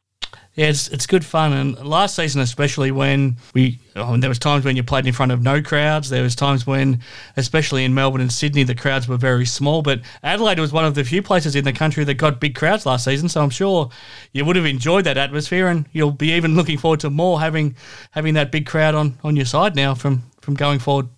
Yeah, 0.55 0.67
it's, 0.67 0.89
it's 0.89 1.07
good 1.07 1.25
fun, 1.25 1.55
and 1.55 1.79
last 1.79 2.15
season 2.15 2.43
especially 2.43 2.91
when 2.91 3.39
we 3.55 3.79
oh, 3.97 4.19
there 4.19 4.29
was 4.29 4.39
times 4.39 4.67
when 4.67 4.77
you 4.77 4.83
played 4.83 5.07
in 5.07 5.15
front 5.15 5.33
of 5.33 5.43
no 5.43 5.63
crowds. 5.63 6.11
There 6.11 6.23
was 6.23 6.35
times 6.35 6.67
when, 6.67 7.01
especially 7.39 7.87
in 7.87 7.95
Melbourne 7.95 8.21
and 8.21 8.31
Sydney, 8.31 8.63
the 8.63 8.75
crowds 8.75 9.09
were 9.09 9.17
very 9.17 9.47
small. 9.47 9.81
But 9.81 10.03
Adelaide 10.23 10.59
was 10.59 10.71
one 10.71 10.85
of 10.85 10.95
the 10.95 11.05
few 11.05 11.23
places 11.23 11.57
in 11.57 11.65
the 11.65 11.73
country 11.73 12.05
that 12.05 12.15
got 12.15 12.39
big 12.39 12.55
crowds 12.55 12.85
last 12.85 13.05
season. 13.05 13.31
So 13.31 13.43
I'm 13.43 13.49
sure 13.49 13.89
you 14.33 14.45
would 14.45 14.57
have 14.57 14.67
enjoyed 14.67 15.05
that 15.05 15.17
atmosphere, 15.17 15.69
and 15.69 15.87
you'll 15.93 16.11
be 16.11 16.33
even 16.33 16.55
looking 16.55 16.77
forward 16.77 17.01
to 17.01 17.09
more 17.09 17.41
having 17.41 17.75
having 18.11 18.35
that 18.35 18.53
big 18.53 18.67
crowd 18.67 18.95
on, 18.95 19.19
on 19.25 19.37
your 19.37 19.47
side 19.47 19.75
now 19.75 19.95
from 19.95 20.23
from 20.43 20.53
going 20.53 20.81
forward. 20.81 21.09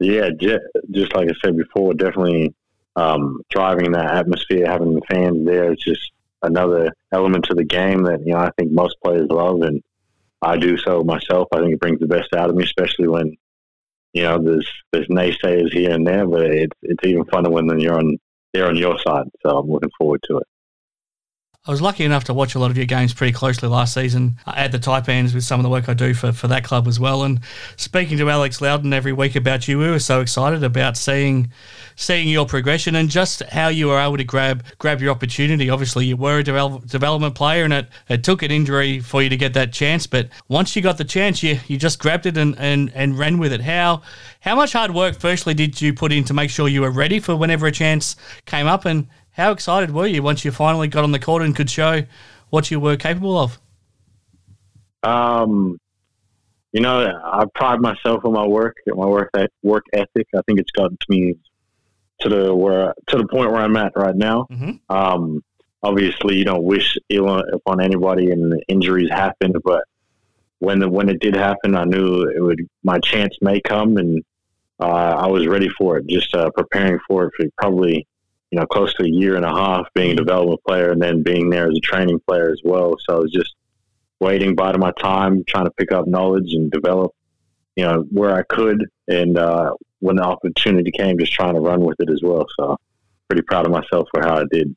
Yeah, 0.00 0.30
just 0.38 1.14
like 1.14 1.28
I 1.28 1.32
said 1.42 1.56
before, 1.56 1.94
definitely 1.94 2.54
um, 2.96 3.40
driving 3.50 3.92
that 3.92 4.14
atmosphere, 4.14 4.66
having 4.66 4.94
the 4.94 5.02
fans 5.10 5.44
there 5.46 5.72
is 5.72 5.78
just 5.78 6.12
another 6.42 6.92
element 7.12 7.44
to 7.46 7.54
the 7.54 7.64
game 7.64 8.04
that 8.04 8.24
you 8.24 8.32
know 8.32 8.38
I 8.38 8.50
think 8.56 8.72
most 8.72 8.96
players 9.02 9.28
love, 9.28 9.62
and 9.62 9.82
I 10.42 10.56
do 10.56 10.76
so 10.78 11.02
myself. 11.02 11.48
I 11.52 11.58
think 11.58 11.74
it 11.74 11.80
brings 11.80 12.00
the 12.00 12.06
best 12.06 12.32
out 12.34 12.50
of 12.50 12.56
me, 12.56 12.64
especially 12.64 13.08
when 13.08 13.36
you 14.12 14.22
know 14.22 14.42
there's 14.42 14.70
there's 14.92 15.08
naysayers 15.08 15.72
here 15.72 15.90
and 15.90 16.06
there, 16.06 16.26
but 16.26 16.46
it's 16.46 16.76
it's 16.82 17.04
even 17.04 17.24
funner 17.24 17.50
when 17.50 17.78
you're 17.80 17.98
on 17.98 18.18
they're 18.52 18.68
on 18.68 18.76
your 18.76 18.98
side. 19.00 19.26
So 19.42 19.58
I'm 19.58 19.70
looking 19.70 19.90
forward 19.98 20.22
to 20.28 20.38
it. 20.38 20.46
I 21.68 21.70
was 21.70 21.82
lucky 21.82 22.02
enough 22.02 22.24
to 22.24 22.32
watch 22.32 22.54
a 22.54 22.58
lot 22.58 22.70
of 22.70 22.78
your 22.78 22.86
games 22.86 23.12
pretty 23.12 23.34
closely 23.34 23.68
last 23.68 23.92
season 23.92 24.38
uh, 24.46 24.54
at 24.56 24.72
the 24.72 24.78
Taipans 24.78 25.34
with 25.34 25.44
some 25.44 25.60
of 25.60 25.64
the 25.64 25.68
work 25.68 25.86
I 25.86 25.92
do 25.92 26.14
for, 26.14 26.32
for 26.32 26.48
that 26.48 26.64
club 26.64 26.88
as 26.88 26.98
well. 26.98 27.24
And 27.24 27.40
speaking 27.76 28.16
to 28.16 28.30
Alex 28.30 28.62
Loudon 28.62 28.94
every 28.94 29.12
week 29.12 29.36
about 29.36 29.68
you, 29.68 29.78
we 29.78 29.90
were 29.90 29.98
so 29.98 30.22
excited 30.22 30.64
about 30.64 30.96
seeing 30.96 31.52
seeing 31.94 32.28
your 32.28 32.46
progression 32.46 32.94
and 32.94 33.10
just 33.10 33.42
how 33.50 33.68
you 33.68 33.88
were 33.88 33.98
able 33.98 34.16
to 34.16 34.24
grab 34.24 34.64
grab 34.78 35.02
your 35.02 35.10
opportunity. 35.10 35.68
Obviously, 35.68 36.06
you 36.06 36.16
were 36.16 36.38
a 36.38 36.42
develop, 36.42 36.86
development 36.86 37.34
player, 37.34 37.64
and 37.64 37.74
it, 37.74 37.88
it 38.08 38.24
took 38.24 38.42
an 38.42 38.50
injury 38.50 39.00
for 39.00 39.20
you 39.20 39.28
to 39.28 39.36
get 39.36 39.52
that 39.52 39.70
chance. 39.70 40.06
But 40.06 40.30
once 40.48 40.74
you 40.74 40.80
got 40.80 40.96
the 40.96 41.04
chance, 41.04 41.42
you, 41.42 41.60
you 41.66 41.76
just 41.76 41.98
grabbed 41.98 42.24
it 42.24 42.38
and, 42.38 42.58
and, 42.58 42.90
and 42.94 43.18
ran 43.18 43.36
with 43.36 43.52
it. 43.52 43.60
How 43.60 44.00
how 44.40 44.54
much 44.56 44.72
hard 44.72 44.94
work, 44.94 45.16
firstly, 45.16 45.52
did 45.52 45.78
you 45.82 45.92
put 45.92 46.12
in 46.12 46.24
to 46.24 46.32
make 46.32 46.48
sure 46.48 46.66
you 46.66 46.80
were 46.80 46.90
ready 46.90 47.20
for 47.20 47.36
whenever 47.36 47.66
a 47.66 47.72
chance 47.72 48.16
came 48.46 48.66
up? 48.66 48.86
And 48.86 49.06
how 49.38 49.52
excited 49.52 49.92
were 49.92 50.06
you 50.06 50.22
once 50.22 50.44
you 50.44 50.50
finally 50.50 50.88
got 50.88 51.04
on 51.04 51.12
the 51.12 51.18
court 51.18 51.42
and 51.42 51.54
could 51.54 51.70
show 51.70 52.02
what 52.50 52.70
you 52.70 52.80
were 52.80 52.96
capable 52.96 53.38
of? 53.38 53.58
Um, 55.04 55.78
you 56.72 56.80
know, 56.80 57.06
I 57.24 57.44
pride 57.54 57.80
myself 57.80 58.24
on 58.24 58.32
my 58.32 58.46
work, 58.46 58.76
my 58.86 59.06
work 59.06 59.30
work 59.62 59.84
ethic. 59.92 60.26
I 60.34 60.40
think 60.46 60.58
it's 60.58 60.72
gotten 60.72 60.96
to 60.96 61.06
me 61.08 61.34
to 62.20 62.28
the 62.28 62.54
where 62.54 62.92
to 63.06 63.16
the 63.16 63.28
point 63.28 63.52
where 63.52 63.60
I'm 63.60 63.76
at 63.76 63.92
right 63.94 64.16
now. 64.16 64.48
Mm-hmm. 64.50 64.94
Um, 64.94 65.42
obviously, 65.84 66.36
you 66.36 66.44
don't 66.44 66.64
wish 66.64 66.96
ill 67.08 67.38
upon 67.52 67.80
anybody, 67.80 68.32
and 68.32 68.60
injuries 68.66 69.08
happen. 69.08 69.54
But 69.64 69.84
when 70.58 70.80
the, 70.80 70.88
when 70.88 71.08
it 71.08 71.20
did 71.20 71.36
happen, 71.36 71.76
I 71.76 71.84
knew 71.84 72.24
it 72.24 72.42
would. 72.42 72.68
My 72.82 72.98
chance 72.98 73.36
may 73.40 73.60
come, 73.60 73.98
and 73.98 74.20
uh, 74.80 75.14
I 75.16 75.28
was 75.28 75.46
ready 75.46 75.68
for 75.78 75.98
it. 75.98 76.08
Just 76.08 76.34
uh, 76.34 76.50
preparing 76.50 76.98
for 77.06 77.26
it 77.26 77.32
for 77.36 77.46
probably 77.56 78.04
you 78.50 78.58
know, 78.58 78.66
close 78.66 78.94
to 78.94 79.04
a 79.04 79.08
year 79.08 79.36
and 79.36 79.44
a 79.44 79.50
half 79.50 79.86
being 79.94 80.12
a 80.12 80.16
development 80.16 80.60
player 80.66 80.90
and 80.90 81.02
then 81.02 81.22
being 81.22 81.50
there 81.50 81.68
as 81.68 81.76
a 81.76 81.80
training 81.80 82.20
player 82.26 82.50
as 82.50 82.60
well. 82.64 82.96
So 83.06 83.16
I 83.16 83.18
was 83.18 83.32
just 83.32 83.54
waiting, 84.20 84.54
biding 84.54 84.80
my 84.80 84.92
time, 84.92 85.44
trying 85.46 85.66
to 85.66 85.70
pick 85.72 85.92
up 85.92 86.06
knowledge 86.06 86.54
and 86.54 86.70
develop, 86.70 87.12
you 87.76 87.84
know, 87.84 88.06
where 88.10 88.34
I 88.34 88.42
could. 88.42 88.86
And 89.06 89.38
uh, 89.38 89.72
when 90.00 90.16
the 90.16 90.24
opportunity 90.24 90.90
came, 90.90 91.18
just 91.18 91.32
trying 91.32 91.54
to 91.54 91.60
run 91.60 91.80
with 91.80 92.00
it 92.00 92.10
as 92.10 92.20
well. 92.22 92.46
So 92.58 92.76
pretty 93.28 93.42
proud 93.42 93.66
of 93.66 93.72
myself 93.72 94.08
for 94.12 94.22
how 94.22 94.38
I 94.38 94.44
did. 94.50 94.74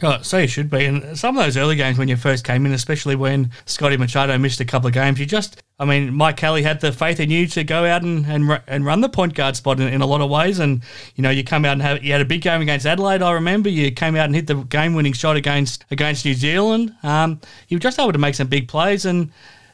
Oh, 0.00 0.22
so 0.22 0.38
you 0.38 0.46
should 0.46 0.70
be. 0.70 0.84
And 0.84 1.18
some 1.18 1.36
of 1.36 1.44
those 1.44 1.56
early 1.56 1.74
games 1.74 1.98
when 1.98 2.06
you 2.06 2.16
first 2.16 2.44
came 2.44 2.64
in, 2.64 2.72
especially 2.72 3.16
when 3.16 3.50
Scotty 3.66 3.96
Machado 3.96 4.38
missed 4.38 4.60
a 4.60 4.64
couple 4.64 4.86
of 4.86 4.94
games, 4.94 5.18
you 5.18 5.26
just, 5.26 5.60
I 5.80 5.84
mean, 5.84 6.14
Mike 6.14 6.36
Kelly 6.36 6.62
had 6.62 6.80
the 6.80 6.92
faith 6.92 7.18
in 7.18 7.30
you 7.30 7.48
to 7.48 7.64
go 7.64 7.84
out 7.84 8.02
and 8.02 8.24
and, 8.26 8.60
and 8.68 8.84
run 8.84 9.00
the 9.00 9.08
point 9.08 9.34
guard 9.34 9.56
spot 9.56 9.80
in, 9.80 9.88
in 9.88 10.00
a 10.00 10.06
lot 10.06 10.20
of 10.20 10.30
ways. 10.30 10.60
And, 10.60 10.82
you 11.16 11.22
know, 11.22 11.30
you 11.30 11.42
come 11.42 11.64
out 11.64 11.72
and 11.72 11.82
have, 11.82 12.04
you 12.04 12.12
had 12.12 12.20
a 12.20 12.24
big 12.24 12.42
game 12.42 12.60
against 12.60 12.86
Adelaide, 12.86 13.22
I 13.22 13.32
remember. 13.32 13.68
You 13.70 13.90
came 13.90 14.14
out 14.14 14.26
and 14.26 14.36
hit 14.36 14.46
the 14.46 14.54
game 14.54 14.94
winning 14.94 15.14
shot 15.14 15.36
against 15.36 15.84
against 15.90 16.24
New 16.24 16.34
Zealand. 16.34 16.94
Um, 17.02 17.40
you 17.66 17.76
were 17.76 17.80
just 17.80 17.98
able 17.98 18.12
to 18.12 18.18
make 18.18 18.36
some 18.36 18.46
big 18.46 18.68
plays. 18.68 19.04
And, 19.04 19.32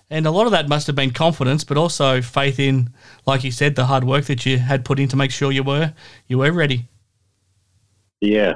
and 0.08 0.26
a 0.26 0.30
lot 0.30 0.46
of 0.46 0.52
that 0.52 0.68
must 0.68 0.86
have 0.86 0.96
been 0.96 1.10
confidence, 1.10 1.64
but 1.64 1.76
also 1.76 2.22
faith 2.22 2.58
in, 2.58 2.94
like 3.26 3.44
you 3.44 3.50
said, 3.50 3.74
the 3.74 3.86
hard 3.86 4.04
work 4.04 4.24
that 4.26 4.46
you 4.46 4.58
had 4.58 4.86
put 4.86 4.98
in 4.98 5.08
to 5.08 5.16
make 5.16 5.30
sure 5.30 5.52
you 5.52 5.62
were 5.62 5.92
you 6.28 6.38
were 6.38 6.52
ready. 6.52 6.88
Yeah, 8.20 8.54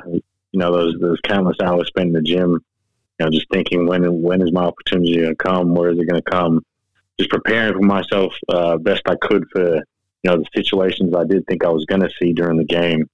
you 0.53 0.61
know 0.61 0.73
those 0.73 0.97
those 1.01 1.21
countless 1.23 1.59
hours 1.63 1.89
spent 1.89 2.09
in 2.09 2.13
the 2.13 2.23
gym, 2.23 2.51
you 3.19 3.25
know, 3.25 3.31
just 3.31 3.49
thinking 3.51 3.87
when 3.87 4.23
when 4.23 4.41
is 4.41 4.53
my 4.53 4.65
opportunity 4.65 5.17
going 5.17 5.31
to 5.31 5.37
come? 5.37 5.75
Where 5.75 5.91
is 5.91 5.99
it 5.99 6.09
going 6.09 6.23
to 6.23 6.31
come? 6.31 6.63
Just 7.19 7.31
preparing 7.31 7.75
for 7.75 7.81
myself 7.81 8.33
uh, 8.49 8.79
best 8.79 9.03
I 9.07 9.17
could 9.21 9.45
for 9.53 9.77
you 10.23 10.31
know 10.31 10.37
the 10.37 10.47
situations 10.55 11.15
I 11.15 11.25
did 11.25 11.47
think 11.47 11.65
I 11.65 11.71
was 11.71 11.85
going 11.85 12.03
to 12.03 12.11
see 12.21 12.33
during 12.33 12.59
the 12.59 12.65
game. 12.65 13.09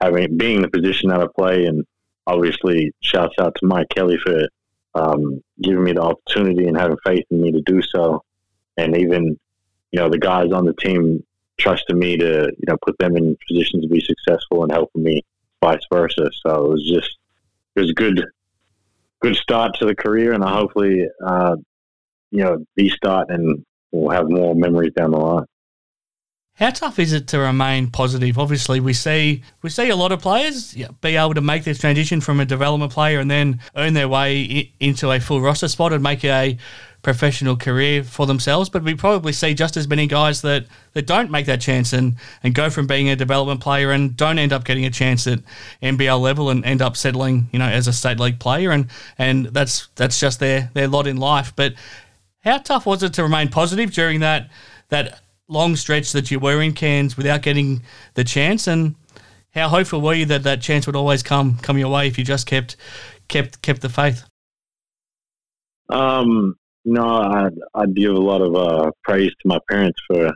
Having 0.00 0.38
being 0.38 0.56
in 0.56 0.62
the 0.62 0.68
position 0.68 1.10
that 1.10 1.20
I 1.20 1.26
play, 1.36 1.66
and 1.66 1.84
obviously 2.26 2.92
shouts 3.00 3.34
out 3.40 3.54
to 3.56 3.66
Mike 3.66 3.88
Kelly 3.90 4.18
for 4.24 4.48
um, 4.94 5.42
giving 5.62 5.84
me 5.84 5.92
the 5.92 6.02
opportunity 6.02 6.66
and 6.66 6.76
having 6.76 6.96
faith 7.04 7.24
in 7.30 7.42
me 7.42 7.52
to 7.52 7.60
do 7.62 7.82
so, 7.82 8.22
and 8.76 8.96
even 8.96 9.38
you 9.92 10.00
know 10.00 10.08
the 10.08 10.18
guys 10.18 10.52
on 10.52 10.64
the 10.64 10.74
team 10.74 11.22
trusted 11.58 11.96
me 11.96 12.16
to 12.16 12.44
you 12.46 12.64
know 12.66 12.76
put 12.84 12.98
them 12.98 13.16
in 13.16 13.36
positions 13.46 13.82
to 13.82 13.88
be 13.88 14.00
successful 14.00 14.62
and 14.62 14.72
helping 14.72 15.02
me 15.02 15.22
vice 15.62 15.84
versa. 15.92 16.30
So 16.46 16.66
it 16.66 16.68
was 16.68 16.88
just 16.88 17.16
it 17.76 17.80
was 17.80 17.90
a 17.90 17.94
good 17.94 18.24
good 19.20 19.36
start 19.36 19.74
to 19.78 19.86
the 19.86 19.94
career, 19.94 20.32
and 20.32 20.42
hopefully 20.42 21.06
uh, 21.24 21.56
you 22.30 22.42
know 22.42 22.64
the 22.76 22.88
start, 22.90 23.30
and 23.30 23.64
we'll 23.92 24.10
have 24.10 24.28
more 24.28 24.54
memories 24.54 24.92
down 24.96 25.12
the 25.12 25.18
line. 25.18 25.44
How 26.54 26.68
tough 26.68 26.98
is 26.98 27.14
it 27.14 27.26
to 27.28 27.38
remain 27.38 27.90
positive? 27.90 28.38
Obviously, 28.38 28.80
we 28.80 28.92
see 28.92 29.42
we 29.62 29.70
see 29.70 29.88
a 29.88 29.96
lot 29.96 30.12
of 30.12 30.20
players 30.20 30.74
be 31.00 31.16
able 31.16 31.32
to 31.34 31.40
make 31.40 31.64
this 31.64 31.78
transition 31.78 32.20
from 32.20 32.38
a 32.38 32.44
development 32.44 32.92
player 32.92 33.18
and 33.18 33.30
then 33.30 33.60
earn 33.76 33.94
their 33.94 34.08
way 34.08 34.70
into 34.78 35.10
a 35.10 35.20
full 35.20 35.40
roster 35.40 35.68
spot 35.68 35.94
and 35.94 36.02
make 36.02 36.22
a 36.22 36.58
professional 37.02 37.56
career 37.56 38.04
for 38.04 38.26
themselves. 38.26 38.68
But 38.68 38.82
we 38.82 38.94
probably 38.94 39.32
see 39.32 39.54
just 39.54 39.76
as 39.76 39.88
many 39.88 40.06
guys 40.06 40.42
that, 40.42 40.66
that 40.92 41.06
don't 41.06 41.30
make 41.30 41.46
that 41.46 41.60
chance 41.60 41.92
and, 41.92 42.16
and 42.42 42.54
go 42.54 42.70
from 42.70 42.86
being 42.86 43.08
a 43.08 43.16
development 43.16 43.60
player 43.60 43.90
and 43.90 44.16
don't 44.16 44.38
end 44.38 44.52
up 44.52 44.64
getting 44.64 44.84
a 44.84 44.90
chance 44.90 45.26
at 45.26 45.40
NBL 45.82 46.20
level 46.20 46.50
and 46.50 46.64
end 46.64 46.82
up 46.82 46.96
settling, 46.96 47.48
you 47.52 47.58
know, 47.58 47.66
as 47.66 47.88
a 47.88 47.92
state 47.92 48.20
league 48.20 48.38
player. 48.38 48.70
And, 48.70 48.88
and 49.18 49.46
that's 49.46 49.88
that's 49.96 50.20
just 50.20 50.40
their, 50.40 50.70
their 50.74 50.88
lot 50.88 51.06
in 51.06 51.16
life. 51.16 51.52
But 51.56 51.74
how 52.40 52.58
tough 52.58 52.86
was 52.86 53.02
it 53.02 53.14
to 53.14 53.22
remain 53.22 53.48
positive 53.48 53.92
during 53.92 54.20
that 54.20 54.50
that 54.88 55.20
long 55.48 55.76
stretch 55.76 56.12
that 56.12 56.30
you 56.30 56.38
were 56.38 56.62
in 56.62 56.72
Cairns 56.72 57.16
without 57.16 57.42
getting 57.42 57.82
the 58.14 58.24
chance? 58.24 58.66
And 58.66 58.94
how 59.50 59.68
hopeful 59.68 60.00
were 60.00 60.14
you 60.14 60.26
that 60.26 60.44
that 60.44 60.62
chance 60.62 60.86
would 60.86 60.96
always 60.96 61.22
come 61.22 61.58
come 61.58 61.78
your 61.78 61.90
way 61.90 62.06
if 62.06 62.18
you 62.18 62.24
just 62.24 62.46
kept 62.46 62.76
kept 63.28 63.62
kept 63.62 63.82
the 63.82 63.88
faith? 63.88 64.24
Um, 65.88 66.56
no, 66.90 67.04
I 67.04 67.48
I 67.74 67.86
give 67.86 68.12
a 68.12 68.18
lot 68.18 68.42
of 68.42 68.56
uh, 68.56 68.90
praise 69.04 69.30
to 69.30 69.48
my 69.48 69.60
parents 69.68 70.00
for 70.08 70.32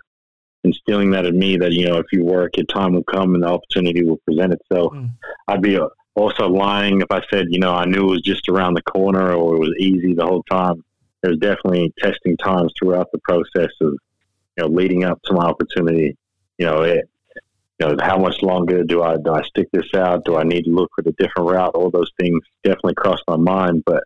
instilling 0.63 1.11
that 1.11 1.27
in 1.27 1.37
me. 1.37 1.57
That 1.57 1.73
you 1.73 1.87
know, 1.87 1.99
if 1.99 2.07
you 2.13 2.25
work, 2.25 2.57
your 2.57 2.67
time 2.67 2.95
will 2.95 3.03
come 3.03 3.35
and 3.35 3.43
the 3.43 3.49
opportunity 3.49 4.05
will 4.05 4.19
present 4.19 4.53
itself. 4.53 4.93
Mm. 4.93 5.11
I'd 5.49 5.63
be 5.63 5.81
also 6.15 6.49
lying 6.49 7.01
if 7.01 7.09
I 7.11 7.23
said 7.29 7.47
you 7.49 7.59
know 7.59 7.75
I 7.75 7.87
knew 7.87 8.07
it 8.07 8.11
was 8.11 8.23
just 8.23 8.49
around 8.49 8.75
the 8.75 8.83
corner 8.83 9.33
or 9.33 9.57
it 9.57 9.59
was 9.59 9.75
easy 9.81 10.15
the 10.15 10.25
whole 10.25 10.45
time. 10.45 10.85
There's 11.23 11.39
definitely 11.39 11.93
testing 11.99 12.37
times 12.37 12.73
throughout 12.79 13.11
the 13.11 13.19
process 13.19 13.73
of 13.81 13.95
you 14.57 14.59
know 14.59 14.67
leading 14.67 15.03
up 15.03 15.21
to 15.25 15.35
my 15.35 15.47
opportunity. 15.47 16.17
You 16.59 16.67
know, 16.67 16.83
it, 16.83 17.11
you 17.81 17.89
know, 17.89 17.97
how 18.01 18.17
much 18.17 18.41
longer 18.43 18.85
do 18.85 19.03
I 19.03 19.17
do 19.17 19.35
I 19.35 19.43
stick 19.43 19.69
this 19.73 19.93
out? 19.97 20.25
Do 20.25 20.37
I 20.37 20.45
need 20.45 20.67
to 20.67 20.71
look 20.71 20.93
for 20.95 21.03
a 21.05 21.13
different 21.15 21.51
route? 21.51 21.75
All 21.75 21.91
those 21.91 22.13
things 22.21 22.41
definitely 22.63 22.95
crossed 22.95 23.25
my 23.27 23.39
mind, 23.39 23.83
but 23.85 24.05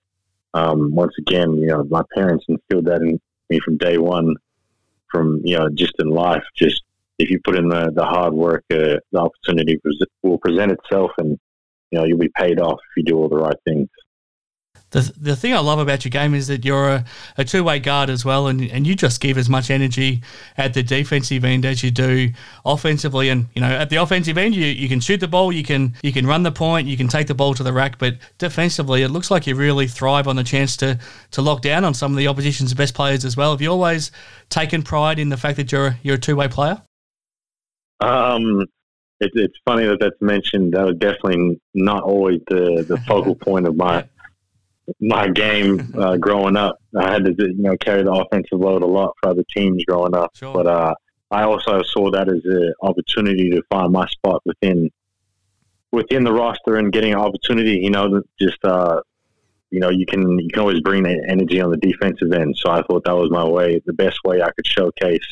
um, 0.55 0.95
once 0.95 1.15
again, 1.19 1.57
you 1.57 1.69
know, 1.69 1.85
my 1.85 2.03
parents 2.15 2.45
instilled 2.49 2.87
that 2.87 3.03
in 3.03 3.21
me 3.51 3.61
from 3.61 3.77
day 3.77 3.99
one. 3.99 4.35
From 5.11 5.41
you 5.43 5.57
know, 5.57 5.71
just 5.71 5.95
in 6.01 6.11
life, 6.11 6.45
just 6.55 6.83
if 7.19 7.31
you 7.31 7.41
put 7.43 7.57
in 7.57 7.69
the, 7.69 7.91
the 7.95 8.05
hard 8.05 8.35
work, 8.35 8.63
uh, 8.71 9.01
the 9.11 9.19
opportunity 9.19 9.81
will 10.23 10.37
present 10.37 10.71
itself, 10.71 11.13
and 11.17 11.39
you 11.91 11.99
know 11.99 12.05
you'll 12.05 12.19
be 12.19 12.31
paid 12.37 12.61
off 12.61 12.79
if 12.91 12.97
you 12.99 13.05
do 13.05 13.17
all 13.17 13.29
the 13.31 13.37
right 13.37 13.57
things 13.65 13.89
the 14.91 15.13
the 15.21 15.37
thing 15.37 15.53
I 15.55 15.59
love 15.59 15.79
about 15.79 16.05
your 16.05 16.11
game 16.11 16.35
is 16.35 16.47
that 16.47 16.65
you're 16.65 16.89
a, 16.89 17.05
a 17.37 17.45
two 17.45 17.63
way 17.63 17.79
guard 17.79 18.09
as 18.09 18.25
well, 18.25 18.47
and, 18.47 18.63
and 18.63 18.87
you 18.87 18.95
just 18.95 19.21
give 19.21 19.37
as 19.37 19.49
much 19.49 19.71
energy 19.71 20.23
at 20.57 20.75
the 20.75 20.83
defensive 20.83 21.45
end 21.45 21.65
as 21.67 21.83
you 21.83 21.91
do 21.91 22.31
offensively. 22.65 23.29
And 23.29 23.49
you 23.55 23.61
know, 23.61 23.69
at 23.69 23.91
the 23.91 23.97
offensive 23.97 24.39
end, 24.39 24.55
you, 24.55 24.65
you 24.65 24.89
can 24.89 25.01
shoot 25.01 25.21
the 25.21 25.29
ball, 25.29 25.53
you 25.53 25.63
can 25.63 25.95
you 26.03 26.13
can 26.13 26.27
run 26.27 26.43
the 26.43 26.53
point, 26.53 26.89
you 26.89 26.97
can 26.97 27.09
take 27.09 27.27
the 27.27 27.35
ball 27.35 27.55
to 27.55 27.63
the 27.63 27.73
rack, 27.73 27.99
but 27.99 28.17
defensively, 28.39 29.03
it 29.03 29.09
looks 29.09 29.31
like 29.31 29.47
you 29.47 29.55
really 29.55 29.87
thrive 29.87 30.27
on 30.27 30.37
the 30.37 30.45
chance 30.45 30.77
to 30.79 30.99
to 31.33 31.43
lock 31.43 31.61
down 31.61 31.85
on 31.85 31.93
some 31.95 32.13
of 32.13 32.19
the 32.19 32.29
opposition's 32.29 32.73
best 32.73 32.95
players 32.95 33.25
as 33.25 33.37
well. 33.37 33.51
Have 33.51 33.61
you 33.61 33.71
always 33.71 34.11
taken 34.49 34.83
pride 34.83 35.19
in 35.19 35.29
the 35.29 35.37
fact 35.37 35.57
that 35.57 35.71
you're 35.71 35.99
you're 36.03 36.17
a 36.17 36.19
two 36.19 36.37
way 36.37 36.49
player? 36.49 36.83
Um, 38.01 38.65
it, 39.21 39.33
it's 39.35 39.59
funny 39.65 39.87
that 39.87 40.01
that's 40.01 40.21
mentioned. 40.21 40.75
That 40.75 40.87
was 40.87 40.97
definitely 40.97 41.61
not 41.75 42.03
always 42.03 42.41
the 42.49 42.85
the 42.89 42.99
focal 42.99 43.35
point 43.47 43.67
of 43.67 43.77
my. 43.77 44.05
My 45.01 45.29
game 45.29 45.93
uh, 45.99 46.17
growing 46.17 46.57
up. 46.57 46.79
I 46.97 47.13
had 47.13 47.25
to 47.25 47.35
you 47.39 47.55
know 47.63 47.77
carry 47.79 48.03
the 48.03 48.13
offensive 48.13 48.59
load 48.59 48.83
a 48.83 48.87
lot 48.87 49.15
for 49.21 49.31
other 49.31 49.45
teams 49.55 49.85
growing 49.85 50.15
up, 50.15 50.35
sure. 50.35 50.55
but 50.55 50.67
uh, 50.67 50.95
I 51.31 51.43
also 51.43 51.83
saw 51.83 52.11
that 52.11 52.29
as 52.29 52.45
an 52.45 52.73
opportunity 52.83 53.51
to 53.51 53.63
find 53.71 53.93
my 53.93 54.07
spot 54.07 54.43
within 54.45 54.91
within 55.93 56.25
the 56.25 56.33
roster 56.33 56.77
and 56.77 56.93
getting 56.93 57.13
an 57.13 57.19
opportunity. 57.19 57.79
You 57.79 57.91
know, 57.91 58.23
just 58.41 58.59
uh, 58.65 59.01
you 59.71 59.81
know 59.81 59.91
you 59.91 60.07
can 60.07 60.39
you 60.39 60.49
can 60.49 60.61
always 60.61 60.81
bring 60.81 61.03
that 61.05 61.25
energy 61.29 61.61
on 61.61 61.71
the 61.71 61.77
defensive 61.77 62.33
end. 62.33 62.57
So 62.57 62.71
I 62.71 62.83
thought 62.83 63.05
that 63.05 63.17
was 63.17 63.31
my 63.31 63.45
way, 63.45 63.81
the 63.85 63.93
best 63.93 64.19
way 64.25 64.43
I 64.43 64.51
could 64.53 64.67
showcase. 64.67 65.27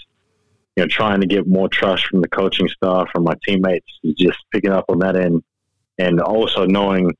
You 0.76 0.82
know, 0.82 0.88
trying 0.88 1.22
to 1.22 1.26
get 1.26 1.46
more 1.46 1.68
trust 1.68 2.04
from 2.06 2.20
the 2.20 2.28
coaching 2.28 2.68
staff, 2.68 3.08
from 3.10 3.24
my 3.24 3.34
teammates, 3.46 3.86
just 4.18 4.38
picking 4.52 4.72
up 4.72 4.84
on 4.90 4.98
that 4.98 5.16
end, 5.16 5.42
and 5.98 6.20
also 6.20 6.66
knowing 6.66 7.16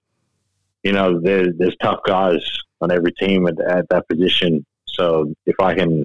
you 0.87 0.93
know, 0.93 1.21
there's 1.21 1.49
there's 1.59 1.77
tough 1.83 1.99
guys 2.07 2.39
on 2.81 2.93
every 2.93 3.13
team 3.13 3.49
at, 3.49 3.61
at 3.61 3.89
that 3.91 4.09
position. 4.09 4.65
So 4.87 5.35
if 5.45 5.57
I 5.59 5.75
can, 5.75 5.91
you 5.91 6.05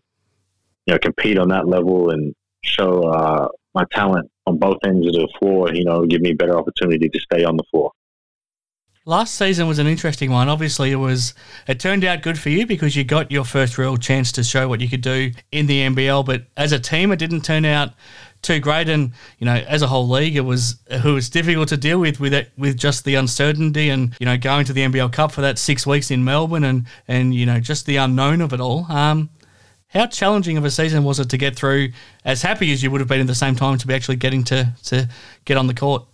know, 0.88 0.98
compete 0.98 1.38
on 1.38 1.50
that 1.50 1.68
level 1.68 2.10
and 2.10 2.34
show 2.64 3.04
uh, 3.04 3.48
my 3.76 3.84
talent 3.92 4.32
on 4.48 4.58
both 4.58 4.78
ends 4.84 5.06
of 5.06 5.14
the 5.14 5.30
floor, 5.38 5.72
you 5.72 5.86
know, 5.86 6.04
give 6.08 6.22
me 6.22 6.32
a 6.32 6.36
better 6.36 6.58
opportunity 6.58 7.10
to 7.10 7.20
stay 7.20 7.44
on 7.44 7.58
the 7.58 7.64
floor. 7.70 7.92
Last 9.06 9.36
season 9.36 9.68
was 9.68 9.78
an 9.78 9.86
interesting 9.86 10.32
one. 10.32 10.50
Obviously, 10.50 10.92
it 10.92 10.96
was 10.96 11.36
it 11.68 11.80
turned 11.80 12.04
out 12.04 12.24
good 12.24 12.40
for 12.40 12.50
you 12.50 12.66
because 12.66 12.96
you 12.96 13.04
got 13.04 13.32
your 13.32 13.46
first 13.46 13.78
real 13.78 13.98
chance 13.98 14.32
to 14.32 14.44
show 14.44 14.68
what 14.68 14.82
you 14.82 14.90
could 14.90 15.02
do 15.02 15.32
in 15.52 15.68
the 15.68 15.82
NBL. 15.82 16.26
But 16.26 16.46
as 16.58 16.72
a 16.72 16.80
team, 16.80 17.12
it 17.12 17.18
didn't 17.18 17.42
turn 17.42 17.66
out 17.66 17.94
too 18.42 18.60
great. 18.60 18.90
And 18.90 19.12
you 19.40 19.46
know, 19.46 19.56
as 19.56 19.82
a 19.82 19.88
whole 19.88 20.08
league, 20.08 20.36
it 20.36 20.42
was 20.42 20.76
it 20.88 21.04
was 21.04 21.30
difficult 21.30 21.70
to 21.70 21.78
deal 21.78 22.00
with 22.00 22.20
with 22.20 22.34
it, 22.34 22.52
with 22.58 22.78
just 22.78 23.06
the 23.06 23.16
uncertainty 23.16 23.90
and 23.90 24.16
you 24.20 24.26
know 24.26 24.38
going 24.38 24.66
to 24.66 24.74
the 24.74 24.82
NBL 24.82 25.12
Cup 25.12 25.32
for 25.32 25.42
that 25.42 25.58
six 25.58 25.86
weeks 25.86 26.12
in 26.12 26.24
Melbourne 26.24 26.64
and 26.64 26.86
and 27.08 27.34
you 27.34 27.46
know 27.46 27.60
just 27.60 27.86
the 27.86 27.98
unknown 27.98 28.42
of 28.42 28.54
it 28.54 28.60
all. 28.60 28.86
Um, 28.90 29.30
how 29.88 30.08
challenging 30.08 30.58
of 30.58 30.64
a 30.64 30.72
season 30.72 31.04
was 31.04 31.20
it 31.20 31.30
to 31.30 31.38
get 31.38 31.56
through? 31.56 31.90
As 32.24 32.42
happy 32.42 32.72
as 32.72 32.82
you 32.82 32.90
would 32.92 33.02
have 33.02 33.10
been 33.10 33.22
at 33.22 33.28
the 33.28 33.36
same 33.36 33.56
time 33.56 33.78
to 33.78 33.88
be 33.88 33.94
actually 33.94 34.16
getting 34.18 34.44
to 34.46 34.74
to 34.86 35.10
get 35.46 35.58
on 35.58 35.68
the 35.68 35.74
court. 35.74 36.06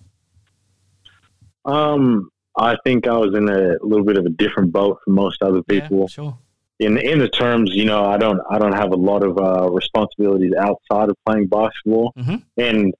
Um, 1.66 2.32
I 2.58 2.76
think 2.84 3.08
I 3.08 3.18
was 3.18 3.36
in 3.36 3.50
a 3.50 3.78
little 3.86 4.06
bit 4.06 4.18
of 4.18 4.26
a 4.26 4.30
different 4.30 4.72
boat 4.72 5.00
from 5.04 5.14
most 5.14 5.44
other 5.44 5.62
people. 5.62 6.02
Yeah, 6.02 6.08
sure. 6.08 6.38
In 6.80 6.98
in 6.98 7.20
the 7.20 7.30
terms, 7.30 7.72
you 7.74 7.86
know, 7.86 8.06
I 8.06 8.18
don't 8.18 8.40
I 8.50 8.60
don't 8.60 8.74
have 8.76 8.92
a 8.92 8.96
lot 8.96 9.24
of 9.24 9.38
uh, 9.38 9.70
responsibilities 9.72 10.54
outside 10.60 11.10
of 11.10 11.16
playing 11.26 11.48
basketball, 11.48 12.14
mm-hmm. 12.18 12.36
and 12.58 12.94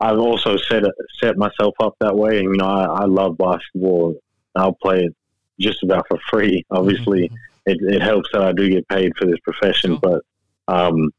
I've 0.00 0.18
also 0.18 0.56
set 0.56 0.82
set 1.20 1.36
myself 1.36 1.74
up 1.80 1.94
that 2.00 2.16
way. 2.16 2.40
And 2.40 2.48
you 2.48 2.56
know, 2.56 2.66
I, 2.66 3.02
I 3.02 3.04
love 3.04 3.38
basketball. 3.38 4.16
I'll 4.56 4.74
play 4.74 5.04
it 5.04 5.14
just 5.60 5.82
about 5.84 6.06
for 6.08 6.18
free. 6.30 6.64
Obviously, 6.70 7.28
mm-hmm. 7.28 7.70
it, 7.70 7.78
it 7.94 8.02
helps 8.02 8.28
that 8.32 8.42
I 8.42 8.52
do 8.52 8.68
get 8.68 8.88
paid 8.88 9.12
for 9.16 9.26
this 9.26 9.38
profession, 9.44 9.98
but 10.02 10.22
um, 10.66 11.10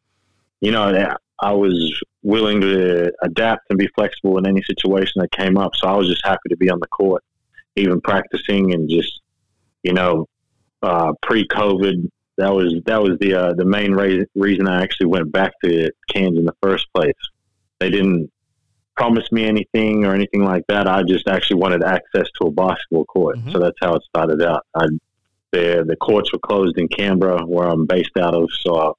you 0.60 0.72
know, 0.72 1.16
I 1.42 1.54
was 1.54 1.98
willing 2.22 2.60
to 2.62 3.14
adapt 3.22 3.66
and 3.70 3.80
be 3.80 3.88
flexible 3.96 4.38
in 4.38 4.46
any 4.46 4.62
situation 4.64 5.22
that 5.22 5.32
came 5.32 5.58
up. 5.58 5.76
So 5.76 5.88
I 5.88 5.96
was 5.96 6.08
just 6.08 6.26
happy 6.26 6.50
to 6.50 6.58
be 6.58 6.70
on 6.70 6.80
the 6.80 6.88
court 6.88 7.24
even 7.76 8.02
practicing 8.02 8.74
and 8.74 8.90
just 8.90 9.22
you 9.84 9.94
know 9.94 10.28
uh, 10.84 11.14
pre-COVID. 11.22 12.10
That 12.38 12.54
was 12.54 12.74
that 12.86 13.02
was 13.02 13.18
the 13.20 13.34
uh, 13.36 13.54
the 13.54 13.66
main 13.66 13.94
ra- 13.94 14.26
reason 14.36 14.68
I 14.68 14.82
actually 14.82 15.08
went 15.08 15.32
back 15.32 15.54
to 15.64 15.92
Cairns 16.10 16.38
in 16.38 16.46
the 16.46 16.56
first 16.62 16.88
place. 16.94 17.14
They 17.80 17.90
didn't 17.90 18.32
promise 18.96 19.32
me 19.32 19.46
anything 19.46 20.06
or 20.06 20.14
anything 20.14 20.44
like 20.44 20.66
that. 20.68 20.88
I 20.88 21.04
just 21.04 21.28
actually 21.28 21.58
wanted 21.58 21.84
access 21.84 22.28
to 22.42 22.48
a 22.48 22.52
basketball 22.52 23.06
court, 23.06 23.38
mm-hmm. 23.38 23.52
so 23.52 23.60
that's 23.60 23.78
how 23.82 23.94
it 23.96 24.04
started 24.04 24.42
out. 24.42 24.66
I, 24.76 24.88
the 25.52 25.86
the 25.88 25.96
courts 25.96 26.34
were 26.34 26.40
closed 26.40 26.78
in 26.78 26.88
Canberra, 26.88 27.46
where 27.46 27.68
I'm 27.68 27.86
based 27.86 28.18
out 28.20 28.34
of, 28.34 28.50
so 28.62 28.98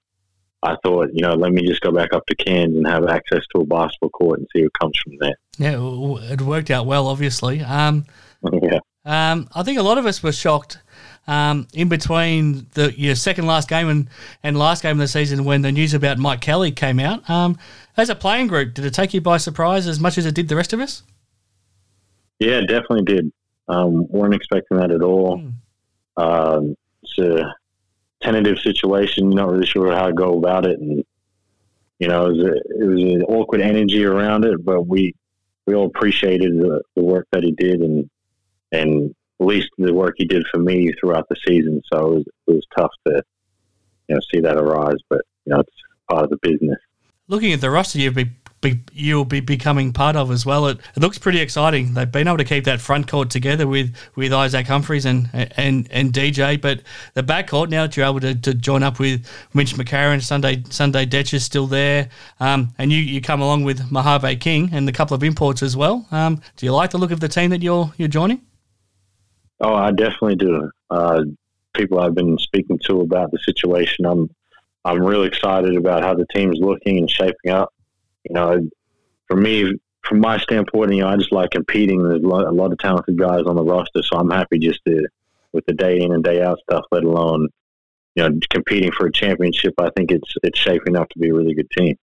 I 0.63 0.77
thought, 0.83 1.11
you 1.13 1.21
know, 1.21 1.35
let 1.35 1.53
me 1.53 1.67
just 1.67 1.83
go 1.83 1.93
back 1.93 2.15
up 2.15 2.25
to 2.27 2.35
Cairns 2.37 2.77
and 2.77 2.87
have 2.87 3.07
access 3.07 3.43
to 3.55 3.61
a 3.61 3.67
basketball 3.67 4.11
court 4.11 4.39
and 4.39 4.49
see 4.55 4.63
what 4.63 4.79
comes 4.81 4.99
from 4.99 5.15
there. 5.19 5.37
Yeah, 5.59 6.33
it 6.33 6.41
worked 6.41 6.71
out 6.71 6.87
well, 6.87 7.09
obviously. 7.09 7.61
Um, 7.61 8.07
yeah. 8.63 8.79
Um, 9.05 9.49
I 9.55 9.63
think 9.63 9.79
a 9.79 9.83
lot 9.83 9.99
of 9.99 10.07
us 10.07 10.23
were 10.23 10.33
shocked 10.33 10.79
um, 11.27 11.67
in 11.75 11.89
between 11.89 12.67
the 12.75 12.93
your 12.99 13.15
second 13.15 13.47
last 13.47 13.69
game 13.69 13.89
and, 13.89 14.09
and 14.43 14.59
last 14.59 14.83
game 14.83 14.93
of 14.93 14.99
the 14.99 15.09
season 15.09 15.45
when 15.45 15.63
the 15.63 15.73
news 15.73 15.95
about 15.95 16.19
Mike 16.19 16.41
Kelly 16.41 16.73
came 16.73 17.01
out. 17.01 17.29
Um, 17.29 17.59
as 17.97 18.11
a 18.11 18.15
playing 18.15 18.49
group, 18.49 18.75
did 18.75 18.85
it 18.85 18.95
take 18.95 19.15
you 19.15 19.21
by 19.21 19.37
surprise 19.37 19.87
as 19.87 20.01
much 20.01 20.19
as 20.19 20.27
it 20.27 20.35
did 20.35 20.49
the 20.49 20.57
rest 20.57 20.73
of 20.73 20.81
us? 20.81 21.03
Yeah, 22.41 22.61
definitely 22.61 23.05
did. 23.05 23.33
Um, 23.69 24.07
weren't 24.09 24.35
expecting 24.35 24.79
that 24.79 24.91
at 24.91 25.03
all. 25.03 25.39
Mm. 25.39 25.53
Um, 26.17 26.77
it's 27.03 27.19
a 27.19 27.55
tentative 28.23 28.59
situation. 28.59 29.31
Not 29.31 29.51
really 29.51 29.67
sure 29.67 29.95
how 29.95 30.07
to 30.07 30.13
go 30.13 30.39
about 30.39 30.67
it, 30.67 30.79
and 30.79 31.05
you 31.99 32.09
know, 32.09 32.27
it 32.27 32.37
was, 32.37 32.47
a, 32.47 32.55
it 32.55 32.87
was 32.87 33.03
an 33.03 33.23
awkward 33.23 33.61
energy 33.61 34.05
around 34.05 34.45
it. 34.45 34.65
But 34.65 34.83
we 34.83 35.15
we 35.67 35.75
all 35.75 35.87
appreciated 35.87 36.59
the, 36.59 36.83
the 36.97 37.03
work 37.03 37.27
that 37.33 37.43
he 37.43 37.53
did, 37.53 37.81
and 37.81 38.11
and 38.75 39.15
at 39.41 39.47
least 39.47 39.69
the 39.79 39.93
work 39.93 40.15
he 40.19 40.25
did 40.25 40.45
for 40.51 40.59
me 40.59 40.93
throughout 41.01 41.29
the 41.29 41.37
season. 41.47 41.83
So 41.93 41.99
it 41.99 42.15
was, 42.15 42.25
it 42.49 42.53
was 42.53 42.67
tough 42.77 42.93
to 43.07 43.23
you 44.09 44.15
know 44.15 44.21
see 44.33 44.41
that 44.41 44.57
arise, 44.57 44.99
but 45.09 45.23
you 45.45 45.53
know 45.53 45.61
it's 45.61 45.73
part 46.11 46.25
of 46.25 46.31
the 46.31 46.39
business. 46.43 46.79
Looking 47.29 47.53
at 47.53 47.61
the 47.61 47.71
roster 47.71 47.99
you'll 48.93 49.25
be 49.27 49.41
becoming 49.41 49.93
part 49.93 50.17
of 50.17 50.31
as 50.31 50.47
well, 50.47 50.67
it, 50.69 50.79
it 50.97 51.03
looks 51.03 51.19
pretty 51.19 51.39
exciting. 51.41 51.93
They've 51.93 52.11
been 52.11 52.29
able 52.29 52.39
to 52.39 52.45
keep 52.45 52.65
that 52.65 52.81
front 52.81 53.09
court 53.09 53.29
together 53.29 53.67
with, 53.67 53.95
with 54.15 54.33
Isaac 54.33 54.67
Humphries 54.67 55.05
and, 55.05 55.29
and 55.33 55.87
and 55.91 56.13
DJ, 56.13 56.61
but 56.61 56.81
the 57.15 57.23
back 57.23 57.49
court 57.49 57.71
now 57.71 57.83
that 57.83 57.97
you're 57.97 58.07
able 58.07 58.21
to, 58.21 58.35
to 58.35 58.55
join 58.55 58.83
up 58.83 58.99
with 58.99 59.27
Mitch 59.53 59.75
McCarron, 59.75 60.23
Sunday 60.23 60.63
Sunday 60.71 61.07
Dech 61.07 61.35
is 61.35 61.45
still 61.45 61.67
there, 61.67 62.09
um, 62.41 62.73
and 62.79 62.93
you, 62.93 62.99
you 62.99 63.21
come 63.21 63.41
along 63.41 63.65
with 63.65 63.91
Mojave 63.91 64.37
King 64.37 64.71
and 64.73 64.89
a 64.89 64.93
couple 64.93 65.15
of 65.15 65.23
imports 65.23 65.63
as 65.63 65.77
well. 65.77 66.07
Um, 66.11 66.41
do 66.57 66.67
you 66.67 66.73
like 66.73 66.91
the 66.91 66.99
look 66.99 67.11
of 67.11 67.21
the 67.21 67.29
team 67.29 67.51
that 67.51 67.63
you're 67.63 67.93
you're 67.97 68.09
joining? 68.09 68.41
Oh, 69.65 69.75
I 69.75 69.93
definitely 69.93 70.37
do. 70.37 70.71
Uh, 70.91 71.23
people 71.73 71.99
I've 71.99 72.15
been 72.15 72.37
speaking 72.39 72.79
to 72.85 73.01
about 73.01 73.31
the 73.31 73.39
situation, 73.39 74.05
I'm 74.05 74.29
I'm 74.85 75.01
really 75.01 75.27
excited 75.27 75.75
about 75.75 76.03
how 76.03 76.13
the 76.13 76.27
team's 76.35 76.59
looking 76.61 76.99
and 76.99 77.11
shaping 77.11 77.51
up. 77.51 77.73
You 78.29 78.35
know, 78.35 78.69
for 79.27 79.39
me, 79.39 79.73
from 80.03 80.21
my 80.21 80.37
standpoint, 80.37 80.93
you 80.93 81.01
know, 81.01 81.09
I 81.09 81.17
just 81.17 81.33
like 81.33 81.53
competing. 81.53 82.07
There's 82.07 82.23
a 82.23 82.27
lot, 82.27 82.73
of 82.73 82.79
talented 82.79 83.19
guys 83.19 83.45
on 83.47 83.57
the 83.57 83.65
roster, 83.65 84.03
so 84.03 84.19
I'm 84.19 84.31
happy 84.31 84.59
just 84.59 84.81
to 84.87 85.09
with 85.55 85.65
the 85.65 85.73
day 85.73 85.99
in 85.99 86.13
and 86.13 86.23
day 86.23 86.43
out 86.43 86.59
stuff. 86.69 86.85
Let 86.93 87.05
alone, 87.05 87.49
you 88.17 88.29
know, 88.29 88.39
competing 88.51 88.93
for 88.93 89.07
a 89.07 89.13
championship. 89.13 89.73
I 89.79 89.89
think 89.97 90.13
it's 90.13 90.31
it's 90.43 90.59
shaping 90.59 90.95
up 90.95 91.09
to 91.09 91.19
be 91.19 91.31
a 91.31 91.35
really 91.35 91.55
good 91.55 91.71
team. 91.71 91.97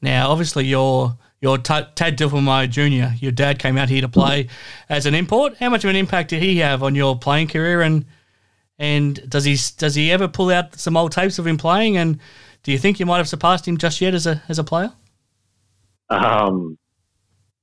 Now, 0.00 0.30
obviously, 0.30 0.66
you're 0.66 1.18
your 1.40 1.58
T- 1.58 1.86
Tad 1.94 2.18
Dufelmeier 2.18 2.68
Jr. 2.68 3.14
Your 3.22 3.32
dad 3.32 3.58
came 3.58 3.78
out 3.78 3.88
here 3.88 4.02
to 4.02 4.08
play 4.08 4.48
as 4.88 5.06
an 5.06 5.14
import. 5.14 5.56
How 5.58 5.70
much 5.70 5.84
of 5.84 5.90
an 5.90 5.96
impact 5.96 6.30
did 6.30 6.42
he 6.42 6.58
have 6.58 6.82
on 6.82 6.94
your 6.94 7.18
playing 7.18 7.48
career? 7.48 7.80
And 7.80 8.04
and 8.78 9.28
does 9.28 9.44
he 9.44 9.56
does 9.76 9.94
he 9.94 10.10
ever 10.10 10.28
pull 10.28 10.50
out 10.50 10.74
some 10.76 10.96
old 10.96 11.12
tapes 11.12 11.38
of 11.38 11.46
him 11.46 11.56
playing? 11.56 11.96
And 11.96 12.18
do 12.62 12.72
you 12.72 12.78
think 12.78 13.00
you 13.00 13.06
might 13.06 13.18
have 13.18 13.28
surpassed 13.28 13.66
him 13.66 13.78
just 13.78 14.00
yet 14.00 14.14
as 14.14 14.26
a 14.26 14.42
as 14.48 14.58
a 14.58 14.64
player? 14.64 14.92
Um, 16.10 16.76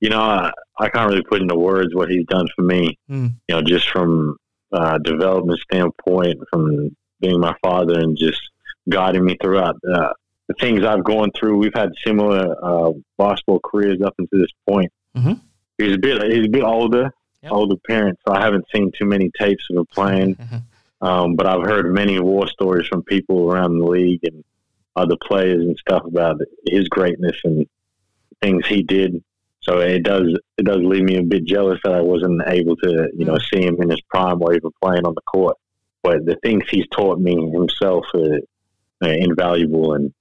you 0.00 0.08
know, 0.08 0.20
I, 0.20 0.50
I 0.78 0.88
can't 0.88 1.10
really 1.10 1.22
put 1.22 1.42
into 1.42 1.56
words 1.56 1.94
what 1.94 2.10
he's 2.10 2.24
done 2.26 2.46
for 2.56 2.62
me. 2.62 2.98
Mm. 3.10 3.34
You 3.48 3.54
know, 3.54 3.62
just 3.62 3.88
from 3.90 4.36
uh, 4.72 4.98
development 4.98 5.60
standpoint, 5.60 6.38
from 6.50 6.96
being 7.20 7.40
my 7.40 7.54
father 7.62 7.98
and 7.98 8.16
just 8.16 8.40
guiding 8.88 9.24
me 9.24 9.36
throughout 9.42 9.76
uh, 9.92 10.12
the 10.48 10.54
things 10.54 10.84
I've 10.84 11.04
gone 11.04 11.30
through. 11.38 11.58
We've 11.58 11.74
had 11.74 11.92
similar 12.04 12.56
uh, 12.62 12.92
basketball 13.16 13.60
careers 13.60 14.00
up 14.02 14.14
until 14.18 14.40
this 14.40 14.50
point. 14.68 14.92
Mm-hmm. 15.16 15.34
He's 15.76 15.94
a 15.94 15.98
bit 15.98 16.22
he's 16.32 16.46
a 16.46 16.50
bit 16.50 16.64
older, 16.64 17.12
yep. 17.42 17.52
older 17.52 17.76
parent, 17.86 18.18
so 18.26 18.34
I 18.34 18.40
haven't 18.40 18.64
seen 18.74 18.90
too 18.98 19.04
many 19.04 19.30
tapes 19.38 19.64
of 19.70 19.76
him 19.76 19.86
playing. 19.86 20.34
Mm-hmm. 20.34 21.06
Um, 21.06 21.36
but 21.36 21.46
I've 21.46 21.62
heard 21.62 21.94
many 21.94 22.18
war 22.18 22.48
stories 22.48 22.88
from 22.88 23.04
people 23.04 23.48
around 23.48 23.78
the 23.78 23.84
league 23.84 24.24
and 24.24 24.42
other 24.96 25.16
players 25.22 25.62
and 25.62 25.78
stuff 25.78 26.04
about 26.04 26.40
his 26.66 26.88
greatness 26.88 27.36
and 27.44 27.66
things 28.42 28.66
he 28.66 28.82
did. 28.82 29.22
So 29.60 29.78
it 29.78 30.02
does 30.02 30.36
it 30.56 30.64
does 30.64 30.80
leave 30.82 31.04
me 31.04 31.16
a 31.16 31.22
bit 31.22 31.44
jealous 31.44 31.78
that 31.84 31.92
I 31.92 32.00
wasn't 32.00 32.42
able 32.46 32.76
to 32.76 33.08
you 33.14 33.26
know 33.26 33.38
see 33.38 33.62
him 33.62 33.80
in 33.82 33.90
his 33.90 34.00
prime 34.00 34.42
or 34.42 34.54
even 34.54 34.70
playing 34.82 35.04
on 35.04 35.14
the 35.14 35.22
court. 35.22 35.56
But 36.02 36.24
the 36.24 36.36
things 36.42 36.64
he's 36.70 36.88
taught 36.88 37.20
me 37.20 37.34
himself 37.50 38.06
are, 38.14 38.38
are 39.02 39.12
invaluable 39.12 39.92
and 39.94 40.12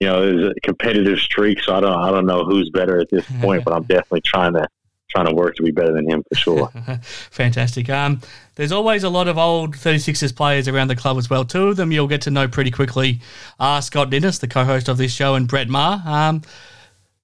you 0.00 0.08
know, 0.08 0.20
there's 0.20 0.54
a 0.56 0.60
competitive 0.60 1.18
streak, 1.18 1.60
so 1.60 1.74
I 1.74 1.80
don't 1.80 1.92
I 1.92 2.10
don't 2.10 2.26
know 2.26 2.44
who's 2.44 2.70
better 2.70 2.98
at 3.00 3.10
this 3.10 3.24
point, 3.40 3.64
but 3.64 3.72
I'm 3.72 3.82
definitely 3.84 4.22
trying 4.22 4.54
to 4.54 4.68
trying 5.14 5.26
to 5.26 5.34
work 5.34 5.54
to 5.54 5.62
be 5.62 5.70
better 5.70 5.92
than 5.92 6.08
him 6.08 6.24
for 6.28 6.34
sure. 6.34 6.68
Fantastic. 7.02 7.88
Um, 7.88 8.20
there's 8.56 8.72
always 8.72 9.04
a 9.04 9.08
lot 9.08 9.28
of 9.28 9.38
old 9.38 9.76
36ers 9.76 10.34
players 10.34 10.66
around 10.66 10.88
the 10.88 10.96
club 10.96 11.18
as 11.18 11.30
well. 11.30 11.44
Two 11.44 11.68
of 11.68 11.76
them 11.76 11.92
you'll 11.92 12.08
get 12.08 12.22
to 12.22 12.30
know 12.30 12.48
pretty 12.48 12.72
quickly 12.72 13.20
are 13.60 13.80
Scott 13.80 14.10
Ninnis, 14.10 14.40
the 14.40 14.48
co-host 14.48 14.88
of 14.88 14.98
this 14.98 15.12
show, 15.12 15.36
and 15.36 15.46
Brett 15.46 15.68
Maher. 15.68 16.02
Um, 16.04 16.42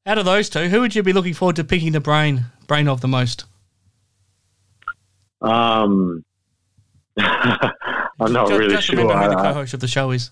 out 0.06 0.18
of 0.18 0.24
those 0.24 0.48
two, 0.48 0.68
who 0.68 0.80
would 0.80 0.94
you 0.94 1.02
be 1.02 1.12
looking 1.12 1.34
forward 1.34 1.56
to 1.56 1.64
picking 1.64 1.92
the 1.92 2.00
brain 2.00 2.44
brain 2.66 2.88
of 2.88 3.00
the 3.00 3.08
most? 3.08 3.44
Um, 5.42 6.24
I'm 7.18 8.32
not 8.32 8.48
just, 8.48 8.58
really 8.58 8.74
just 8.74 8.86
sure. 8.86 8.96
Remember 8.96 9.22
who 9.22 9.30
the 9.30 9.36
co-host 9.36 9.74
of 9.74 9.80
the 9.80 9.88
show 9.88 10.10
is. 10.12 10.30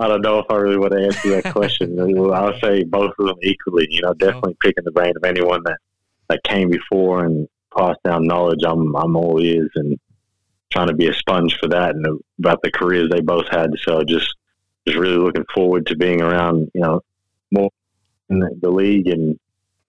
I 0.00 0.06
don't 0.08 0.22
know 0.22 0.38
if 0.38 0.46
I 0.50 0.56
really 0.56 0.78
want 0.78 0.92
to 0.92 1.04
answer 1.04 1.40
that 1.40 1.52
question. 1.52 1.98
I'll 2.32 2.58
say 2.60 2.84
both 2.84 3.12
of 3.18 3.26
them 3.26 3.36
equally. 3.42 3.86
You 3.90 4.02
know, 4.02 4.14
definitely 4.14 4.52
sure. 4.52 4.72
picking 4.72 4.84
the 4.84 4.92
brain 4.92 5.14
of 5.16 5.24
anyone 5.24 5.62
that, 5.64 5.78
that 6.28 6.42
came 6.44 6.70
before 6.70 7.24
and 7.24 7.48
passed 7.76 8.02
down 8.04 8.26
knowledge. 8.26 8.60
I'm 8.64 8.94
I'm 8.94 9.16
all 9.16 9.40
ears 9.40 9.70
and 9.74 9.98
trying 10.70 10.88
to 10.88 10.94
be 10.94 11.08
a 11.08 11.14
sponge 11.14 11.56
for 11.58 11.68
that 11.68 11.94
and 11.94 12.20
about 12.38 12.62
the 12.62 12.70
careers 12.70 13.08
they 13.10 13.20
both 13.20 13.48
had. 13.50 13.70
So 13.82 14.02
just 14.04 14.34
just 14.86 14.98
really 14.98 15.16
looking 15.16 15.46
forward 15.54 15.86
to 15.86 15.96
being 15.96 16.22
around. 16.22 16.70
You 16.74 16.80
know, 16.80 17.00
more 17.50 17.70
in 18.30 18.40
the, 18.40 18.50
the 18.60 18.70
league 18.70 19.08
and 19.08 19.38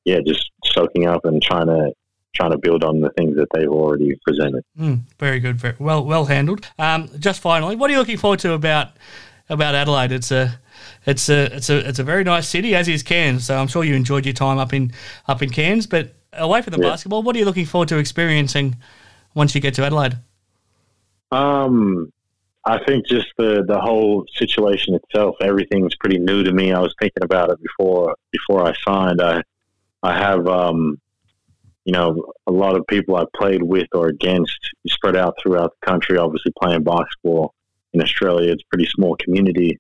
yeah, 0.06 0.20
just 0.26 0.50
soaking 0.66 1.06
up 1.06 1.26
and 1.26 1.42
trying 1.42 1.68
to 1.68 1.92
trying 2.34 2.52
to 2.52 2.58
build 2.58 2.84
on 2.84 3.02
the 3.02 3.10
things 3.12 3.36
that 3.36 3.48
they've 3.54 3.70
already 3.70 4.16
presented. 4.24 4.64
Mm, 4.80 5.02
very 5.18 5.40
good, 5.40 5.58
very 5.58 5.76
well 5.80 6.04
well 6.04 6.26
handled. 6.26 6.68
Um, 6.80 7.10
just 7.20 7.42
finally, 7.42 7.76
what 7.76 7.90
are 7.90 7.94
you 7.94 8.00
looking 8.00 8.18
forward 8.18 8.40
to 8.40 8.54
about 8.54 8.92
about 9.50 9.76
Adelaide? 9.76 10.12
It's 10.12 10.32
a 10.32 10.60
it's 11.06 11.30
a 11.30 11.56
it's 11.56 11.70
a 11.70 11.88
it's 11.90 12.00
a 12.00 12.04
very 12.04 12.24
nice 12.24 12.48
city, 12.48 12.76
as 12.76 12.88
is 12.88 13.04
Cairns. 13.04 13.46
So 13.46 13.58
I'm 13.58 13.68
sure 13.68 13.84
you 13.84 13.96
enjoyed 13.96 14.26
your 14.26 14.34
time 14.34 14.58
up 14.58 14.74
in 14.74 14.92
up 15.28 15.42
in 15.42 15.50
Cairns. 15.50 15.88
But 15.88 16.14
away 16.34 16.62
from 16.62 16.72
the 16.74 16.80
Yeah. 16.82 16.90
basketball, 16.90 17.24
what 17.24 17.36
are 17.36 17.40
you 17.40 17.46
looking 17.46 17.66
forward 17.66 17.90
to 17.90 17.98
experiencing 17.98 18.76
once 19.36 19.56
you 19.56 19.62
get 19.62 19.74
to 19.76 19.86
Adelaide? 19.86 20.18
Um, 21.32 22.12
I 22.66 22.84
think 22.86 23.08
just 23.08 23.28
the 23.38 23.64
the 23.68 23.80
whole 23.80 24.26
situation 24.36 24.96
itself, 24.96 25.36
everything's 25.42 25.96
pretty 25.96 26.18
new 26.18 26.44
to 26.44 26.52
me. 26.52 26.72
I 26.74 26.80
was 26.80 26.94
thinking 27.00 27.24
about 27.24 27.50
it 27.52 27.60
before 27.62 28.16
before 28.32 28.68
I 28.68 28.74
signed. 28.88 29.22
I 29.22 29.42
I 30.04 30.14
have 30.18 30.48
um, 30.48 31.00
you 31.86 31.94
know, 31.94 32.32
a 32.46 32.52
lot 32.52 32.76
of 32.76 32.86
people 32.88 33.16
I've 33.16 33.32
played 33.34 33.64
with 33.64 33.88
or 33.94 34.08
against 34.08 34.60
spread 34.88 35.16
out 35.16 35.36
throughout 35.42 35.74
the 35.80 35.88
country. 35.88 36.18
Obviously, 36.18 36.52
playing 36.62 36.84
basketball 36.84 37.54
in 37.94 38.02
Australia, 38.02 38.52
it's 38.52 38.64
a 38.64 38.70
pretty 38.70 38.90
small 38.90 39.16
community, 39.18 39.80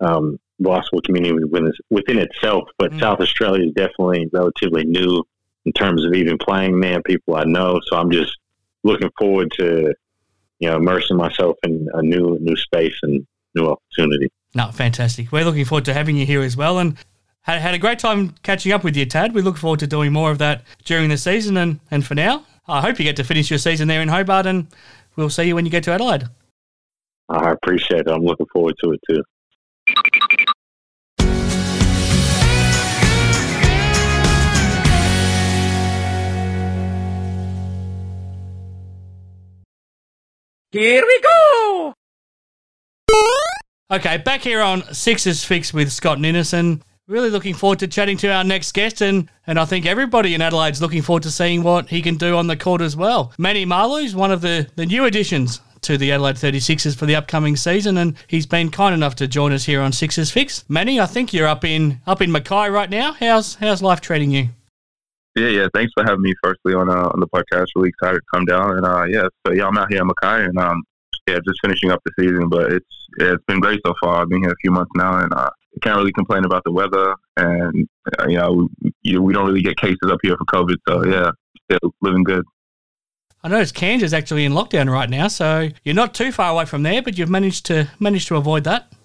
um, 0.00 0.38
basketball 0.60 1.02
community 1.02 1.32
within, 1.32 1.72
within 1.90 2.18
itself. 2.18 2.68
But 2.78 2.92
Mm. 2.92 3.00
South 3.00 3.20
Australia 3.20 3.66
is 3.66 3.72
definitely 3.72 4.28
relatively 4.32 4.84
new 4.84 5.22
in 5.64 5.72
terms 5.72 6.04
of 6.04 6.14
even 6.14 6.38
playing 6.38 6.80
there, 6.80 7.02
people 7.02 7.36
I 7.36 7.44
know. 7.44 7.80
So 7.86 7.96
I'm 7.96 8.10
just 8.10 8.36
looking 8.84 9.10
forward 9.18 9.50
to 9.58 9.94
you 10.58 10.68
know, 10.70 10.76
immersing 10.76 11.16
myself 11.16 11.56
in 11.64 11.86
a 11.92 12.02
new 12.02 12.38
new 12.40 12.56
space 12.56 12.94
and 13.02 13.26
new 13.54 13.68
opportunity. 13.68 14.30
No, 14.54 14.70
fantastic. 14.70 15.30
We're 15.30 15.44
looking 15.44 15.64
forward 15.64 15.84
to 15.86 15.94
having 15.94 16.16
you 16.16 16.24
here 16.24 16.42
as 16.42 16.56
well, 16.56 16.78
and 16.78 16.96
had, 17.42 17.60
had 17.60 17.74
a 17.74 17.78
great 17.78 17.98
time 17.98 18.34
catching 18.42 18.72
up 18.72 18.82
with 18.82 18.96
you, 18.96 19.04
Tad. 19.04 19.34
We 19.34 19.42
look 19.42 19.58
forward 19.58 19.80
to 19.80 19.86
doing 19.86 20.12
more 20.12 20.30
of 20.30 20.38
that 20.38 20.62
during 20.84 21.10
the 21.10 21.18
season, 21.18 21.56
and, 21.58 21.80
and 21.90 22.06
for 22.06 22.14
now, 22.14 22.44
I 22.66 22.80
hope 22.80 22.98
you 22.98 23.04
get 23.04 23.16
to 23.16 23.24
finish 23.24 23.50
your 23.50 23.58
season 23.58 23.86
there 23.88 24.00
in 24.00 24.08
Hobart, 24.08 24.46
and 24.46 24.66
we'll 25.14 25.28
see 25.28 25.44
you 25.44 25.54
when 25.54 25.66
you 25.66 25.70
get 25.70 25.84
to 25.84 25.92
Adelaide. 25.92 26.24
I 27.28 27.50
appreciate 27.50 28.00
it. 28.00 28.08
I'm 28.08 28.22
looking 28.22 28.46
forward 28.52 28.74
to 28.84 28.92
it 28.92 29.00
too. 29.08 29.22
Here 40.72 41.02
we 41.02 41.20
go! 41.20 41.94
Okay, 43.90 44.18
back 44.18 44.42
here 44.42 44.60
on 44.60 44.82
Sixers 44.92 45.44
Fix 45.44 45.72
with 45.72 45.90
Scott 45.90 46.18
Ninnis. 46.18 46.52
Really 47.08 47.30
looking 47.30 47.54
forward 47.54 47.78
to 47.78 47.86
chatting 47.86 48.16
to 48.18 48.28
our 48.28 48.42
next 48.42 48.72
guest, 48.72 49.00
and, 49.00 49.30
and 49.46 49.60
I 49.60 49.64
think 49.64 49.86
everybody 49.86 50.34
in 50.34 50.42
Adelaide's 50.42 50.82
looking 50.82 51.02
forward 51.02 51.22
to 51.22 51.30
seeing 51.30 51.62
what 51.62 51.88
he 51.88 52.02
can 52.02 52.16
do 52.16 52.36
on 52.36 52.48
the 52.48 52.56
court 52.56 52.80
as 52.80 52.96
well. 52.96 53.32
Manny 53.38 53.64
Malou's 53.64 54.14
one 54.14 54.32
of 54.32 54.40
the, 54.40 54.68
the 54.74 54.86
new 54.86 55.04
additions 55.04 55.60
to 55.82 55.98
the 55.98 56.12
Adelaide 56.12 56.36
36ers 56.36 56.96
for 56.96 57.06
the 57.06 57.14
upcoming 57.14 57.56
season, 57.56 57.96
and 57.96 58.16
he's 58.26 58.46
been 58.46 58.70
kind 58.70 58.94
enough 58.94 59.14
to 59.16 59.28
join 59.28 59.52
us 59.52 59.64
here 59.64 59.80
on 59.80 59.92
Sixers 59.92 60.30
Fix. 60.30 60.64
Manny, 60.68 61.00
I 61.00 61.06
think 61.06 61.32
you're 61.32 61.46
up 61.46 61.64
in 61.64 62.00
up 62.06 62.22
in 62.22 62.32
Mackay 62.32 62.68
right 62.68 62.90
now. 62.90 63.12
How's 63.12 63.56
how's 63.56 63.82
life 63.82 64.00
treating 64.00 64.30
you? 64.30 64.48
Yeah, 65.36 65.48
yeah. 65.48 65.66
Thanks 65.74 65.92
for 65.94 66.02
having 66.04 66.22
me. 66.22 66.32
Firstly, 66.42 66.74
on 66.74 66.88
uh, 66.88 67.10
on 67.12 67.20
the 67.20 67.28
podcast, 67.28 67.66
really 67.76 67.90
excited 67.90 68.20
to 68.20 68.26
come 68.32 68.44
down. 68.46 68.78
And 68.78 68.86
uh, 68.86 69.04
yeah, 69.04 69.28
so 69.46 69.52
yeah, 69.52 69.66
I'm 69.66 69.76
out 69.76 69.92
here 69.92 70.00
in 70.00 70.06
Mackay, 70.06 70.44
and 70.46 70.58
um, 70.58 70.82
yeah, 71.28 71.38
just 71.46 71.60
finishing 71.62 71.90
up 71.90 72.00
the 72.04 72.12
season. 72.18 72.48
But 72.48 72.72
it's 72.72 72.86
yeah, 73.18 73.32
it's 73.32 73.44
been 73.46 73.60
great 73.60 73.80
so 73.84 73.94
far. 74.02 74.22
I've 74.22 74.28
been 74.28 74.42
here 74.42 74.50
a 74.50 74.62
few 74.62 74.70
months 74.70 74.90
now, 74.94 75.18
and 75.18 75.32
uh, 75.32 75.50
can't 75.82 75.96
really 75.96 76.12
complain 76.12 76.44
about 76.44 76.62
the 76.64 76.72
weather. 76.72 77.14
And 77.36 77.88
uh, 78.18 78.26
you 78.28 78.38
know, 78.38 78.68
we, 78.80 78.92
you 79.02 79.14
know, 79.14 79.22
we 79.22 79.32
don't 79.32 79.46
really 79.46 79.62
get 79.62 79.76
cases 79.76 80.10
up 80.10 80.18
here 80.22 80.36
for 80.36 80.44
COVID, 80.46 80.76
so 80.88 81.04
yeah, 81.04 81.30
still 81.70 81.92
living 82.00 82.24
good. 82.24 82.44
I 83.46 83.48
noticed 83.48 83.76
Cairns 83.76 84.02
is 84.02 84.12
actually 84.12 84.44
in 84.44 84.54
lockdown 84.54 84.90
right 84.90 85.08
now, 85.08 85.28
so 85.28 85.68
you're 85.84 85.94
not 85.94 86.14
too 86.14 86.32
far 86.32 86.50
away 86.50 86.64
from 86.64 86.82
there, 86.82 87.00
but 87.00 87.16
you've 87.16 87.30
managed 87.30 87.64
to 87.66 87.88
managed 88.00 88.26
to 88.28 88.36
avoid 88.36 88.64
that. 88.64 88.92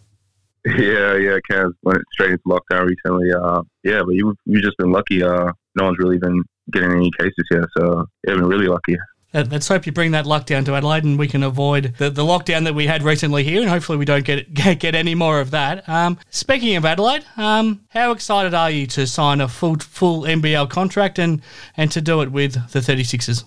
Yeah, 0.65 1.15
yeah. 1.15 1.37
Cairns 1.49 1.73
went 1.81 2.03
straight 2.13 2.31
into 2.31 2.43
lockdown 2.45 2.87
recently. 2.87 3.31
Uh, 3.33 3.63
yeah, 3.83 4.01
but 4.03 4.13
you 4.13 4.35
you've 4.45 4.63
just 4.63 4.77
been 4.77 4.91
lucky. 4.91 5.23
Uh, 5.23 5.51
no 5.75 5.85
one's 5.85 5.97
really 5.99 6.19
been 6.19 6.43
getting 6.71 6.91
any 6.91 7.11
cases 7.19 7.45
here, 7.49 7.67
so 7.77 8.05
yeah, 8.27 8.35
been 8.35 8.45
really 8.45 8.67
lucky. 8.67 8.95
Uh, 9.33 9.43
Let's 9.49 9.67
hope 9.67 9.85
you 9.85 9.91
bring 9.91 10.11
that 10.11 10.25
luck 10.25 10.45
down 10.45 10.63
to 10.65 10.75
Adelaide 10.75 11.03
and 11.03 11.17
we 11.17 11.27
can 11.27 11.41
avoid 11.41 11.95
the, 11.97 12.09
the 12.09 12.23
lockdown 12.23 12.65
that 12.65 12.75
we 12.75 12.85
had 12.85 13.01
recently 13.01 13.43
here 13.43 13.61
and 13.61 13.69
hopefully 13.69 13.97
we 13.97 14.05
don't 14.05 14.25
get 14.25 14.53
get, 14.53 14.79
get 14.79 14.93
any 14.93 15.15
more 15.15 15.39
of 15.39 15.51
that. 15.51 15.87
Um, 15.87 16.19
speaking 16.29 16.75
of 16.75 16.85
Adelaide, 16.85 17.25
um, 17.37 17.81
how 17.89 18.11
excited 18.11 18.53
are 18.53 18.69
you 18.69 18.85
to 18.87 19.07
sign 19.07 19.41
a 19.41 19.47
full 19.47 19.77
full 19.77 20.23
NBL 20.23 20.69
contract 20.69 21.17
and, 21.17 21.41
and 21.77 21.91
to 21.91 22.01
do 22.01 22.21
it 22.21 22.31
with 22.31 22.53
the 22.71 22.79
36ers? 22.79 23.45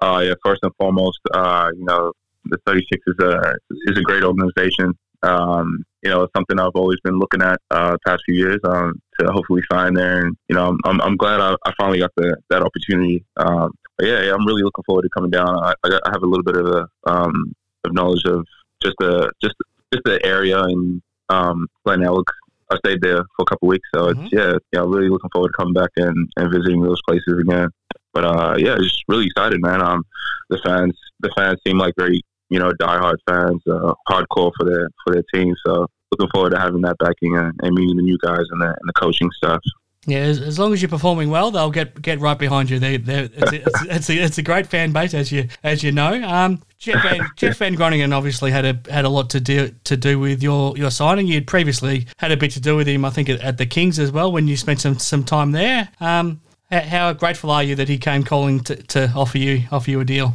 Uh, 0.00 0.20
yeah, 0.24 0.34
first 0.44 0.60
and 0.62 0.72
foremost, 0.78 1.18
uh, 1.34 1.70
you 1.76 1.84
know, 1.84 2.12
the 2.44 2.58
36 2.66 3.02
is 3.06 3.14
a 3.20 3.54
is 3.86 3.98
a 3.98 4.02
great 4.02 4.22
organization. 4.22 4.96
Um, 5.22 5.84
you 6.02 6.10
know, 6.10 6.22
it's 6.22 6.32
something 6.36 6.58
I've 6.60 6.76
always 6.76 6.98
been 7.02 7.18
looking 7.18 7.42
at 7.42 7.60
uh, 7.70 7.92
the 7.92 7.98
past 8.06 8.22
few 8.24 8.36
years 8.36 8.60
um, 8.64 9.00
to 9.18 9.26
hopefully 9.32 9.62
sign 9.70 9.94
there. 9.94 10.24
And 10.24 10.36
you 10.48 10.54
know, 10.54 10.68
I'm 10.68 10.78
I'm, 10.84 11.00
I'm 11.00 11.16
glad 11.16 11.40
I, 11.40 11.56
I 11.66 11.72
finally 11.78 11.98
got 11.98 12.12
the 12.16 12.36
that 12.50 12.62
opportunity. 12.62 13.24
Um, 13.36 13.72
but 13.96 14.06
yeah, 14.06 14.22
yeah, 14.22 14.32
I'm 14.34 14.46
really 14.46 14.62
looking 14.62 14.84
forward 14.84 15.02
to 15.02 15.08
coming 15.08 15.30
down. 15.30 15.48
I, 15.48 15.74
I 15.84 15.88
I 16.06 16.10
have 16.12 16.22
a 16.22 16.26
little 16.26 16.44
bit 16.44 16.56
of 16.56 16.66
a 16.66 17.10
um, 17.10 17.52
of 17.84 17.92
knowledge 17.92 18.24
of 18.24 18.46
just 18.80 18.94
the 19.00 19.30
just 19.42 19.56
just 19.92 20.04
the 20.04 20.24
area 20.24 20.62
and 20.62 21.02
um, 21.28 21.66
Glenelg. 21.84 22.24
I 22.70 22.76
stayed 22.84 23.00
there 23.00 23.24
for 23.34 23.42
a 23.42 23.44
couple 23.46 23.68
weeks, 23.68 23.88
so 23.94 24.12
Mhm. 24.12 24.24
it's 24.24 24.32
yeah, 24.32 24.52
yeah, 24.72 24.80
really 24.80 25.08
looking 25.08 25.30
forward 25.32 25.48
to 25.48 25.56
coming 25.56 25.72
back 25.72 25.90
and, 25.96 26.30
and 26.36 26.52
visiting 26.52 26.82
those 26.82 27.00
places 27.08 27.38
again. 27.40 27.70
But 28.12 28.24
uh, 28.24 28.56
yeah, 28.58 28.76
just 28.78 29.04
really 29.08 29.26
excited, 29.26 29.60
man. 29.60 29.82
Um, 29.82 30.04
the 30.50 30.58
fans, 30.58 30.98
the 31.20 31.30
fans 31.36 31.58
seem 31.66 31.78
like 31.78 31.94
very, 31.98 32.20
you 32.48 32.58
know, 32.58 32.72
diehard 32.72 33.16
fans, 33.28 33.62
uh, 33.66 33.94
hardcore 34.08 34.52
for 34.56 34.64
their 34.64 34.88
for 35.04 35.12
their 35.12 35.24
team. 35.32 35.54
So 35.64 35.86
looking 36.12 36.30
forward 36.32 36.50
to 36.50 36.58
having 36.58 36.82
that 36.82 36.96
backing 36.98 37.36
and, 37.36 37.52
and 37.62 37.74
meeting 37.74 37.96
the 37.96 38.02
new 38.02 38.18
guys 38.22 38.46
and 38.50 38.60
the, 38.60 38.66
and 38.66 38.86
the 38.86 38.92
coaching 38.94 39.30
stuff. 39.36 39.60
Yeah, 40.06 40.20
as, 40.20 40.40
as 40.40 40.58
long 40.58 40.72
as 40.72 40.80
you're 40.80 40.88
performing 40.88 41.28
well, 41.28 41.50
they'll 41.50 41.70
get 41.70 42.00
get 42.00 42.18
right 42.18 42.38
behind 42.38 42.70
you. 42.70 42.78
They, 42.78 42.94
it's, 42.94 43.08
a, 43.08 43.54
it's, 43.66 43.82
it's, 43.82 44.10
a, 44.10 44.16
it's 44.16 44.38
a 44.38 44.42
great 44.42 44.66
fan 44.66 44.92
base, 44.92 45.12
as 45.12 45.30
you 45.30 45.48
as 45.62 45.82
you 45.82 45.92
know. 45.92 46.22
Um, 46.22 46.62
Jeff 46.78 47.02
Van, 47.02 47.28
Jeff 47.36 47.58
Van 47.58 47.74
Groningen 47.74 48.12
obviously 48.14 48.50
had 48.50 48.64
a 48.64 48.80
had 48.90 49.04
a 49.04 49.10
lot 49.10 49.28
to 49.30 49.40
do 49.40 49.74
to 49.84 49.96
do 49.98 50.18
with 50.18 50.42
your, 50.42 50.76
your 50.78 50.90
signing. 50.90 51.26
You'd 51.26 51.46
previously 51.46 52.06
had 52.16 52.32
a 52.32 52.38
bit 52.38 52.52
to 52.52 52.60
do 52.60 52.74
with 52.74 52.88
him, 52.88 53.04
I 53.04 53.10
think, 53.10 53.28
at, 53.28 53.40
at 53.40 53.58
the 53.58 53.66
Kings 53.66 53.98
as 53.98 54.10
well 54.10 54.32
when 54.32 54.48
you 54.48 54.56
spent 54.56 54.80
some, 54.80 54.98
some 54.98 55.24
time 55.24 55.52
there. 55.52 55.90
Um, 56.00 56.40
how, 56.70 57.12
grateful 57.12 57.50
are 57.50 57.62
you 57.62 57.74
that 57.76 57.88
he 57.88 57.98
came 57.98 58.22
calling 58.24 58.60
to, 58.60 58.76
to 58.76 59.12
offer 59.14 59.38
you 59.38 59.64
offer 59.72 59.90
you 59.90 60.00
a 60.00 60.04
deal? 60.04 60.34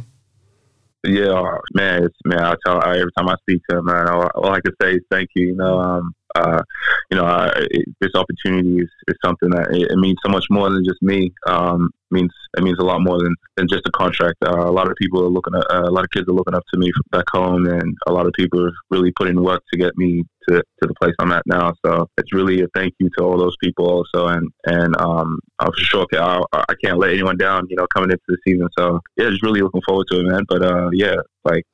Yeah, 1.06 1.42
man, 1.74 2.08
man. 2.24 2.44
I 2.44 2.54
tell 2.64 2.82
every 2.82 3.12
time 3.16 3.28
I 3.28 3.36
speak 3.42 3.62
to 3.68 3.78
him, 3.78 3.84
man, 3.84 4.08
all, 4.08 4.30
all 4.34 4.50
I 4.50 4.60
can 4.60 4.72
say 4.80 4.94
is 4.94 5.02
thank 5.10 5.28
you. 5.34 5.48
You 5.48 5.56
know, 5.56 5.78
um, 5.78 6.14
uh, 6.34 6.62
you 7.10 7.16
know, 7.16 7.24
I, 7.24 7.66
this 8.00 8.14
opportunity 8.14 8.78
is, 8.78 8.90
is 9.08 9.16
something 9.24 9.50
that 9.50 9.68
it, 9.72 9.90
it 9.90 9.98
means 9.98 10.18
so 10.24 10.30
much 10.30 10.46
more 10.50 10.70
than 10.70 10.84
just 10.84 11.02
me. 11.02 11.32
Um, 11.46 11.90
means 12.10 12.32
it 12.56 12.62
means 12.62 12.78
a 12.78 12.84
lot 12.84 13.00
more 13.00 13.18
than, 13.18 13.34
than 13.56 13.68
just 13.68 13.86
a 13.86 13.90
contract. 13.90 14.36
Uh, 14.44 14.68
a 14.68 14.70
lot 14.70 14.88
of 14.88 14.96
people 14.96 15.22
are 15.22 15.28
looking 15.28 15.54
at, 15.54 15.64
uh, 15.70 15.82
a 15.82 15.90
lot 15.90 16.04
of 16.04 16.10
kids 16.10 16.28
are 16.28 16.32
looking 16.32 16.54
up 16.54 16.62
to 16.72 16.78
me 16.78 16.90
back 17.10 17.24
home, 17.32 17.66
and 17.66 17.96
a 18.06 18.12
lot 18.12 18.26
of 18.26 18.32
people 18.32 18.64
have 18.64 18.74
really 18.90 19.12
put 19.12 19.28
in 19.28 19.42
work 19.42 19.62
to 19.72 19.78
get 19.78 19.96
me 19.96 20.24
to, 20.48 20.56
to 20.56 20.88
the 20.88 20.94
place 21.00 21.14
I'm 21.18 21.32
at 21.32 21.42
now. 21.46 21.72
So 21.84 22.08
it's 22.18 22.32
really 22.32 22.62
a 22.62 22.68
thank 22.74 22.94
you 22.98 23.10
to 23.18 23.24
all 23.24 23.38
those 23.38 23.56
people 23.62 23.86
also, 23.86 24.28
and 24.28 24.48
and 24.64 24.96
um, 25.00 25.40
I'm 25.58 25.72
for 25.72 25.80
sure 25.80 26.06
I, 26.12 26.40
I 26.52 26.74
can't 26.82 26.98
let 26.98 27.10
anyone 27.10 27.36
down. 27.36 27.66
You 27.68 27.76
know, 27.76 27.86
coming 27.94 28.10
into 28.10 28.22
the 28.28 28.38
season. 28.46 28.68
So 28.78 29.00
yeah, 29.16 29.30
just 29.30 29.42
really 29.42 29.62
looking 29.62 29.82
forward 29.86 30.06
to 30.10 30.20
it, 30.20 30.24
man. 30.24 30.44
But 30.48 30.62
uh, 30.62 30.90
yeah, 30.92 31.16
like 31.44 31.64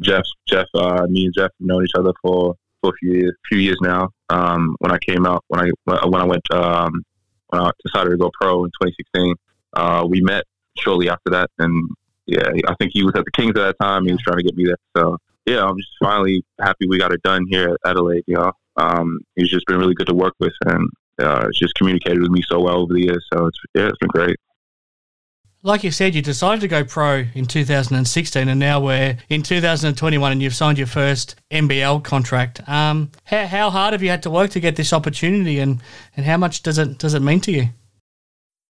Jeff, 0.00 0.24
Jeff, 0.46 0.66
uh, 0.74 1.06
me 1.08 1.26
and 1.26 1.34
Jeff 1.34 1.50
have 1.58 1.68
known 1.68 1.84
each 1.84 1.96
other 1.96 2.12
for 2.22 2.54
for 2.80 2.90
a 2.90 2.92
few 2.94 3.12
years, 3.12 3.34
few 3.48 3.58
years 3.58 3.78
now. 3.80 4.10
Um, 4.30 4.76
when 4.78 4.92
I 4.92 4.98
came 4.98 5.26
out, 5.26 5.44
when 5.48 5.60
I 5.60 5.70
when 6.06 6.20
I 6.20 6.24
went, 6.24 6.50
um, 6.50 7.02
when 7.48 7.62
I 7.62 7.70
decided 7.84 8.10
to 8.10 8.16
go 8.16 8.30
pro 8.40 8.64
in 8.64 8.70
2016, 8.82 9.34
uh, 9.74 10.06
we 10.08 10.20
met 10.20 10.44
shortly 10.76 11.08
after 11.08 11.30
that, 11.30 11.50
and 11.58 11.90
yeah, 12.26 12.48
I 12.66 12.74
think 12.78 12.92
he 12.92 13.02
was 13.02 13.14
at 13.16 13.24
the 13.24 13.30
Kings 13.30 13.50
at 13.50 13.54
that 13.56 13.76
time. 13.80 14.04
He 14.04 14.12
was 14.12 14.22
trying 14.22 14.38
to 14.38 14.44
get 14.44 14.56
me 14.56 14.66
there, 14.66 14.76
so 14.96 15.16
yeah, 15.46 15.64
I'm 15.64 15.76
just 15.78 15.90
finally 16.00 16.44
happy 16.60 16.86
we 16.86 16.98
got 16.98 17.12
it 17.12 17.22
done 17.22 17.46
here 17.48 17.70
at 17.70 17.90
Adelaide. 17.90 18.24
You 18.26 18.36
know, 18.36 18.52
um, 18.76 19.20
he's 19.34 19.48
just 19.48 19.66
been 19.66 19.78
really 19.78 19.94
good 19.94 20.08
to 20.08 20.14
work 20.14 20.34
with, 20.38 20.52
and 20.66 20.90
uh, 21.18 21.48
just 21.54 21.74
communicated 21.74 22.20
with 22.20 22.30
me 22.30 22.42
so 22.46 22.60
well 22.60 22.82
over 22.82 22.92
the 22.92 23.02
years. 23.02 23.26
So 23.32 23.46
it's 23.46 23.58
yeah, 23.74 23.88
it's 23.88 23.98
been 23.98 24.08
great. 24.08 24.36
Like 25.64 25.82
you 25.82 25.90
said, 25.90 26.14
you 26.14 26.22
decided 26.22 26.60
to 26.60 26.68
go 26.68 26.84
pro 26.84 27.24
in 27.34 27.46
2016, 27.46 28.48
and 28.48 28.60
now 28.60 28.78
we're 28.80 29.18
in 29.28 29.42
2021, 29.42 30.30
and 30.30 30.40
you've 30.40 30.54
signed 30.54 30.78
your 30.78 30.86
first 30.86 31.34
NBL 31.50 32.04
contract. 32.04 32.60
Um, 32.68 33.10
how, 33.24 33.44
how 33.46 33.70
hard 33.70 33.92
have 33.92 34.02
you 34.02 34.08
had 34.08 34.22
to 34.22 34.30
work 34.30 34.50
to 34.50 34.60
get 34.60 34.76
this 34.76 34.92
opportunity, 34.92 35.58
and, 35.58 35.80
and 36.16 36.24
how 36.24 36.36
much 36.36 36.62
does 36.62 36.78
it 36.78 36.98
does 36.98 37.14
it 37.14 37.22
mean 37.22 37.40
to 37.40 37.50
you? 37.50 37.68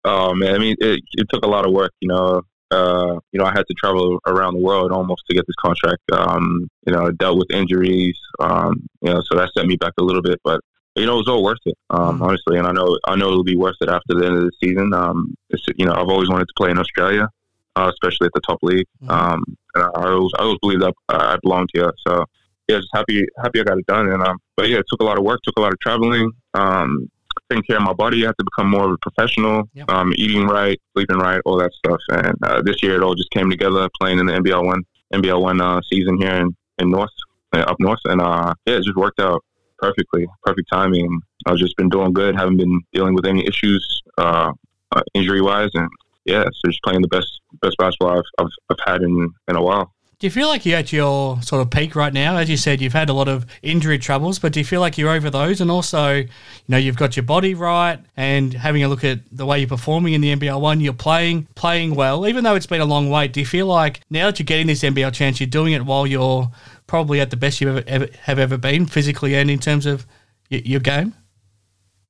Oh 0.05 0.33
man, 0.33 0.55
I 0.55 0.57
mean, 0.57 0.75
it, 0.79 1.01
it 1.13 1.27
took 1.31 1.45
a 1.45 1.47
lot 1.47 1.67
of 1.67 1.71
work. 1.71 1.91
You 1.99 2.07
know, 2.07 2.41
uh, 2.71 3.19
you 3.31 3.39
know, 3.39 3.45
I 3.45 3.51
had 3.51 3.67
to 3.67 3.75
travel 3.75 4.19
around 4.25 4.55
the 4.55 4.61
world 4.61 4.91
almost 4.91 5.21
to 5.29 5.35
get 5.35 5.45
this 5.45 5.55
contract. 5.63 6.01
Um, 6.11 6.67
you 6.87 6.93
know, 6.93 7.11
dealt 7.11 7.37
with 7.37 7.51
injuries. 7.51 8.17
Um, 8.39 8.87
you 9.01 9.13
know, 9.13 9.21
so 9.29 9.37
that 9.37 9.51
set 9.55 9.67
me 9.67 9.75
back 9.75 9.93
a 9.99 10.03
little 10.03 10.23
bit, 10.23 10.39
but 10.43 10.61
you 10.95 11.05
know, 11.05 11.13
it 11.15 11.17
was 11.17 11.27
all 11.27 11.43
worth 11.43 11.59
it. 11.65 11.77
Um, 11.89 12.19
Mm. 12.19 12.27
honestly, 12.27 12.57
and 12.57 12.67
I 12.67 12.71
know, 12.71 12.97
I 13.07 13.15
know 13.15 13.29
it'll 13.29 13.43
be 13.43 13.55
worth 13.55 13.77
it 13.81 13.89
after 13.89 14.13
the 14.13 14.25
end 14.25 14.37
of 14.37 14.43
the 14.43 14.51
season. 14.61 14.93
Um, 14.93 15.35
it's, 15.49 15.63
you 15.77 15.85
know, 15.85 15.93
I've 15.93 16.09
always 16.09 16.29
wanted 16.29 16.47
to 16.47 16.53
play 16.57 16.69
in 16.71 16.77
Australia, 16.77 17.29
uh, 17.75 17.89
especially 17.93 18.25
at 18.27 18.33
the 18.33 18.41
top 18.41 18.59
league. 18.61 18.85
Mhm. 19.03 19.09
Um, 19.09 19.43
and 19.75 19.83
I 19.85 20.09
always, 20.11 20.31
I 20.37 20.41
always 20.43 20.59
believed 20.61 20.81
that 20.81 20.93
I 21.09 21.37
belonged 21.41 21.69
here. 21.73 21.93
So 22.05 22.25
yeah, 22.67 22.77
just 22.77 22.89
happy, 22.93 23.25
happy 23.41 23.61
I 23.61 23.63
got 23.63 23.77
it 23.77 23.85
done. 23.87 24.09
And 24.09 24.21
um, 24.21 24.37
but 24.57 24.67
yeah, 24.69 24.77
it 24.79 24.85
took 24.89 25.01
a 25.01 25.05
lot 25.05 25.17
of 25.17 25.23
work, 25.23 25.39
took 25.43 25.57
a 25.57 25.61
lot 25.61 25.71
of 25.73 25.79
traveling. 25.79 26.31
Um, 26.53 27.09
taking 27.49 27.63
care 27.63 27.77
of 27.77 27.83
my 27.83 27.93
body. 27.93 28.23
I 28.23 28.27
have 28.27 28.37
to 28.37 28.43
become 28.45 28.69
more 28.69 28.85
of 28.85 28.91
a 28.91 28.97
professional, 28.97 29.63
Yep. 29.73 29.89
um, 29.89 30.13
eating 30.17 30.47
right, 30.47 30.79
sleeping 30.93 31.17
right, 31.17 31.41
all 31.45 31.57
that 31.57 31.71
stuff. 31.73 31.99
And 32.09 32.35
uh, 32.43 32.61
this 32.61 32.81
year 32.83 32.95
it 32.95 33.03
all 33.03 33.13
just 33.15 33.29
came 33.31 33.49
together 33.49 33.89
playing 33.99 34.19
in 34.19 34.25
the 34.25 34.33
NBL 34.33 34.63
one 34.65 34.83
NBL 35.13 35.41
one 35.41 35.59
uh, 35.61 35.81
season 35.89 36.17
here 36.21 36.31
in, 36.35 36.55
in 36.77 36.89
North, 36.91 37.09
uh, 37.53 37.59
up 37.59 37.77
north, 37.79 37.99
and 38.05 38.21
uh, 38.21 38.53
yeah, 38.65 38.75
it 38.75 38.83
just 38.83 38.95
worked 38.95 39.19
out 39.19 39.43
perfectly, 39.81 40.27
perfect 40.43 40.69
timing. 40.71 41.21
I've 41.45 41.57
just 41.57 41.75
been 41.75 41.89
doing 41.89 42.13
good, 42.13 42.35
haven't 42.35 42.57
been 42.57 42.81
dealing 42.93 43.15
with 43.15 43.25
any 43.25 43.45
issues 43.45 44.01
uh, 44.17 44.53
uh, 44.91 45.01
injury 45.13 45.41
wise, 45.41 45.71
and 45.73 45.89
yeah, 46.25 46.43
so 46.43 46.69
just 46.69 46.83
playing 46.83 47.01
the 47.01 47.07
best 47.07 47.41
best 47.61 47.77
basketball 47.77 48.19
I've, 48.19 48.45
I've, 48.45 48.51
I've 48.69 48.79
had 48.85 49.01
in, 49.01 49.33
in 49.47 49.55
a 49.55 49.61
while. 49.61 49.91
Do 50.19 50.27
you 50.27 50.31
feel 50.31 50.49
like 50.49 50.67
you're 50.67 50.77
at 50.77 50.93
your 50.93 51.41
sort 51.41 51.63
of 51.63 51.71
peak 51.71 51.95
right 51.95 52.13
now? 52.13 52.37
As 52.37 52.47
you 52.47 52.55
said, 52.55 52.79
you've 52.79 52.93
had 52.93 53.09
a 53.09 53.13
lot 53.13 53.27
of 53.27 53.47
injury 53.63 53.97
troubles, 53.97 54.37
but 54.37 54.53
do 54.53 54.59
you 54.59 54.63
feel 54.63 54.79
like 54.79 54.95
you're 54.95 55.09
over 55.09 55.31
those? 55.31 55.61
And 55.61 55.71
also, 55.71 56.13
you 56.17 56.27
know, 56.67 56.77
you've 56.77 56.95
got 56.95 57.17
your 57.17 57.23
body 57.23 57.55
right, 57.55 57.99
and 58.15 58.53
having 58.53 58.83
a 58.83 58.87
look 58.87 59.03
at 59.03 59.21
the 59.31 59.47
way 59.47 59.57
you're 59.57 59.67
performing 59.67 60.13
in 60.13 60.21
the 60.21 60.35
NBL 60.35 60.61
one, 60.61 60.79
you're 60.79 60.93
playing 60.93 61.47
playing 61.55 61.95
well, 61.95 62.27
even 62.27 62.43
though 62.43 62.53
it's 62.53 62.67
been 62.67 62.81
a 62.81 62.85
long 62.85 63.09
wait. 63.09 63.33
Do 63.33 63.39
you 63.39 63.47
feel 63.47 63.65
like 63.65 64.01
now 64.11 64.27
that 64.27 64.37
you're 64.37 64.45
getting 64.45 64.67
this 64.67 64.83
NBL 64.83 65.11
chance, 65.11 65.39
you're 65.39 65.47
doing 65.47 65.73
it 65.73 65.83
while 65.83 66.05
you're 66.05 66.51
probably 66.91 67.21
at 67.21 67.29
the 67.29 67.37
best 67.37 67.61
you 67.61 67.69
ever, 67.69 67.83
ever 67.87 68.07
have 68.23 68.37
ever 68.37 68.57
been 68.57 68.85
physically 68.85 69.33
and 69.33 69.49
in 69.49 69.59
terms 69.59 69.85
of 69.85 70.05
y- 70.51 70.61
your 70.65 70.81
game? 70.81 71.13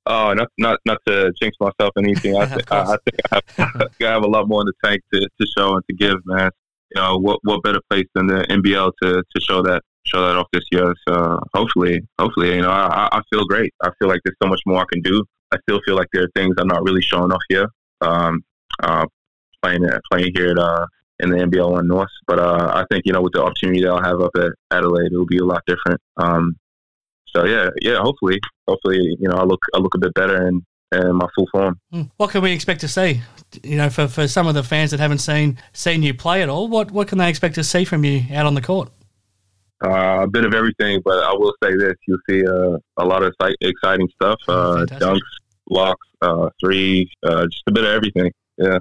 Oh, 0.08 0.34
not 0.34 0.48
not 0.58 0.80
not 0.88 0.98
to 1.06 1.32
jinx 1.40 1.56
myself 1.60 1.92
or 1.96 2.02
anything. 2.02 2.36
I, 2.36 2.46
th- 2.56 2.66
I. 2.72 2.80
I 2.94 2.98
think 3.06 3.18
I 3.32 3.40
have, 3.58 3.92
I 4.02 4.06
have 4.06 4.24
a 4.24 4.28
lot 4.28 4.48
more 4.48 4.62
in 4.62 4.66
the 4.66 4.74
tank 4.84 5.02
to, 5.14 5.20
to 5.20 5.48
show 5.56 5.76
and 5.76 5.84
to 5.88 5.96
give, 5.96 6.18
man. 6.26 6.50
You 6.96 7.00
know, 7.00 7.18
what 7.20 7.38
what 7.44 7.62
better 7.62 7.80
place 7.92 8.08
than 8.16 8.26
the 8.26 8.40
NBL 8.50 8.92
to, 9.04 9.24
to 9.32 9.42
show 9.48 9.62
that 9.62 9.84
show 10.08 10.26
that 10.26 10.36
off 10.36 10.48
this 10.52 10.66
year? 10.72 10.92
So 11.08 11.40
hopefully, 11.54 12.02
hopefully, 12.18 12.56
you 12.56 12.64
know, 12.64 12.72
I, 12.72 13.08
I 13.12 13.22
feel 13.32 13.46
great. 13.46 13.72
I 13.84 13.90
feel 14.00 14.10
like 14.10 14.22
there's 14.26 14.38
so 14.42 14.50
much 14.50 14.62
more 14.66 14.82
I 14.82 14.86
can 14.92 15.04
do. 15.04 15.24
I 15.52 15.58
still 15.62 15.80
feel 15.86 15.96
like 15.96 16.08
there 16.12 16.24
are 16.24 16.32
things 16.36 16.56
I'm 16.58 16.68
not 16.68 16.82
really 16.82 17.04
showing 17.04 17.32
off 17.32 17.44
here. 17.50 17.68
Um, 18.02 18.44
uh, 18.82 19.06
playing 19.62 19.88
playing 20.12 20.32
here 20.36 20.50
at 20.50 20.58
uh, 20.58 20.88
in 21.22 21.30
the 21.30 21.38
NBL 21.38 21.72
One 21.72 21.88
North, 21.88 22.10
but 22.28 22.40
uh, 22.40 22.72
I 22.74 22.84
think 22.92 23.06
you 23.06 23.14
know 23.14 23.22
with 23.22 23.34
the 23.34 23.44
opportunity 23.44 23.82
that 23.82 23.90
I'll 23.90 24.04
have 24.04 24.22
up 24.22 24.32
at 24.36 24.52
Adelaide, 24.72 25.12
it'll 25.12 25.26
be 25.26 25.38
a 25.38 25.46
lot 25.46 25.62
different. 25.68 26.02
Um, 26.18 26.58
so 27.28 27.46
yeah, 27.46 27.70
yeah. 27.82 28.00
Hopefully, 28.00 28.40
hopefully, 28.68 29.00
you 29.20 29.30
know, 29.30 29.36
I 29.36 29.44
look 29.44 29.62
I 29.74 29.78
look 29.78 29.96
a 29.96 30.00
bit 30.00 30.14
better 30.14 30.48
in, 30.48 30.66
in 30.92 31.16
my 31.16 31.28
full 31.36 31.48
form. 31.52 31.80
Hmm. 31.92 32.04
What 32.18 32.32
can 32.32 32.42
we 32.42 32.52
expect 32.52 32.82
to 32.82 32.88
see? 32.88 33.22
You 33.64 33.78
know, 33.78 33.90
for, 33.90 34.08
for 34.08 34.28
some 34.28 34.48
of 34.48 34.56
the 34.56 34.64
fans 34.64 34.92
that 34.92 35.00
haven't 35.00 35.20
seen 35.20 35.58
seen 35.74 36.04
you 36.04 36.14
play 36.14 36.42
at 36.42 36.50
all, 36.50 36.68
what 36.68 36.92
what 36.92 37.08
can 37.08 37.20
they 37.20 37.30
expect 37.30 37.56
to 37.56 37.64
see 37.64 37.86
from 37.86 38.04
you 38.04 38.24
out 38.34 38.46
on 38.46 38.56
the 38.56 38.62
court? 38.62 38.90
Uh, 39.84 40.24
a 40.24 40.28
bit 40.28 40.46
of 40.46 40.54
everything, 40.54 41.02
but 41.04 41.24
I 41.24 41.34
will 41.34 41.54
say 41.64 41.76
this: 41.76 41.96
you'll 42.08 42.20
see 42.30 42.46
uh, 42.46 42.78
a 42.98 43.06
lot 43.06 43.24
of 43.24 43.34
exci- 43.40 43.56
exciting 43.62 44.10
stuff, 44.16 44.40
uh, 44.48 44.86
dunks, 44.88 45.20
blocks, 45.68 46.08
uh, 46.22 46.50
threes, 46.60 47.08
uh, 47.24 47.46
just 47.46 47.64
a 47.68 47.72
bit 47.72 47.84
of 47.84 47.92
everything. 47.92 48.32
Yeah. 48.58 48.80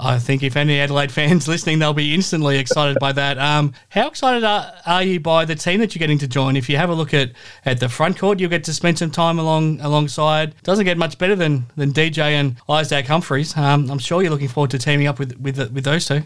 I 0.00 0.18
think 0.18 0.42
if 0.42 0.56
any 0.56 0.78
Adelaide 0.78 1.10
fans 1.10 1.48
listening, 1.48 1.78
they'll 1.78 1.92
be 1.92 2.14
instantly 2.14 2.58
excited 2.58 2.98
by 3.00 3.12
that. 3.12 3.38
Um, 3.38 3.72
how 3.88 4.08
excited 4.08 4.44
are, 4.44 4.72
are 4.86 5.02
you 5.02 5.20
by 5.20 5.44
the 5.44 5.54
team 5.54 5.80
that 5.80 5.94
you're 5.94 6.00
getting 6.00 6.18
to 6.18 6.28
join? 6.28 6.56
If 6.56 6.68
you 6.68 6.76
have 6.76 6.90
a 6.90 6.94
look 6.94 7.12
at, 7.14 7.32
at 7.64 7.80
the 7.80 7.88
front 7.88 8.18
court, 8.18 8.38
you'll 8.38 8.50
get 8.50 8.64
to 8.64 8.74
spend 8.74 8.98
some 8.98 9.10
time 9.10 9.38
along 9.38 9.80
alongside. 9.80 10.54
Doesn't 10.62 10.84
get 10.84 10.98
much 10.98 11.18
better 11.18 11.34
than, 11.34 11.66
than 11.76 11.92
DJ 11.92 12.18
and 12.32 12.56
Isaac 12.68 13.06
Humphries. 13.06 13.56
Um, 13.56 13.90
I'm 13.90 13.98
sure 13.98 14.22
you're 14.22 14.30
looking 14.30 14.48
forward 14.48 14.70
to 14.70 14.78
teaming 14.78 15.06
up 15.06 15.18
with 15.18 15.38
with, 15.38 15.58
with 15.72 15.84
those 15.84 16.06
two. 16.06 16.22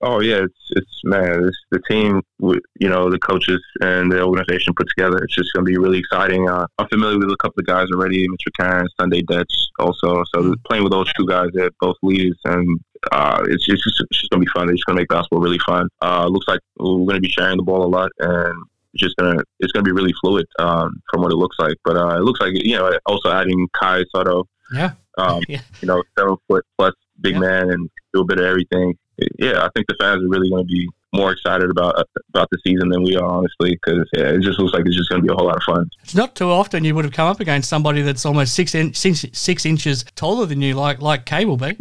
Oh 0.00 0.20
yeah, 0.20 0.44
it's 0.44 0.54
it's 0.70 1.00
man, 1.02 1.44
it's 1.44 1.58
the 1.72 1.80
team, 1.90 2.22
with, 2.38 2.60
you 2.78 2.88
know, 2.88 3.10
the 3.10 3.18
coaches 3.18 3.60
and 3.80 4.12
the 4.12 4.22
organization 4.22 4.72
put 4.76 4.86
together. 4.96 5.18
It's 5.24 5.34
just 5.34 5.52
going 5.52 5.64
to 5.66 5.70
be 5.70 5.76
really 5.76 5.98
exciting. 5.98 6.48
Uh, 6.48 6.66
I'm 6.78 6.86
familiar 6.88 7.18
with 7.18 7.30
a 7.30 7.36
couple 7.38 7.58
of 7.60 7.66
guys 7.66 7.88
already, 7.92 8.26
Mitch 8.28 8.42
McCarron, 8.48 8.86
Sunday 9.00 9.22
Dech, 9.22 9.44
also. 9.80 10.22
So 10.34 10.54
playing 10.68 10.84
with 10.84 10.92
those 10.92 11.12
two 11.14 11.26
guys, 11.26 11.48
they're 11.52 11.70
both 11.80 11.96
leaders, 12.02 12.38
and 12.44 12.78
uh, 13.10 13.42
it's 13.48 13.66
just 13.66 13.82
it's 13.86 13.98
just 14.20 14.30
going 14.30 14.40
to 14.40 14.46
be 14.46 14.50
fun. 14.54 14.70
It's 14.70 14.84
going 14.84 14.96
to 14.96 15.00
make 15.02 15.08
basketball 15.08 15.40
really 15.40 15.58
fun. 15.66 15.88
Uh, 16.00 16.26
looks 16.28 16.46
like 16.46 16.60
we're 16.78 16.86
going 17.06 17.14
to 17.16 17.20
be 17.20 17.28
sharing 17.28 17.56
the 17.56 17.64
ball 17.64 17.84
a 17.84 17.88
lot, 17.88 18.10
and 18.20 18.54
it's 18.94 19.02
just 19.02 19.16
gonna 19.16 19.42
it's 19.60 19.72
gonna 19.72 19.82
be 19.84 19.92
really 19.92 20.14
fluid 20.20 20.46
um, 20.60 21.02
from 21.12 21.22
what 21.22 21.32
it 21.32 21.36
looks 21.36 21.56
like. 21.58 21.74
But 21.84 21.96
uh, 21.96 22.16
it 22.18 22.22
looks 22.22 22.40
like 22.40 22.52
you 22.54 22.76
know 22.76 22.92
also 23.06 23.30
adding 23.32 23.66
Kai 23.78 24.04
Sotto, 24.14 24.44
Yeah. 24.72 24.92
um, 25.18 25.42
Yeah. 25.48 25.60
you 25.82 25.88
know, 25.88 26.04
seven 26.16 26.36
foot 26.46 26.64
plus 26.78 26.94
big 27.20 27.34
Yeah. 27.34 27.40
man 27.40 27.70
and 27.70 27.90
do 28.14 28.20
a 28.20 28.24
bit 28.24 28.38
of 28.38 28.46
everything. 28.46 28.96
Yeah, 29.38 29.64
I 29.64 29.68
think 29.74 29.86
the 29.88 29.96
fans 30.00 30.22
are 30.22 30.28
really 30.28 30.50
going 30.50 30.64
to 30.64 30.72
be 30.72 30.88
more 31.12 31.32
excited 31.32 31.70
about 31.70 32.06
about 32.34 32.48
the 32.50 32.58
season 32.66 32.88
than 32.90 33.02
we 33.02 33.16
are, 33.16 33.24
honestly, 33.24 33.72
because 33.72 34.08
yeah, 34.12 34.24
it 34.24 34.42
just 34.42 34.58
looks 34.58 34.72
like 34.72 34.84
it's 34.86 34.96
just 34.96 35.08
going 35.08 35.22
to 35.22 35.26
be 35.26 35.32
a 35.32 35.36
whole 35.36 35.46
lot 35.46 35.56
of 35.56 35.62
fun. 35.62 35.88
It's 36.02 36.14
not 36.14 36.34
too 36.34 36.50
often 36.50 36.84
you 36.84 36.94
would 36.94 37.04
have 37.04 37.14
come 37.14 37.28
up 37.28 37.40
against 37.40 37.68
somebody 37.68 38.02
that's 38.02 38.24
almost 38.26 38.54
six, 38.54 38.74
in, 38.74 38.94
six, 38.94 39.24
six 39.32 39.66
inches 39.66 40.04
taller 40.14 40.46
than 40.46 40.60
you, 40.62 40.74
like 40.74 41.00
like 41.00 41.24
Kay 41.24 41.44
will 41.44 41.56
be. 41.56 41.76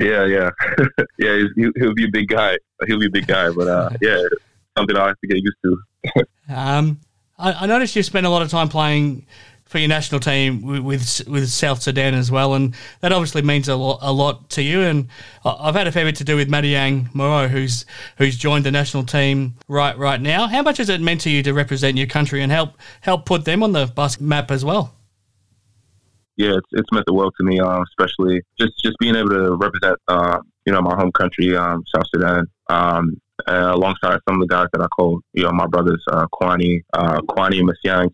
Yeah, 0.00 0.24
yeah, 0.26 0.50
yeah. 1.18 1.42
He'll 1.76 1.94
be 1.94 2.04
a 2.04 2.10
big 2.10 2.28
guy. 2.28 2.58
He'll 2.86 2.98
be 2.98 3.06
a 3.06 3.10
big 3.10 3.26
guy, 3.26 3.50
but 3.50 3.68
uh, 3.68 3.90
yeah, 4.00 4.22
something 4.76 4.96
I 4.96 5.08
have 5.08 5.20
to 5.20 5.26
get 5.26 5.38
used 5.38 5.56
to. 5.64 6.24
Um, 6.46 7.00
I, 7.38 7.52
I 7.52 7.66
noticed 7.66 7.96
you 7.96 8.02
spent 8.02 8.26
a 8.26 8.28
lot 8.28 8.42
of 8.42 8.50
time 8.50 8.68
playing 8.68 9.24
for 9.74 9.80
your 9.80 9.88
national 9.88 10.20
team 10.20 10.62
with, 10.62 11.26
with 11.26 11.48
South 11.48 11.82
Sudan 11.82 12.14
as 12.14 12.30
well, 12.30 12.54
and 12.54 12.76
that 13.00 13.10
obviously 13.10 13.42
means 13.42 13.66
a 13.66 13.74
lot, 13.74 13.98
a 14.02 14.12
lot 14.12 14.48
to 14.50 14.62
you. 14.62 14.82
And 14.82 15.08
I've 15.44 15.74
had 15.74 15.88
a 15.88 15.90
fair 15.90 16.04
bit 16.04 16.14
to 16.16 16.24
do 16.24 16.36
with 16.36 16.48
Mathiang 16.48 17.10
Muo, 17.12 17.48
who's 17.48 17.84
who's 18.16 18.36
joined 18.36 18.64
the 18.64 18.70
national 18.70 19.02
team 19.02 19.56
right 19.66 19.98
right 19.98 20.20
now. 20.20 20.46
How 20.46 20.62
much 20.62 20.76
has 20.76 20.88
it 20.90 21.00
meant 21.00 21.22
to 21.22 21.30
you 21.30 21.42
to 21.42 21.52
represent 21.52 21.96
your 21.96 22.06
country 22.06 22.40
and 22.40 22.52
help 22.52 22.78
help 23.00 23.26
put 23.26 23.46
them 23.46 23.64
on 23.64 23.72
the 23.72 23.86
bus 23.86 24.20
map 24.20 24.52
as 24.52 24.64
well? 24.64 24.94
yeah, 26.36 26.52
it's, 26.52 26.68
it's 26.70 26.92
meant 26.92 27.06
the 27.06 27.14
world 27.14 27.34
to 27.40 27.44
me, 27.44 27.58
um, 27.58 27.82
especially 27.82 28.42
just, 28.60 28.72
just 28.84 28.96
being 28.98 29.16
able 29.16 29.30
to 29.30 29.54
represent, 29.54 29.96
uh, 30.06 30.38
you 30.66 30.72
know, 30.72 30.82
my 30.82 30.94
home 30.94 31.12
country, 31.12 31.56
um, 31.56 31.82
South 31.94 32.06
Sudan, 32.12 32.46
um, 32.68 33.20
uh, 33.46 33.72
alongside 33.72 34.18
some 34.28 34.40
of 34.40 34.40
the 34.40 34.52
guys 34.52 34.66
that 34.72 34.82
I 34.82 34.86
call, 34.88 35.20
you 35.32 35.44
know, 35.44 35.52
my 35.52 35.66
brothers, 35.66 36.02
uh, 36.10 36.26
Kwani, 36.32 36.82
uh, 36.92 37.20
Kwani, 37.28 37.62
Masiang, 37.62 38.08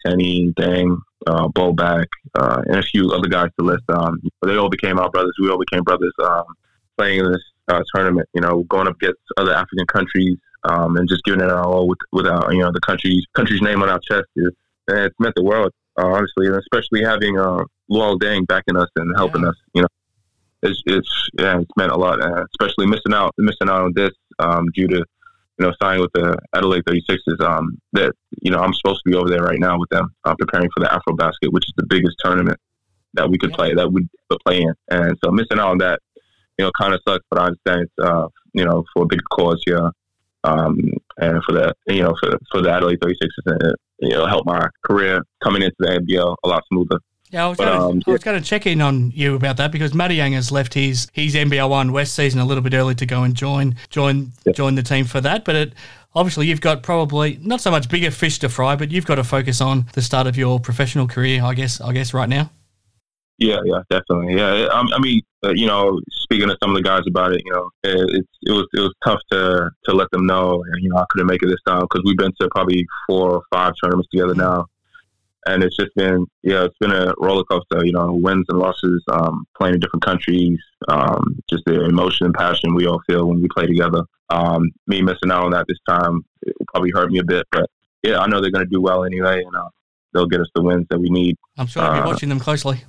Dang, 0.57 1.01
uh, 1.27 1.49
Bobak, 1.49 2.07
uh, 2.35 2.63
and 2.67 2.77
a 2.77 2.83
few 2.83 3.11
other 3.11 3.29
guys 3.29 3.51
to 3.59 3.65
list. 3.65 3.85
Um, 3.89 4.21
they 4.43 4.57
all 4.57 4.71
became 4.71 4.99
our 4.99 5.11
brothers. 5.11 5.35
We 5.41 5.51
all 5.51 5.59
became 5.59 5.83
brothers, 5.83 6.13
um, 6.23 6.45
playing 6.97 7.21
in 7.21 7.33
this, 7.33 7.43
uh, 7.69 7.83
tournament, 7.95 8.29
you 8.35 8.41
know, 8.41 8.65
going 8.65 8.89
up 8.89 8.97
against 8.97 9.21
other 9.37 9.53
African 9.53 9.87
countries, 9.87 10.37
um, 10.65 10.97
and 10.97 11.09
just 11.09 11.25
giving 11.25 11.41
it 11.41 11.51
our 11.51 11.65
all 11.65 11.89
with, 11.89 11.99
with 12.13 12.27
our, 12.27 12.53
you 12.53 12.61
know, 12.61 12.73
the 12.73 12.81
country's, 12.81 13.25
country's 13.35 13.63
name 13.63 13.83
on 13.83 13.89
our 13.89 14.01
chest 14.01 14.27
is, 14.37 14.51
and 14.89 14.99
it's 14.99 15.15
meant 15.21 15.35
the 15.35 15.45
world, 15.45 15.73
uh, 16.01 16.07
honestly, 16.07 16.47
and 16.47 16.57
especially 16.57 17.03
having, 17.03 17.39
uh, 17.39 17.63
Luol 17.91 18.19
Deng 18.19 18.47
backing 18.47 18.77
us 18.77 18.89
and 18.97 19.13
helping 19.17 19.43
Yeah. 19.43 19.49
us, 19.49 19.57
you 19.75 19.83
know, 19.83 19.89
it's, 20.63 20.83
it's, 20.87 21.29
yeah, 21.39 21.61
it's 21.61 21.71
meant 21.77 21.93
a 21.93 21.97
lot, 21.97 22.21
uh, 22.21 22.45
especially 22.53 22.87
missing 22.87 23.15
out, 23.15 23.33
missing 23.39 23.69
out 23.69 23.83
on 23.83 23.93
this, 23.95 24.11
um, 24.39 24.67
due 24.75 24.89
to, 24.89 25.05
you 25.61 25.67
know, 25.67 25.75
signing 25.81 26.01
with 26.01 26.11
the 26.15 26.39
Adelaide 26.55 26.85
36ers, 26.87 27.41
um, 27.45 27.79
that, 27.93 28.13
you 28.41 28.51
know, 28.51 28.61
I'm 28.61 28.73
supposed 28.73 29.03
to 29.05 29.11
be 29.11 29.15
over 29.15 29.29
there 29.29 29.43
right 29.43 29.59
now 29.59 29.79
with 29.79 29.91
them, 29.91 30.09
uh, 30.25 30.35
preparing 30.39 30.71
for 30.75 30.83
the 30.83 30.87
AfroBasket, 30.89 31.53
which 31.53 31.67
is 31.67 31.75
the 31.77 31.85
biggest 31.87 32.17
tournament 32.25 32.59
that 33.13 33.29
we 33.29 33.37
could 33.37 33.51
Yeah. 33.51 33.57
play, 33.57 33.75
that 33.75 33.93
we 33.93 34.09
could 34.31 34.41
play 34.47 34.63
in. 34.63 34.73
And 34.91 35.19
so 35.23 35.31
missing 35.31 35.59
out 35.59 35.69
on 35.69 35.79
that, 35.79 36.01
you 36.59 36.65
know, 36.65 36.71
kind 36.81 36.95
of 36.95 37.01
sucks, 37.07 37.27
but 37.31 37.41
I 37.41 37.47
understand 37.49 37.83
it's, 37.83 37.93
uh, 38.09 38.29
you 38.55 38.65
know, 38.65 38.85
for 38.95 39.03
a 39.03 39.07
big 39.07 39.21
cause 39.31 39.63
here. 39.67 39.91
Um, 40.45 40.79
and 41.19 41.45
for 41.45 41.53
the, 41.53 41.75
you 41.89 42.03
know, 42.03 42.15
for, 42.23 42.39
for 42.51 42.63
the 42.63 42.71
Adelaide 42.71 43.01
36ers, 43.01 43.45
and, 43.45 43.75
you 43.99 44.15
know, 44.15 44.25
help 44.25 44.47
my 44.47 44.67
career 44.87 45.23
coming 45.45 45.61
into 45.61 45.77
the 45.79 45.89
NBL 46.01 46.37
a 46.43 46.49
lot 46.49 46.63
smoother. 46.73 46.99
Yeah, 47.31 47.45
I 47.45 47.49
was 47.49 47.59
But, 47.59 47.65
going 47.67 47.81
um, 47.93 48.01
to, 48.01 48.11
I 48.11 48.13
was 48.13 48.25
going 48.25 48.43
to 48.43 48.47
check 48.49 48.67
in 48.67 48.81
on 48.81 49.13
you 49.13 49.37
about 49.37 49.57
that 49.59 49.71
because 49.71 49.95
Matty 49.95 50.17
Young 50.17 50.33
has 50.33 50.51
left 50.51 50.75
his 50.75 51.07
his 51.13 51.35
NBL 51.35 51.69
one 51.71 51.93
West 51.93 52.15
season 52.15 52.41
a 52.41 52.45
little 52.45 52.63
bit 52.63 52.75
early 52.75 52.95
to 52.97 53.07
go 53.07 53.23
and 53.23 53.35
join 53.35 53.77
join 53.89 54.33
Yeah. 54.45 54.53
join 54.53 54.75
the 54.75 54.83
team 54.83 55.05
for 55.05 55.21
that. 55.21 55.45
But 55.45 55.55
it, 55.55 55.73
obviously, 56.15 56.49
you've 56.49 56.61
got 56.61 56.83
probably 56.83 57.39
not 57.41 57.61
so 57.61 57.71
much 57.71 57.89
bigger 57.89 58.11
fish 58.11 58.39
to 58.41 58.49
fry, 58.49 58.75
but 58.75 58.91
you've 58.91 59.07
got 59.07 59.15
to 59.17 59.25
focus 59.25 59.61
on 59.61 59.87
the 59.93 60.03
start 60.03 60.27
of 60.27 60.37
your 60.37 60.59
professional 60.59 61.07
career. 61.07 61.43
I 61.45 61.55
guess 61.55 61.81
I 61.81 61.93
guess 61.93 62.13
right 62.13 62.29
now. 62.29 62.51
Yeah, 63.39 63.59
yeah, 63.65 63.81
definitely. 63.89 64.37
Yeah, 64.37 64.67
I, 64.71 64.85
I 64.95 64.99
mean, 64.99 65.23
uh, 65.43 65.53
you 65.55 65.67
know, 65.67 65.99
speaking 66.11 66.49
to 66.49 66.59
some 66.63 66.71
of 66.73 66.77
the 66.77 66.83
guys 66.83 67.01
about 67.09 67.33
it, 67.33 67.41
you 67.47 67.53
know, 67.53 67.71
it, 67.85 67.97
it's 68.11 68.29
it 68.43 68.53
was 68.53 68.67
it 68.75 68.81
was 68.81 68.93
tough 69.05 69.21
to 69.33 69.71
to 69.87 69.95
let 69.95 70.11
them 70.11 70.27
know, 70.27 70.63
you 70.81 70.91
know, 70.91 70.97
I 70.97 71.05
couldn't 71.11 71.27
make 71.29 71.43
it 71.43 71.47
this 71.47 71.63
time 71.67 71.81
because 71.83 72.03
we've 72.05 72.19
been 72.19 72.33
to 72.41 72.49
probably 72.55 72.85
four 73.09 73.31
or 73.37 73.43
five 73.51 73.73
tournaments 73.83 74.09
together 74.13 74.35
now, 74.35 74.67
and 75.47 75.63
it's 75.65 75.77
just 75.77 75.95
been 75.95 76.27
yeah, 76.43 76.65
it's 76.65 76.77
been 76.79 76.93
a 76.93 77.13
roller 77.19 77.45
coaster. 77.45 77.85
You 77.85 77.93
know, 77.93 78.13
wins 78.13 78.47
and 78.49 78.59
losses, 78.59 79.03
um, 79.11 79.45
playing 79.57 79.75
in 79.75 79.81
different 79.81 80.05
countries, 80.05 80.59
um, 80.89 81.39
just 81.49 81.65
the 81.67 81.85
emotion 81.85 82.27
and 82.27 82.35
passion 82.35 82.75
we 82.75 82.87
all 82.87 83.01
feel 83.07 83.27
when 83.27 83.41
we 83.41 83.49
play 83.55 83.67
together. 83.67 84.03
Um, 84.31 84.71
me 84.87 85.03
missing 85.03 85.31
out 85.31 85.45
on 85.45 85.51
that 85.53 85.67
this 85.69 85.79
time 85.89 86.25
it 86.43 86.55
probably 86.69 86.91
hurt 86.95 87.11
me 87.11 87.19
a 87.19 87.25
bit, 87.25 87.47
but 87.51 87.69
yeah, 88.03 88.19
I 88.21 88.27
know 88.29 88.41
they're 88.41 88.51
going 88.53 88.65
to 88.65 88.71
do 88.71 88.81
well 88.81 89.05
anyway, 89.05 89.43
and 89.43 89.55
uh, 89.55 89.69
they'll 90.15 90.27
get 90.27 90.41
us 90.41 90.49
the 90.55 90.63
wins 90.63 90.87
that 90.91 90.99
we 90.99 91.11
need. 91.11 91.37
I'm 91.59 91.67
sure 91.67 91.83
you'll 91.83 91.93
be 91.95 91.99
Uh, 92.01 92.07
watching 92.07 92.29
them 92.29 92.39
closely. 92.41 92.83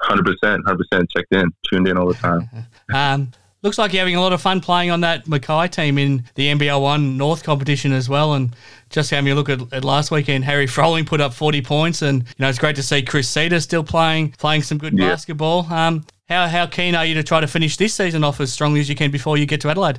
Hundred 0.00 0.26
percent, 0.26 0.62
hundred 0.66 0.86
percent 0.90 1.10
checked 1.10 1.34
in, 1.34 1.50
tuned 1.68 1.88
in 1.88 1.96
all 1.98 2.06
the 2.08 2.14
time. 2.14 2.48
Um, 2.94 3.32
Looks 3.62 3.76
like 3.76 3.92
you're 3.92 4.00
having 4.00 4.14
a 4.14 4.20
lot 4.20 4.32
of 4.32 4.40
fun 4.40 4.60
playing 4.60 4.90
on 4.92 5.00
that 5.00 5.26
Mackay 5.26 5.66
team 5.68 5.98
in 5.98 6.22
the 6.36 6.46
NBL 6.46 6.80
One 6.80 7.16
North 7.16 7.42
competition 7.42 7.92
as 7.92 8.08
well. 8.08 8.34
And 8.34 8.54
just 8.88 9.10
having 9.10 9.32
a 9.32 9.34
look 9.34 9.48
at, 9.48 9.60
at 9.72 9.84
last 9.84 10.12
weekend, 10.12 10.44
Harry 10.44 10.68
Froling 10.68 11.04
put 11.04 11.20
up 11.20 11.34
40 11.34 11.62
points, 11.62 12.00
and 12.02 12.22
you 12.22 12.34
know 12.38 12.48
it's 12.48 12.58
great 12.60 12.76
to 12.76 12.82
see 12.84 13.02
Chris 13.02 13.28
Cedar 13.28 13.58
still 13.58 13.82
playing, 13.82 14.30
playing 14.38 14.62
some 14.62 14.78
good 14.78 14.96
Yeah. 14.96 15.08
basketball. 15.08 15.66
Um, 15.72 16.04
how 16.28 16.46
how 16.46 16.66
keen 16.66 16.94
are 16.94 17.04
you 17.04 17.14
to 17.14 17.24
try 17.24 17.40
to 17.40 17.48
finish 17.48 17.76
this 17.76 17.94
season 17.94 18.22
off 18.22 18.40
as 18.40 18.52
strongly 18.52 18.78
as 18.78 18.88
you 18.88 18.94
can 18.94 19.10
before 19.10 19.36
you 19.36 19.44
get 19.46 19.60
to 19.62 19.70
Adelaide? 19.70 19.98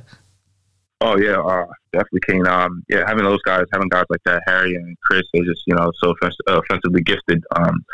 Oh 1.02 1.18
yeah, 1.18 1.38
uh, 1.40 1.66
definitely 1.92 2.20
keen. 2.28 2.46
Um, 2.46 2.82
yeah, 2.88 3.04
having 3.06 3.24
those 3.24 3.40
guys, 3.42 3.64
having 3.72 3.88
guys 3.88 4.04
like 4.10 4.20
that, 4.26 4.42
Harry 4.46 4.74
and 4.74 4.96
Chris, 5.04 5.22
they're 5.34 5.44
just 5.44 5.62
you 5.66 5.74
know 5.74 5.90
so 6.02 6.10
offens- 6.10 6.36
offensively 6.46 7.02
gifted. 7.02 7.42
Um, 7.56 7.84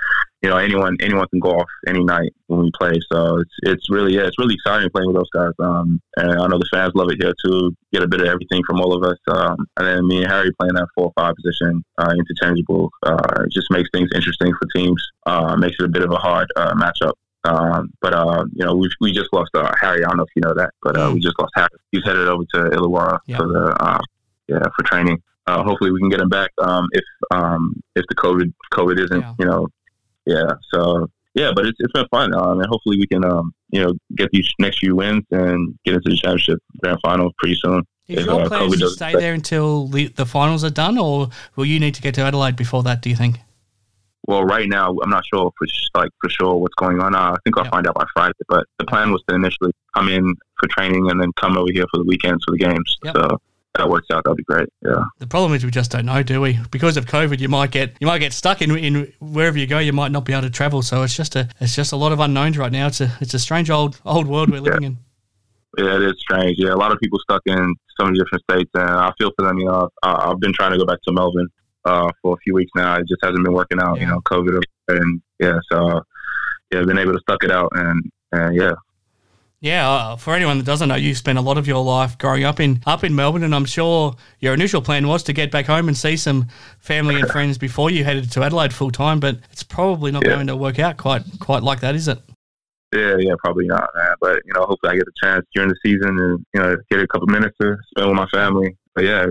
you 0.43 0.51
know, 0.51 0.59
anyone 0.59 0.97
anyone 1.01 1.27
can 1.29 1.41
go 1.41 1.51
off 1.51 1.69
any 1.89 2.05
night 2.05 2.31
when 2.47 2.61
we 2.61 2.71
play. 2.79 2.93
So 3.11 3.39
it's 3.39 3.55
it's 3.63 3.91
really 3.91 4.15
yeah, 4.15 4.27
it's 4.27 4.39
really 4.39 4.55
exciting 4.55 4.91
playing 4.91 5.09
with 5.09 5.17
those 5.17 5.31
guys. 5.35 5.53
Um, 5.59 6.01
and 6.19 6.31
I 6.33 6.47
know 6.47 6.59
the 6.59 6.69
fans 6.71 6.93
love 6.95 7.11
it 7.11 7.23
here 7.23 7.33
too. 7.45 7.75
Get 7.93 8.03
a 8.03 8.09
bit 8.09 8.21
of 8.21 8.27
everything 8.29 8.63
from 8.67 8.81
all 8.81 8.93
of 8.93 9.03
us. 9.03 9.19
Um, 9.29 9.57
and 9.79 9.87
then 9.87 10.07
me 10.07 10.23
and 10.23 10.31
Harry 10.31 10.51
playing 10.61 10.75
that 10.75 10.89
four 10.95 11.07
or 11.07 11.13
five 11.19 11.35
position, 11.37 11.83
uh, 11.99 12.13
interchangeable. 12.17 12.91
Uh, 13.03 13.17
it 13.45 13.53
just 13.53 13.71
makes 13.71 13.89
things 13.93 14.11
interesting 14.15 14.53
for 14.61 14.69
teams. 14.77 15.03
Uh, 15.25 15.57
makes 15.57 15.77
it 15.81 15.85
a 15.87 15.89
bit 15.89 16.03
of 16.03 16.13
a 16.13 16.17
hard 16.17 16.47
uh, 16.57 16.75
matchup. 16.75 17.13
Um, 17.45 17.91
but 18.03 18.13
uh, 18.13 18.45
you 18.53 18.65
know, 18.67 18.75
we 18.75 18.91
we 19.01 19.13
just 19.13 19.33
lost 19.33 19.51
uh, 19.55 19.73
Harry. 19.81 20.05
I 20.05 20.09
don't 20.09 20.19
know 20.19 20.25
if 20.25 20.31
you 20.37 20.43
know 20.43 20.55
that, 20.55 20.71
but 20.83 20.99
uh, 20.99 21.11
we 21.15 21.21
just 21.21 21.39
lost 21.41 21.53
Harry. 21.55 21.69
He's 21.93 22.05
headed 22.05 22.29
over 22.29 22.43
to 22.55 22.59
Illawarra 22.77 23.19
Yeah. 23.27 23.37
for 23.39 23.47
the 23.49 23.77
uh, 23.81 24.01
yeah 24.49 24.63
for 24.77 24.83
training. 24.85 25.23
Uh, 25.47 25.63
hopefully, 25.63 25.93
we 25.93 26.01
can 26.01 26.09
get 26.09 26.21
him 26.21 26.29
back 26.29 26.51
um, 26.59 26.87
if 26.93 27.05
um, 27.31 27.81
if 27.95 28.05
the 28.09 28.17
COVID 28.17 28.53
COVID 28.75 28.99
isn't 29.05 29.21
Yeah. 29.21 29.35
you 29.39 29.47
know 29.47 29.69
yeah. 30.27 30.53
So 30.73 31.09
yeah, 31.35 31.53
but 31.55 31.67
it's 31.67 31.77
it's 31.81 31.93
been 31.93 32.07
fun, 32.11 32.35
um, 32.35 32.61
and 32.61 32.67
hopefully 32.69 32.97
we 32.99 33.07
can 33.07 33.25
um, 33.25 33.53
you 33.71 33.83
know 33.83 33.93
get 34.17 34.31
these 34.33 34.51
next 34.59 34.79
few 34.79 34.97
wins 34.97 35.25
and 35.31 35.79
get 35.85 35.95
into 35.95 36.11
the 36.11 36.17
championship 36.17 36.59
grand 36.81 36.99
final 37.03 37.33
pretty 37.39 37.57
soon. 37.63 37.83
Is 38.09 38.21
If, 38.21 38.27
your 38.27 38.43
uh, 38.43 38.49
plans 38.49 38.79
to 38.79 38.89
stay 38.91 39.15
there 39.17 39.35
until 39.35 39.89
the, 39.89 40.07
the 40.09 40.25
finals 40.27 40.63
are 40.65 40.71
done, 40.71 40.97
or 40.97 41.29
will 41.57 41.67
you 41.67 41.81
need 41.81 41.95
to 41.97 42.03
get 42.03 42.15
to 42.15 42.23
Adelaide 42.23 42.57
before 42.57 42.83
that? 42.85 43.03
Do 43.03 43.11
you 43.11 43.17
think? 43.17 43.41
Well, 44.29 44.45
right 44.45 44.69
now 44.69 44.97
I'm 45.03 45.11
not 45.11 45.25
sure 45.27 45.51
for 45.59 45.67
like 46.01 46.11
for 46.21 46.31
sure 46.31 46.57
what's 46.57 46.75
going 46.77 47.01
on. 47.01 47.15
Uh, 47.15 47.33
I 47.33 47.37
think 47.45 47.59
I'll 47.59 47.65
Yeah. 47.65 47.71
find 47.71 47.87
out 47.87 47.95
by 47.95 48.05
Friday. 48.15 48.33
But 48.49 48.65
the 48.79 48.85
plan 48.85 49.13
was 49.13 49.23
to 49.29 49.35
initially 49.35 49.73
come 49.95 50.09
in 50.09 50.35
for 50.59 50.69
training 50.69 51.11
and 51.11 51.21
then 51.21 51.31
come 51.41 51.57
over 51.57 51.71
here 51.73 51.85
for 51.93 51.99
the 51.99 52.05
weekends 52.05 52.45
for 52.45 52.53
the 52.53 52.59
games. 52.59 52.97
Yep. 53.05 53.15
So 53.17 53.39
that 53.79 53.89
works 53.89 54.09
out. 54.11 54.25
That'll 54.25 54.37
be 54.37 54.43
great. 54.43 54.69
Yeah. 54.83 55.05
The 55.19 55.27
problem 55.27 55.55
is 55.55 55.65
we 55.65 55.71
just 55.71 55.91
don't 55.91 56.07
know, 56.07 56.23
do 56.23 56.41
we? 56.41 56.59
Because 56.71 56.97
of 56.97 57.07
COVID, 57.07 57.41
you 57.41 57.49
might 57.49 57.71
get 57.71 57.97
you 58.01 58.07
might 58.07 58.19
get 58.19 58.33
stuck 58.33 58.63
in, 58.63 58.77
in 58.77 59.13
wherever 59.21 59.59
you 59.59 59.67
go. 59.67 59.79
You 59.79 59.93
might 59.93 60.13
not 60.13 60.25
be 60.25 60.33
able 60.33 60.43
to 60.43 60.51
travel. 60.51 60.83
So 60.83 61.03
it's 61.03 61.15
just 61.15 61.37
a 61.37 61.49
it's 61.61 61.75
just 61.75 61.93
a 61.93 61.97
lot 61.97 62.13
of 62.13 62.21
unknowns 62.21 62.59
right 62.59 62.73
now. 62.73 62.87
It's 62.87 63.01
a 63.01 63.11
it's 63.21 63.35
a 63.35 63.39
strange 63.39 63.71
old 63.71 64.01
old 64.05 64.27
world 64.27 64.51
we're 64.51 64.61
living 64.61 64.85
in. 64.85 64.99
Yeah, 65.79 65.97
it 65.97 66.03
is 66.03 66.15
strange. 66.19 66.57
Yeah, 66.59 66.73
a 66.73 66.77
lot 66.77 66.93
of 66.93 66.99
people 67.01 67.19
stuck 67.19 67.43
in 67.47 67.75
so 67.99 68.07
many 68.07 68.19
different 68.19 68.45
states, 68.51 68.71
and 68.75 68.91
I 68.91 69.13
feel 69.19 69.31
for 69.37 69.47
them. 69.47 69.59
You 69.59 69.67
know, 69.67 69.91
I, 70.03 70.31
I've 70.31 70.41
been 70.41 70.53
trying 70.53 70.73
to 70.73 70.79
go 70.79 70.87
back 70.87 70.99
to 71.07 71.13
Melbourne 71.13 71.49
uh, 71.85 72.11
for 72.23 72.35
a 72.35 72.37
few 72.39 72.55
weeks 72.55 72.71
now. 72.75 72.97
It 72.97 73.09
just 73.09 73.23
hasn't 73.23 73.45
been 73.45 73.53
working 73.53 73.81
out. 73.81 74.01
You 74.01 74.07
know, 74.07 74.21
COVID, 74.23 74.63
and 74.89 75.21
yeah, 75.39 75.59
so 75.71 76.03
yeah, 76.71 76.81
I've 76.81 76.87
been 76.87 76.99
able 76.99 77.13
to 77.13 77.21
stuck 77.21 77.45
it 77.45 77.51
out, 77.51 77.71
and 77.75 78.11
and 78.33 78.57
yeah, 78.57 78.73
Yeah, 79.61 79.89
uh, 79.89 80.17
for 80.17 80.35
anyone 80.35 80.59
that 80.59 80.67
doesn't 80.67 80.89
know, 80.89 80.97
you 80.97 81.15
spent 81.15 81.39
a 81.39 81.41
lot 81.41 81.57
of 81.57 81.67
your 81.67 81.83
life 81.83 82.19
growing 82.19 82.45
up 82.45 82.61
in 82.61 82.83
up 82.87 83.03
in 83.03 83.15
Melbourne, 83.15 83.43
and 83.43 83.55
I'm 83.55 83.65
sure 83.65 84.15
your 84.39 84.53
initial 84.53 84.83
plan 84.83 85.09
was 85.09 85.23
to 85.25 85.33
get 85.33 85.51
back 85.51 85.67
home 85.67 85.89
and 85.89 85.97
see 85.97 86.17
some 86.17 86.49
family 86.79 87.19
and 87.19 87.29
friends 87.31 87.57
before 87.67 87.91
you 87.91 88.05
headed 88.05 88.31
to 88.33 88.43
Adelaide 88.43 88.75
full 88.75 88.91
time. 88.91 89.19
But 89.19 89.39
it's 89.51 89.63
probably 89.63 90.13
not 90.13 90.25
Yeah. 90.27 90.35
going 90.35 90.47
to 90.49 90.57
work 90.57 90.79
out 90.79 90.99
quite 90.99 91.23
quite 91.41 91.63
like 91.63 91.81
that, 91.81 91.95
is 91.95 92.07
it? 92.07 92.19
yeah, 92.95 93.17
yeah, 93.19 93.35
probably 93.43 93.67
not, 93.67 93.89
man. 93.97 94.15
But 94.21 94.37
you 94.45 94.53
know, 94.55 94.67
hopefully, 94.67 94.93
I 94.93 94.97
get 94.97 95.09
a 95.09 95.27
chance 95.27 95.47
during 95.55 95.71
the 95.71 95.77
season, 95.85 96.19
and 96.19 96.47
you 96.55 96.61
know, 96.61 96.77
get 96.91 97.01
a 97.01 97.07
couple 97.09 97.27
minutes 97.29 97.57
to 97.61 97.77
spend 97.91 98.09
with 98.09 98.17
my 98.17 98.27
family. 98.29 98.77
But 98.95 99.05
yeah, 99.05 99.27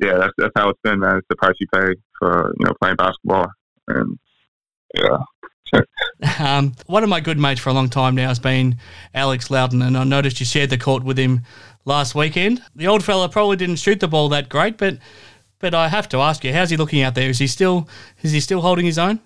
yeah, 0.00 0.18
that's 0.18 0.32
that's 0.38 0.52
how 0.56 0.68
it's 0.70 0.80
been, 0.84 1.00
man. 1.00 1.16
It's 1.18 1.26
the 1.28 1.36
price 1.36 1.54
you 1.58 1.66
pay 1.74 1.94
for 2.18 2.54
you 2.60 2.64
know 2.66 2.72
playing 2.80 2.96
basketball, 2.96 3.48
and 3.88 4.18
yeah. 4.94 5.18
Um, 6.38 6.74
one 6.86 7.02
of 7.02 7.08
my 7.08 7.20
good 7.20 7.38
mates 7.38 7.60
for 7.60 7.70
a 7.70 7.72
long 7.72 7.88
time 7.88 8.14
now 8.14 8.28
has 8.28 8.38
been 8.38 8.76
Alex 9.14 9.50
Loughton, 9.50 9.82
and 9.82 9.96
I 9.96 10.04
noticed 10.04 10.40
you 10.40 10.46
shared 10.46 10.70
the 10.70 10.78
court 10.78 11.04
with 11.04 11.18
him 11.18 11.42
last 11.84 12.14
weekend. 12.14 12.62
The 12.74 12.86
old 12.86 13.04
fella 13.04 13.28
probably 13.28 13.56
didn't 13.56 13.76
shoot 13.76 14.00
the 14.00 14.08
ball 14.08 14.28
that 14.30 14.48
great, 14.48 14.78
but 14.78 14.98
but 15.58 15.74
I 15.74 15.88
have 15.88 16.08
to 16.10 16.18
ask 16.18 16.44
you, 16.44 16.52
how's 16.52 16.70
he 16.70 16.76
looking 16.76 17.02
out 17.02 17.14
there? 17.14 17.30
Is 17.30 17.38
he 17.38 17.46
still 17.46 17.88
is 18.22 18.32
he 18.32 18.40
still 18.40 18.60
holding 18.60 18.86
his 18.86 18.98
own? 18.98 19.20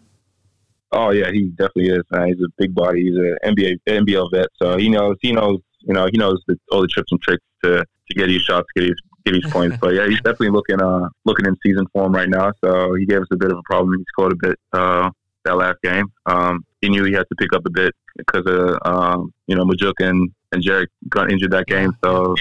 Oh 0.93 1.11
yeah, 1.11 1.31
he 1.31 1.49
definitely 1.49 1.89
is. 1.89 2.03
Man. 2.11 2.29
He's 2.29 2.41
a 2.41 2.49
big 2.57 2.75
body. 2.75 3.05
He's 3.05 3.17
an 3.17 3.37
NBA 3.45 3.79
NBL 3.87 4.31
vet, 4.33 4.49
so 4.61 4.77
he 4.77 4.89
knows. 4.89 5.17
He 5.21 5.33
knows. 5.33 5.61
You 5.81 5.95
know, 5.95 6.09
he 6.11 6.19
knows 6.19 6.43
the, 6.49 6.57
all 6.73 6.83
the 6.83 6.89
trips 6.89 7.13
and 7.13 7.23
tricks 7.23 7.45
to, 7.65 7.79
to 7.79 8.15
get 8.15 8.29
his 8.29 8.43
shots, 8.43 8.67
get 8.75 8.85
his 8.85 9.01
get 9.25 9.33
these 9.33 9.51
points. 9.51 9.77
But 9.81 9.95
yeah, 9.95 10.07
he's 10.07 10.19
definitely 10.19 10.51
looking 10.51 10.81
uh 10.81 11.09
looking 11.25 11.47
in 11.47 11.57
season 11.65 11.87
form 11.93 12.13
right 12.13 12.29
now. 12.29 12.53
So 12.65 12.95
he 12.95 13.07
gave 13.07 13.21
us 13.21 13.29
a 13.33 13.37
bit 13.37 13.53
of 13.53 13.59
a 13.59 13.63
problem. 13.65 13.99
He 13.99 14.05
scored 14.09 14.33
a 14.33 14.37
bit 14.37 14.59
uh 14.73 15.11
that 15.49 15.57
last 15.57 15.79
game. 15.83 16.07
Um, 16.27 16.65
he 16.81 16.89
knew 16.89 17.05
he 17.05 17.13
had 17.13 17.27
to 17.29 17.35
pick 17.37 17.53
up 17.53 17.63
a 17.67 17.71
bit 17.71 17.95
because 18.17 18.45
of 18.47 18.79
um 18.85 19.33
you 19.47 19.57
know 19.57 19.65
Majuk 19.65 19.95
and 20.01 20.31
and 20.53 20.63
Jarek 20.63 20.89
got 21.09 21.31
injured 21.31 21.53
that 21.53 21.67
game. 21.67 21.93
So 22.05 22.37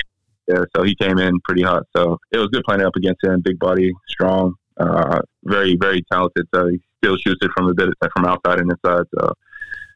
yeah, 0.48 0.64
so 0.76 0.84
he 0.84 0.96
came 0.96 1.18
in 1.18 1.40
pretty 1.42 1.64
hot. 1.64 1.84
So 1.96 2.18
it 2.32 2.38
was 2.38 2.48
good 2.48 2.64
playing 2.64 2.82
up 2.82 2.96
against 2.96 3.24
him. 3.24 3.42
Big 3.42 3.60
body, 3.60 3.92
strong, 4.08 4.54
uh, 4.78 5.20
very 5.44 5.76
very 5.76 6.04
talented. 6.12 6.48
So 6.54 6.68
he 6.68 6.80
still 7.04 7.18
shoots 7.18 7.40
it 7.42 7.52
from 7.56 7.68
a 7.68 7.74
bit 7.74 7.90
from 8.14 8.26
outside 8.26 8.60
and 8.60 8.72
inside. 8.72 9.06
So 9.18 9.34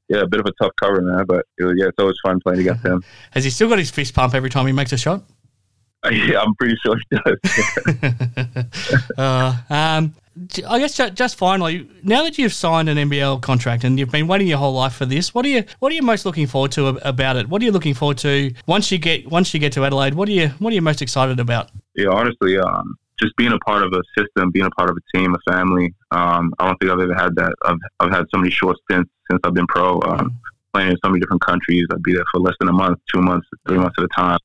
yeah, 0.09 0.21
a 0.21 0.27
bit 0.27 0.39
of 0.39 0.45
a 0.45 0.51
tough 0.61 0.73
cover, 0.81 1.01
man. 1.01 1.25
But 1.25 1.45
it 1.57 1.63
was, 1.63 1.75
yeah, 1.77 1.87
it's 1.87 1.99
always 1.99 2.17
fun 2.23 2.39
playing 2.41 2.61
against 2.61 2.85
him. 2.85 3.03
Has 3.31 3.43
he 3.43 3.49
still 3.49 3.69
got 3.69 3.79
his 3.79 3.91
fist 3.91 4.13
pump 4.13 4.33
every 4.33 4.49
time 4.49 4.67
he 4.67 4.73
makes 4.73 4.91
a 4.91 4.97
shot? 4.97 5.23
Yeah, 6.09 6.39
I'm 6.41 6.55
pretty 6.55 6.75
sure 6.83 6.97
he 6.97 7.17
does. 7.17 9.07
uh, 9.17 9.55
um, 9.69 10.13
I 10.67 10.79
guess 10.79 10.95
just 11.13 11.35
finally, 11.35 11.89
now 12.03 12.23
that 12.23 12.37
you've 12.37 12.53
signed 12.53 12.87
an 12.89 12.97
NBL 12.97 13.41
contract 13.41 13.83
and 13.83 13.99
you've 13.99 14.11
been 14.11 14.27
waiting 14.27 14.47
your 14.47 14.57
whole 14.57 14.73
life 14.73 14.93
for 14.93 15.05
this, 15.05 15.35
what 15.35 15.45
are 15.45 15.49
you 15.49 15.63
what 15.79 15.91
are 15.91 15.95
you 15.95 16.01
most 16.01 16.25
looking 16.25 16.47
forward 16.47 16.71
to 16.73 16.87
about 17.07 17.35
it? 17.35 17.49
What 17.49 17.61
are 17.61 17.65
you 17.65 17.71
looking 17.71 17.93
forward 17.93 18.17
to 18.19 18.53
once 18.65 18.91
you 18.91 18.97
get 18.97 19.29
once 19.29 19.53
you 19.53 19.59
get 19.59 19.73
to 19.73 19.85
Adelaide? 19.85 20.13
What 20.13 20.29
are 20.29 20.33
you 20.33 20.49
what 20.59 20.71
are 20.71 20.75
you 20.75 20.81
most 20.81 21.01
excited 21.01 21.39
about? 21.39 21.69
yeah, 21.95 22.07
honestly, 22.09 22.57
um, 22.57 22.97
just 23.19 23.35
being 23.35 23.51
a 23.51 23.59
part 23.59 23.83
of 23.83 23.93
a 23.93 24.01
system, 24.17 24.51
being 24.51 24.65
a 24.65 24.71
part 24.71 24.89
of 24.89 24.97
a 24.97 25.17
team, 25.17 25.35
a 25.35 25.51
family. 25.51 25.93
Um, 26.11 26.53
I 26.59 26.67
don't 26.67 26.77
think 26.79 26.91
I've 26.91 26.99
ever 26.99 27.13
had 27.13 27.35
that. 27.35 27.53
I've, 27.63 27.77
I've 27.99 28.11
had 28.11 28.25
so 28.33 28.39
many 28.39 28.51
short 28.51 28.77
stints 28.83 29.11
since 29.29 29.41
I've 29.43 29.53
been 29.53 29.67
pro, 29.67 29.99
um, 30.01 30.39
playing 30.73 30.91
in 30.91 30.97
so 31.03 31.09
many 31.09 31.19
different 31.19 31.41
countries. 31.41 31.85
I'd 31.91 32.03
be 32.03 32.13
there 32.13 32.23
for 32.31 32.39
less 32.39 32.55
than 32.59 32.69
a 32.69 32.73
month, 32.73 32.99
two 33.13 33.21
months, 33.21 33.47
three 33.67 33.77
months 33.77 33.95
at 33.97 34.05
a 34.05 34.09
time. 34.09 34.39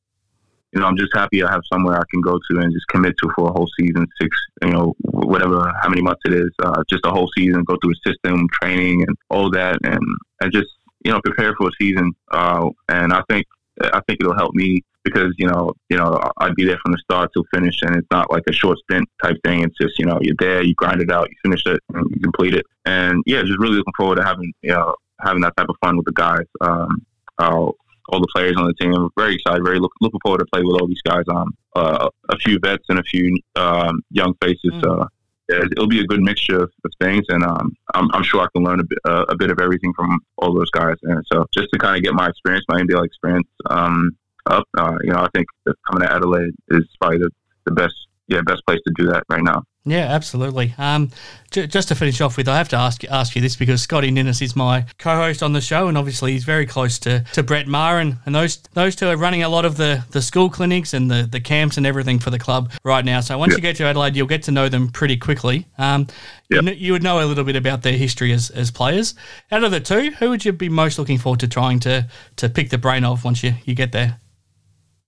You 0.77 0.83
know, 0.83 0.89
I'm 0.89 0.97
just 0.99 1.15
happy 1.15 1.43
I 1.43 1.51
have 1.51 1.63
somewhere 1.73 1.99
I 1.99 2.05
can 2.11 2.21
go 2.21 2.39
to 2.39 2.59
and 2.59 2.71
just 2.71 2.87
commit 2.89 3.15
to 3.23 3.31
for 3.35 3.49
a 3.49 3.53
whole 3.53 3.67
season, 3.81 4.07
six, 4.21 4.37
you 4.61 4.73
know, 4.73 4.95
whatever, 5.01 5.73
how 5.81 5.89
many 5.89 6.03
months 6.03 6.21
it 6.27 6.35
is, 6.35 6.51
uh, 6.63 6.83
just 6.87 7.07
a 7.07 7.11
whole 7.11 7.31
season, 7.35 7.65
go 7.65 7.79
through 7.83 7.93
a 7.93 8.11
system, 8.11 8.47
training, 8.61 9.01
and 9.01 9.17
all 9.31 9.51
that, 9.53 9.79
and 9.85 10.03
and 10.43 10.53
just 10.53 10.69
you 11.03 11.11
know 11.11 11.19
prepare 11.25 11.55
for 11.55 11.69
a 11.69 11.73
season. 11.81 12.13
Uh, 12.31 12.69
and 12.91 13.15
I 13.15 13.23
think 13.31 13.47
I 13.81 14.03
think 14.07 14.21
it'll 14.21 14.37
help 14.37 14.55
me 14.55 14.85
because 15.03 15.33
you 15.39 15.47
know 15.47 15.73
you 15.89 15.97
know 15.97 16.21
I'd 16.37 16.55
be 16.57 16.67
there 16.67 16.79
from 16.83 16.93
the 16.93 16.99
start 16.99 17.31
till 17.33 17.47
finish, 17.55 17.81
and 17.81 17.97
it's 17.97 18.09
not 18.11 18.31
like 18.31 18.43
a 18.47 18.53
short 18.53 18.77
stint 18.81 19.09
type 19.23 19.39
thing. 19.47 19.61
It's 19.61 19.79
just 19.79 19.99
you 19.99 20.05
know 20.05 20.19
you're 20.21 20.37
there, 20.39 20.63
you 20.63 20.75
grind 20.75 21.01
it 21.01 21.11
out, 21.11 21.31
you 21.31 21.37
finish 21.43 21.65
it, 21.65 21.81
and 21.95 22.07
you 22.11 22.21
complete 22.21 22.53
it. 22.53 22.67
And 22.85 23.23
yeah, 23.25 23.41
just 23.41 23.59
really 23.59 23.77
looking 23.77 23.95
forward 23.97 24.17
to 24.17 24.25
having 24.25 24.53
you 24.61 24.73
know 24.73 24.95
having 25.23 25.41
that 25.41 25.57
type 25.57 25.71
of 25.71 25.77
fun 25.83 25.97
with 25.97 26.05
the 26.05 26.13
guys. 26.13 26.45
Um, 26.61 27.07
uh, 27.39 27.71
all 28.09 28.21
the 28.21 28.29
players 28.35 28.55
on 28.57 28.67
the 28.67 28.75
team. 28.75 28.95
I'm 28.95 29.11
very 29.17 29.35
excited, 29.35 29.63
very 29.65 29.79
look, 29.79 29.93
looking 30.01 30.21
forward 30.23 30.39
to 30.39 30.47
play 30.47 30.63
with 30.63 30.81
all 30.81 30.87
these 30.87 31.03
guys. 31.03 31.25
Um, 31.29 31.57
uh, 31.75 32.09
a 32.31 32.37
few 32.39 32.59
vets 32.59 32.85
and 32.89 32.99
a 32.99 33.03
few 33.03 33.39
um, 33.57 34.03
young 34.11 34.35
faces. 34.41 34.73
Uh, 34.83 35.07
yeah, 35.49 35.61
it'll 35.71 35.87
be 35.87 36.01
a 36.01 36.07
good 36.07 36.23
mixture 36.23 36.65
of, 36.65 36.73
of 36.85 36.91
things, 37.01 37.25
and 37.29 37.45
um, 37.45 37.73
I'm, 37.95 38.11
I'm 38.13 38.25
sure 38.25 38.41
I 38.41 38.49
can 38.55 38.65
learn 38.65 38.81
a 38.81 38.85
bit, 38.85 38.99
uh, 39.05 39.27
a 39.29 39.37
bit 39.37 39.51
of 39.51 39.61
everything 39.61 39.93
from 39.95 40.19
all 40.39 40.53
those 40.53 40.71
guys. 40.71 40.97
And 41.03 41.25
so, 41.33 41.47
just 41.55 41.69
to 41.73 41.79
kind 41.79 41.97
of 41.97 42.03
get 42.03 42.15
my 42.15 42.29
experience, 42.29 42.65
my 42.69 42.81
NBL 42.81 43.05
experience, 43.05 43.49
um, 43.71 44.11
up, 44.47 44.65
uh, 44.77 44.97
you 45.03 45.13
know, 45.13 45.21
I 45.21 45.29
think 45.35 45.47
coming 45.87 46.07
to 46.07 46.13
Adelaide 46.13 46.55
is 46.69 46.85
probably 47.01 47.19
the, 47.19 47.31
the 47.65 47.73
best, 47.73 47.95
yeah, 48.29 48.41
best 48.43 48.63
place 48.67 48.81
to 48.87 48.93
do 48.97 49.07
that 49.11 49.25
right 49.29 49.43
now. 49.43 49.63
Yeah, 49.89 50.07
absolutely. 50.13 50.75
Um, 50.79 51.11
j- 51.53 51.69
just 51.69 51.87
to 51.89 51.95
finish 51.95 52.21
off 52.21 52.37
with, 52.37 52.49
I 52.49 52.59
have 52.59 52.69
to 52.71 52.77
ask 52.77 53.05
ask 53.05 53.37
you 53.37 53.41
this 53.41 53.55
because 53.55 53.81
Scotty 53.83 54.11
Ninnis 54.11 54.43
is 54.43 54.57
my 54.57 54.85
co-host 54.99 55.45
on 55.45 55.53
the 55.53 55.61
show, 55.61 55.87
and 55.87 55.97
obviously 55.97 56.33
he's 56.33 56.43
very 56.43 56.67
close 56.67 56.99
to, 56.99 57.21
to 57.35 57.45
Brett 57.45 57.69
Maher, 57.69 58.01
and, 58.01 58.17
and 58.27 58.35
those 58.35 58.57
those 58.75 58.97
two 58.97 59.07
are 59.07 59.17
running 59.17 59.45
a 59.45 59.49
lot 59.49 59.65
of 59.65 59.77
the, 59.77 60.05
the 60.11 60.21
school 60.21 60.51
clinics 60.51 60.93
and 60.93 61.09
the, 61.09 61.23
the 61.31 61.39
camps 61.39 61.77
and 61.77 61.87
everything 61.87 62.19
for 62.19 62.31
the 62.31 62.39
club 62.39 62.73
right 62.83 63.05
now. 63.05 63.21
So 63.21 63.39
once 63.39 63.53
Yeah. 63.53 63.59
you 63.59 63.63
get 63.63 63.77
to 63.77 63.85
Adelaide, 63.85 64.17
you'll 64.17 64.27
get 64.27 64.43
to 64.45 64.51
know 64.51 64.69
them 64.69 64.89
pretty 64.89 65.17
quickly. 65.17 65.67
Um, 65.79 66.09
you, 66.51 66.61
kn- 66.63 66.77
you 66.79 66.91
would 66.91 67.05
know 67.05 67.23
a 67.23 67.27
little 67.27 67.45
bit 67.45 67.55
about 67.55 67.83
their 67.83 67.97
history 67.97 68.33
as, 68.33 68.51
as 68.51 68.73
players. 68.73 69.15
Out 69.53 69.63
of 69.63 69.71
the 69.71 69.79
two, 69.81 70.11
who 70.19 70.31
would 70.31 70.45
you 70.45 70.53
be 70.53 70.69
most 70.69 70.99
looking 70.99 71.19
forward 71.19 71.39
to 71.41 71.49
trying 71.49 71.79
to, 71.81 72.09
to 72.37 72.49
pick 72.49 72.71
the 72.71 72.79
brain 72.79 73.05
of 73.05 73.25
once 73.25 73.45
you, 73.45 73.55
you 73.65 73.77
get 73.77 73.93
there? 73.93 74.19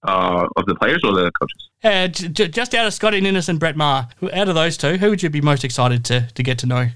Uh, 0.05 0.47
of 0.57 0.65
the 0.67 0.75
players 0.77 1.01
or 1.05 1.13
the 1.13 1.31
coaches? 1.41 1.69
Uh, 1.83 2.07
j- 2.07 2.29
j- 2.29 2.49
just 2.49 2.75
out 2.75 2.87
of 2.87 2.95
Scotty 2.95 3.21
Ninnis 3.21 3.49
and 3.49 3.59
Brett 3.59 3.77
Maher, 3.77 4.09
who- 4.19 4.31
out 4.33 4.49
of 4.49 4.55
those 4.55 4.77
two, 4.77 4.97
who 4.97 5.11
would 5.11 5.23
you 5.23 5.31
be 5.31 5.41
most 5.41 5.65
excited 5.65 6.05
to, 6.07 6.29
to 6.35 6.43
get 6.43 6.59
to 6.59 6.67
know? 6.67 6.89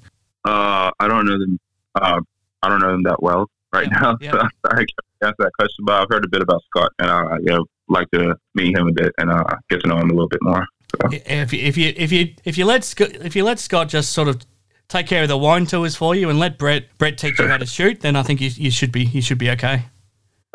Uh, 0.44 0.90
I 1.00 1.08
don't 1.08 1.26
know 1.26 1.38
them. 1.38 1.58
Uh, 1.94 2.20
I 2.62 2.68
don't 2.68 2.80
know 2.80 2.92
them 2.92 3.02
that 3.04 3.22
well 3.22 3.48
right 3.72 3.88
now. 3.90 4.16
So 4.22 4.38
I, 4.38 4.76
can't 4.76 4.90
answer 5.22 5.34
that 5.38 5.52
question, 5.58 5.84
but 5.84 6.00
I've 6.00 6.08
heard 6.08 6.24
a 6.24 6.28
bit 6.28 6.42
about 6.42 6.62
Scott, 6.64 6.92
and 6.98 7.10
I 7.10 7.36
you 7.38 7.46
know, 7.46 7.64
like 7.88 8.08
to 8.12 8.36
meet 8.54 8.76
him 8.76 8.86
a 8.88 8.92
bit 8.92 9.12
and 9.18 9.30
uh, 9.30 9.44
get 9.68 9.80
to 9.82 9.88
know 9.88 9.96
him 9.98 10.10
a 10.10 10.12
little 10.12 10.28
bit 10.28 10.40
more. 10.42 10.64
So. 11.02 11.08
If 11.10 11.52
you, 11.52 11.60
if 11.64 11.76
you 11.76 11.92
if 11.96 12.12
you 12.12 12.34
if 12.44 12.58
you 12.58 12.64
let 12.64 12.84
Scott, 12.84 13.10
if 13.16 13.34
you 13.34 13.44
let 13.44 13.58
Scott 13.58 13.88
just 13.88 14.12
sort 14.12 14.28
of 14.28 14.42
take 14.88 15.06
care 15.06 15.22
of 15.22 15.28
the 15.28 15.38
wine 15.38 15.66
tours 15.66 15.96
for 15.96 16.14
you 16.14 16.28
and 16.28 16.38
let 16.38 16.58
Brett 16.58 16.84
Brett 16.98 17.16
teach 17.18 17.38
you 17.38 17.48
how 17.48 17.56
to 17.56 17.66
shoot, 17.66 18.00
then 18.00 18.14
I 18.14 18.22
think 18.22 18.40
you, 18.40 18.50
you 18.54 18.70
should 18.70 18.92
be 18.92 19.04
you 19.04 19.22
should 19.22 19.38
be 19.38 19.50
okay. 19.50 19.86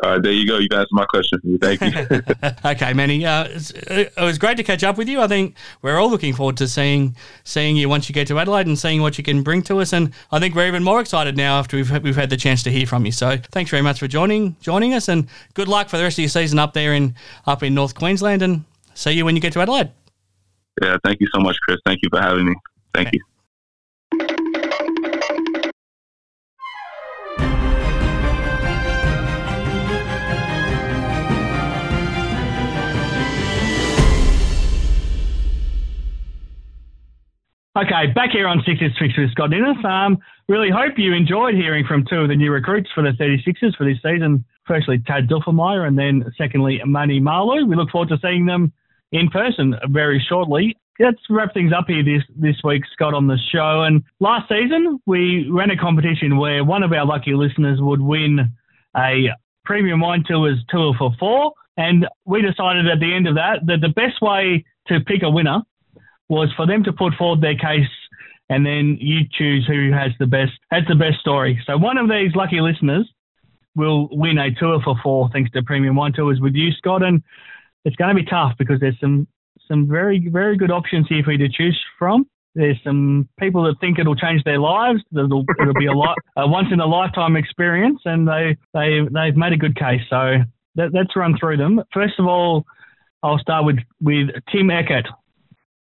All 0.00 0.12
right, 0.12 0.22
there 0.22 0.30
you 0.30 0.46
go. 0.46 0.58
You 0.58 0.68
answered 0.70 0.88
my 0.92 1.04
question 1.06 1.40
for 1.40 1.46
me. 1.48 1.58
Thank 1.58 1.80
you. 1.80 2.22
okay, 2.64 2.92
Manny. 2.92 3.26
Uh, 3.26 3.48
it 3.48 4.12
was 4.16 4.38
great 4.38 4.56
to 4.58 4.62
catch 4.62 4.84
up 4.84 4.96
with 4.96 5.08
you. 5.08 5.20
I 5.20 5.26
think 5.26 5.56
we're 5.82 5.98
all 5.98 6.08
looking 6.08 6.34
forward 6.34 6.56
to 6.58 6.68
seeing 6.68 7.16
seeing 7.42 7.76
you 7.76 7.88
once 7.88 8.08
you 8.08 8.12
get 8.12 8.28
to 8.28 8.38
Adelaide 8.38 8.68
and 8.68 8.78
seeing 8.78 9.02
what 9.02 9.18
you 9.18 9.24
can 9.24 9.42
bring 9.42 9.60
to 9.62 9.80
us. 9.80 9.92
And 9.92 10.12
I 10.30 10.38
think 10.38 10.54
we're 10.54 10.68
even 10.68 10.84
more 10.84 11.00
excited 11.00 11.36
now 11.36 11.58
after 11.58 11.76
we've 11.76 11.90
we've 12.04 12.16
had 12.16 12.30
the 12.30 12.36
chance 12.36 12.62
to 12.62 12.70
hear 12.70 12.86
from 12.86 13.06
you. 13.06 13.12
So 13.12 13.38
thanks 13.50 13.72
very 13.72 13.82
much 13.82 13.98
for 13.98 14.06
joining 14.06 14.56
joining 14.60 14.94
us, 14.94 15.08
and 15.08 15.26
good 15.54 15.66
luck 15.66 15.88
for 15.88 15.96
the 15.96 16.04
rest 16.04 16.16
of 16.18 16.22
your 16.22 16.28
season 16.28 16.60
up 16.60 16.74
there 16.74 16.94
in 16.94 17.16
up 17.46 17.64
in 17.64 17.74
North 17.74 17.96
Queensland. 17.96 18.42
And 18.42 18.64
see 18.94 19.12
you 19.12 19.24
when 19.24 19.34
you 19.34 19.42
get 19.42 19.52
to 19.54 19.60
Adelaide. 19.60 19.90
Yeah, 20.80 20.96
thank 21.02 21.20
you 21.20 21.26
so 21.34 21.40
much, 21.40 21.56
Chris. 21.66 21.78
Thank 21.84 21.98
you 22.04 22.08
for 22.10 22.20
having 22.20 22.46
me. 22.46 22.54
Thank 22.94 23.08
okay. 23.08 23.16
you. 23.16 23.24
Okay, 37.78 38.08
back 38.12 38.30
here 38.32 38.48
on 38.48 38.60
Sixers 38.66 38.90
Fix 38.98 39.16
with 39.16 39.30
Scott 39.30 39.50
Ninnis. 39.50 39.76
Um, 39.84 40.18
really 40.48 40.68
hope 40.68 40.94
you 40.96 41.14
enjoyed 41.14 41.54
hearing 41.54 41.86
from 41.86 42.04
two 42.04 42.16
of 42.16 42.28
the 42.28 42.34
new 42.34 42.50
recruits 42.50 42.90
for 42.92 43.04
the 43.04 43.10
36ers 43.10 43.76
for 43.76 43.84
this 43.84 44.02
season. 44.02 44.44
Firstly, 44.66 44.98
Tad 45.06 45.28
Dufelmeier, 45.28 45.86
and 45.86 45.96
then 45.96 46.24
secondly, 46.36 46.80
Manny 46.84 47.20
Malou. 47.20 47.68
We 47.68 47.76
look 47.76 47.90
forward 47.90 48.08
to 48.08 48.18
seeing 48.20 48.46
them 48.46 48.72
in 49.12 49.28
person 49.28 49.76
very 49.90 50.20
shortly. 50.28 50.76
Let's 50.98 51.20
wrap 51.30 51.54
things 51.54 51.72
up 51.72 51.84
here 51.86 52.02
this, 52.02 52.24
this 52.34 52.56
week, 52.64 52.82
Scott, 52.94 53.14
on 53.14 53.28
the 53.28 53.38
show. 53.52 53.84
And 53.84 54.02
last 54.18 54.48
season, 54.48 54.98
we 55.06 55.48
ran 55.48 55.70
a 55.70 55.76
competition 55.76 56.36
where 56.36 56.64
one 56.64 56.82
of 56.82 56.92
our 56.92 57.06
lucky 57.06 57.34
listeners 57.34 57.78
would 57.80 58.00
win 58.00 58.40
a 58.96 59.28
Premium 59.64 60.00
Wine 60.00 60.24
Tours 60.26 60.58
tour 60.68 60.94
for 60.98 61.12
four. 61.20 61.52
And 61.76 62.08
we 62.24 62.42
decided 62.42 62.88
at 62.88 62.98
the 62.98 63.14
end 63.14 63.28
of 63.28 63.36
that 63.36 63.60
that 63.66 63.82
the 63.82 63.90
best 63.90 64.20
way 64.20 64.64
to 64.88 64.98
pick 64.98 65.22
a 65.22 65.30
winner 65.30 65.62
was 66.28 66.52
for 66.56 66.66
them 66.66 66.84
to 66.84 66.92
put 66.92 67.14
forward 67.14 67.40
their 67.40 67.56
case 67.56 67.88
and 68.50 68.64
then 68.64 68.96
you 69.00 69.20
choose 69.30 69.66
who 69.66 69.92
has 69.92 70.12
the 70.18 70.26
best 70.26 70.52
has 70.70 70.82
the 70.88 70.94
best 70.94 71.20
story. 71.20 71.60
So 71.66 71.76
one 71.76 71.98
of 71.98 72.08
these 72.08 72.34
lucky 72.34 72.60
listeners 72.60 73.08
will 73.76 74.08
win 74.10 74.38
a 74.38 74.54
tour 74.54 74.80
for 74.82 74.96
four 75.02 75.28
thanks 75.32 75.50
to 75.52 75.62
Premium 75.62 75.96
Wine 75.96 76.12
Tours 76.12 76.40
with 76.40 76.54
you, 76.54 76.72
Scott. 76.72 77.02
And 77.02 77.22
it's 77.84 77.96
going 77.96 78.14
to 78.14 78.22
be 78.22 78.28
tough 78.28 78.52
because 78.58 78.80
there's 78.80 78.98
some 79.00 79.26
some 79.66 79.86
very 79.86 80.28
very 80.28 80.56
good 80.56 80.70
options 80.70 81.06
here 81.08 81.22
for 81.22 81.32
you 81.32 81.38
to 81.38 81.48
choose 81.48 81.78
from. 81.98 82.26
There's 82.54 82.78
some 82.82 83.28
people 83.38 83.62
that 83.64 83.78
think 83.80 83.98
it'll 83.98 84.16
change 84.16 84.42
their 84.44 84.58
lives. 84.58 85.00
It'll, 85.12 85.44
it'll 85.60 85.74
be 85.74 85.86
a 85.86 86.40
a 86.40 86.48
once 86.48 86.68
in 86.72 86.80
a 86.80 86.86
lifetime 86.86 87.36
experience, 87.36 88.00
and 88.04 88.26
they 88.26 88.56
they 88.72 89.00
they've 89.12 89.36
made 89.36 89.52
a 89.52 89.58
good 89.58 89.76
case. 89.76 90.00
So 90.08 90.38
let, 90.74 90.94
let's 90.94 91.14
run 91.14 91.36
through 91.38 91.58
them. 91.58 91.82
First 91.92 92.14
of 92.18 92.26
all, 92.26 92.64
I'll 93.22 93.38
start 93.38 93.66
with 93.66 93.76
with 94.00 94.28
Tim 94.50 94.70
Eckert. 94.70 95.06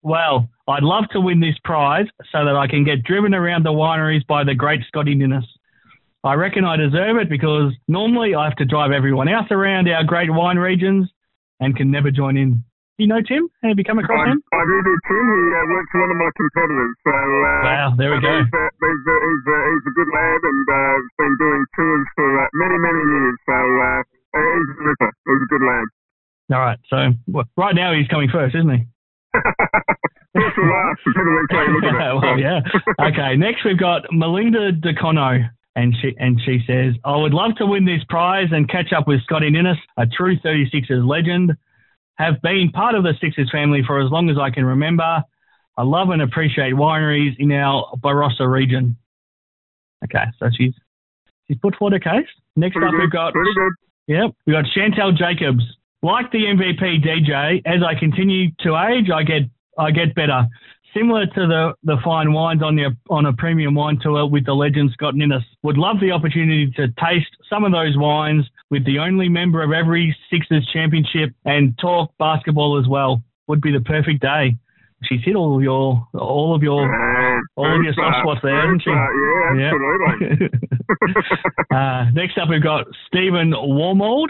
Well, 0.03 0.49
I'd 0.67 0.83
love 0.83 1.05
to 1.11 1.21
win 1.21 1.39
this 1.39 1.55
prize 1.63 2.07
so 2.31 2.43
that 2.43 2.55
I 2.55 2.67
can 2.67 2.83
get 2.83 3.03
driven 3.03 3.33
around 3.33 3.63
the 3.63 3.71
wineries 3.71 4.27
by 4.27 4.43
the 4.43 4.53
great 4.53 4.83
Scotty 4.87 5.15
Ninnis. 5.15 5.47
I 6.23 6.35
reckon 6.35 6.63
I 6.63 6.75
deserve 6.75 7.17
it 7.19 7.29
because 7.29 7.71
normally 7.87 8.35
I 8.35 8.43
have 8.43 8.55
to 8.59 8.65
drive 8.65 8.91
everyone 8.91 9.27
else 9.27 9.47
around 9.51 9.87
our 9.87 10.03
great 10.03 10.31
wine 10.31 10.59
regions 10.59 11.07
and 11.59 11.75
can 11.75 11.91
never 11.91 12.11
join 12.11 12.35
in. 12.35 12.63
You 12.99 13.07
know 13.07 13.19
Tim? 13.23 13.47
Have 13.63 13.79
you 13.79 13.83
come 13.83 13.99
across 13.99 14.27
I, 14.27 14.31
him? 14.31 14.39
I 14.53 14.63
do 14.63 14.75
know 14.75 14.97
Tim. 15.07 15.25
He 15.25 15.43
uh, 15.51 15.65
works 15.71 15.89
for 15.91 15.99
one 16.03 16.11
of 16.13 16.19
my 16.19 16.31
competitors. 16.35 16.95
So, 17.03 17.11
uh, 17.11 17.59
wow, 17.63 17.87
there 17.97 18.11
we 18.11 18.21
go. 18.21 18.31
He's, 18.39 18.53
uh, 18.53 18.69
he's, 18.79 19.03
uh, 19.03 19.19
he's, 19.23 19.45
uh, 19.49 19.63
he's, 19.71 19.85
a 19.87 19.93
good 19.97 20.11
lad 20.13 20.39
and 20.45 20.63
uh, 20.67 20.95
been 21.19 21.35
doing 21.41 21.63
tours 21.75 22.07
for 22.15 22.27
many, 22.59 22.77
many 22.79 23.03
years. 23.03 23.35
So 23.47 23.55
he's 24.35 24.67
a 24.67 24.83
ripper. 24.83 25.11
He's 25.25 25.43
a 25.43 25.49
good 25.49 25.63
lad. 25.63 25.87
All 26.53 26.63
right. 26.63 26.79
So 26.87 26.97
well, 27.27 27.47
right 27.57 27.75
now 27.75 27.95
he's 27.95 28.07
coming 28.07 28.29
first, 28.29 28.55
isn't 28.55 28.69
he? 28.69 28.85
well, 30.36 32.39
yeah. 32.39 32.61
Okay, 32.99 33.36
next 33.36 33.63
we've 33.65 33.79
got 33.79 34.03
Melinda 34.11 34.71
DeCono. 34.71 35.49
And 35.75 35.95
she 36.01 36.15
and 36.19 36.39
she 36.45 36.59
says, 36.67 36.93
I 37.03 37.17
would 37.17 37.34
love 37.34 37.55
to 37.57 37.65
win 37.65 37.84
this 37.84 38.03
prize 38.07 38.49
and 38.51 38.69
catch 38.69 38.93
up 38.95 39.07
with 39.07 39.23
Scotty 39.23 39.49
Ninnis, 39.49 39.77
a 39.97 40.05
true 40.05 40.38
36ers 40.39 41.07
legend. 41.07 41.53
Have 42.19 42.39
been 42.43 42.69
part 42.71 42.93
of 42.93 43.01
the 43.01 43.13
Sixers 43.19 43.49
family 43.51 43.81
for 43.86 43.99
as 43.99 44.11
long 44.11 44.29
as 44.29 44.38
I 44.38 44.51
can 44.51 44.65
remember. 44.65 45.23
I 45.75 45.81
love 45.81 46.09
and 46.09 46.21
appreciate 46.21 46.73
wineries 46.73 47.31
in 47.39 47.51
our 47.51 47.91
Barossa 47.97 48.47
region. 48.47 48.97
Okay, 50.03 50.25
so 50.38 50.49
she's 50.55 50.75
she's 51.47 51.57
put 51.57 51.75
forward 51.75 51.95
a 51.95 51.99
case. 51.99 52.27
Next 52.55 52.73
Pretty 52.73 52.86
up, 52.86 52.91
good. 52.91 53.01
we've 53.01 53.11
got. 53.11 53.34
Yep, 54.05 54.31
we 54.45 54.53
got 54.53 54.65
Chantel 54.77 55.17
Jacobs. 55.17 55.63
Like 56.03 56.31
the 56.31 56.39
MVP 56.39 57.03
DJ, 57.03 57.61
as 57.65 57.81
I 57.81 57.97
continue 57.97 58.51
to 58.59 58.75
age, 58.91 59.09
I 59.09 59.23
get 59.23 59.43
I 59.79 59.91
get 59.91 60.13
better. 60.13 60.45
Similar 60.93 61.25
to 61.25 61.47
the, 61.47 61.73
the 61.83 61.97
fine 62.03 62.33
wines 62.33 62.61
on 62.61 62.75
the 62.75 62.95
on 63.09 63.25
a 63.25 63.33
premium 63.33 63.73
wine 63.73 63.97
tour 64.01 64.27
with 64.27 64.45
the 64.45 64.53
legend 64.53 64.91
Scott 64.93 65.15
Ninnis. 65.15 65.43
Would 65.63 65.77
love 65.77 65.99
the 66.01 66.11
opportunity 66.11 66.69
to 66.75 66.87
taste 66.89 67.31
some 67.49 67.63
of 67.63 67.71
those 67.71 67.97
wines 67.97 68.45
with 68.69 68.85
the 68.85 68.99
only 68.99 69.29
member 69.29 69.63
of 69.63 69.71
every 69.71 70.15
Sixers 70.29 70.69
championship 70.73 71.33
and 71.45 71.75
talk 71.79 72.11
basketball 72.19 72.77
as 72.79 72.87
well. 72.87 73.23
Would 73.47 73.61
be 73.61 73.71
the 73.71 73.81
perfect 73.81 74.21
day. 74.21 74.55
She's 75.05 75.21
hit 75.23 75.35
all 75.35 75.55
of 75.57 75.63
your 75.63 76.05
all 76.13 76.53
of 76.53 76.61
your 76.63 76.83
Uh, 76.83 77.39
all 77.55 77.75
of 77.75 77.81
your 77.83 77.93
soft 77.93 78.17
spots 78.23 78.39
there, 78.43 78.61
hasn't 78.61 78.83
she? 78.83 78.89
uh, 78.91 79.57
yeah, 79.57 79.71
absolutely. 79.71 80.49
uh, 81.75 82.05
next 82.13 82.37
up, 82.37 82.49
we've 82.49 82.61
got 82.63 82.85
Stephen 83.07 83.51
Warmold, 83.51 84.27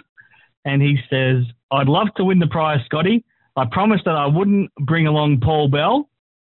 and 0.65 0.81
he 0.81 0.97
says, 1.09 1.43
I'd 1.71 1.87
love 1.87 2.07
to 2.17 2.23
win 2.25 2.39
the 2.39 2.47
prize, 2.47 2.79
Scotty. 2.85 3.23
I 3.55 3.65
promised 3.71 4.05
that 4.05 4.15
I 4.15 4.25
wouldn't 4.27 4.73
bring 4.75 5.05
along 5.07 5.41
Paul 5.41 5.67
Bell, 5.69 6.09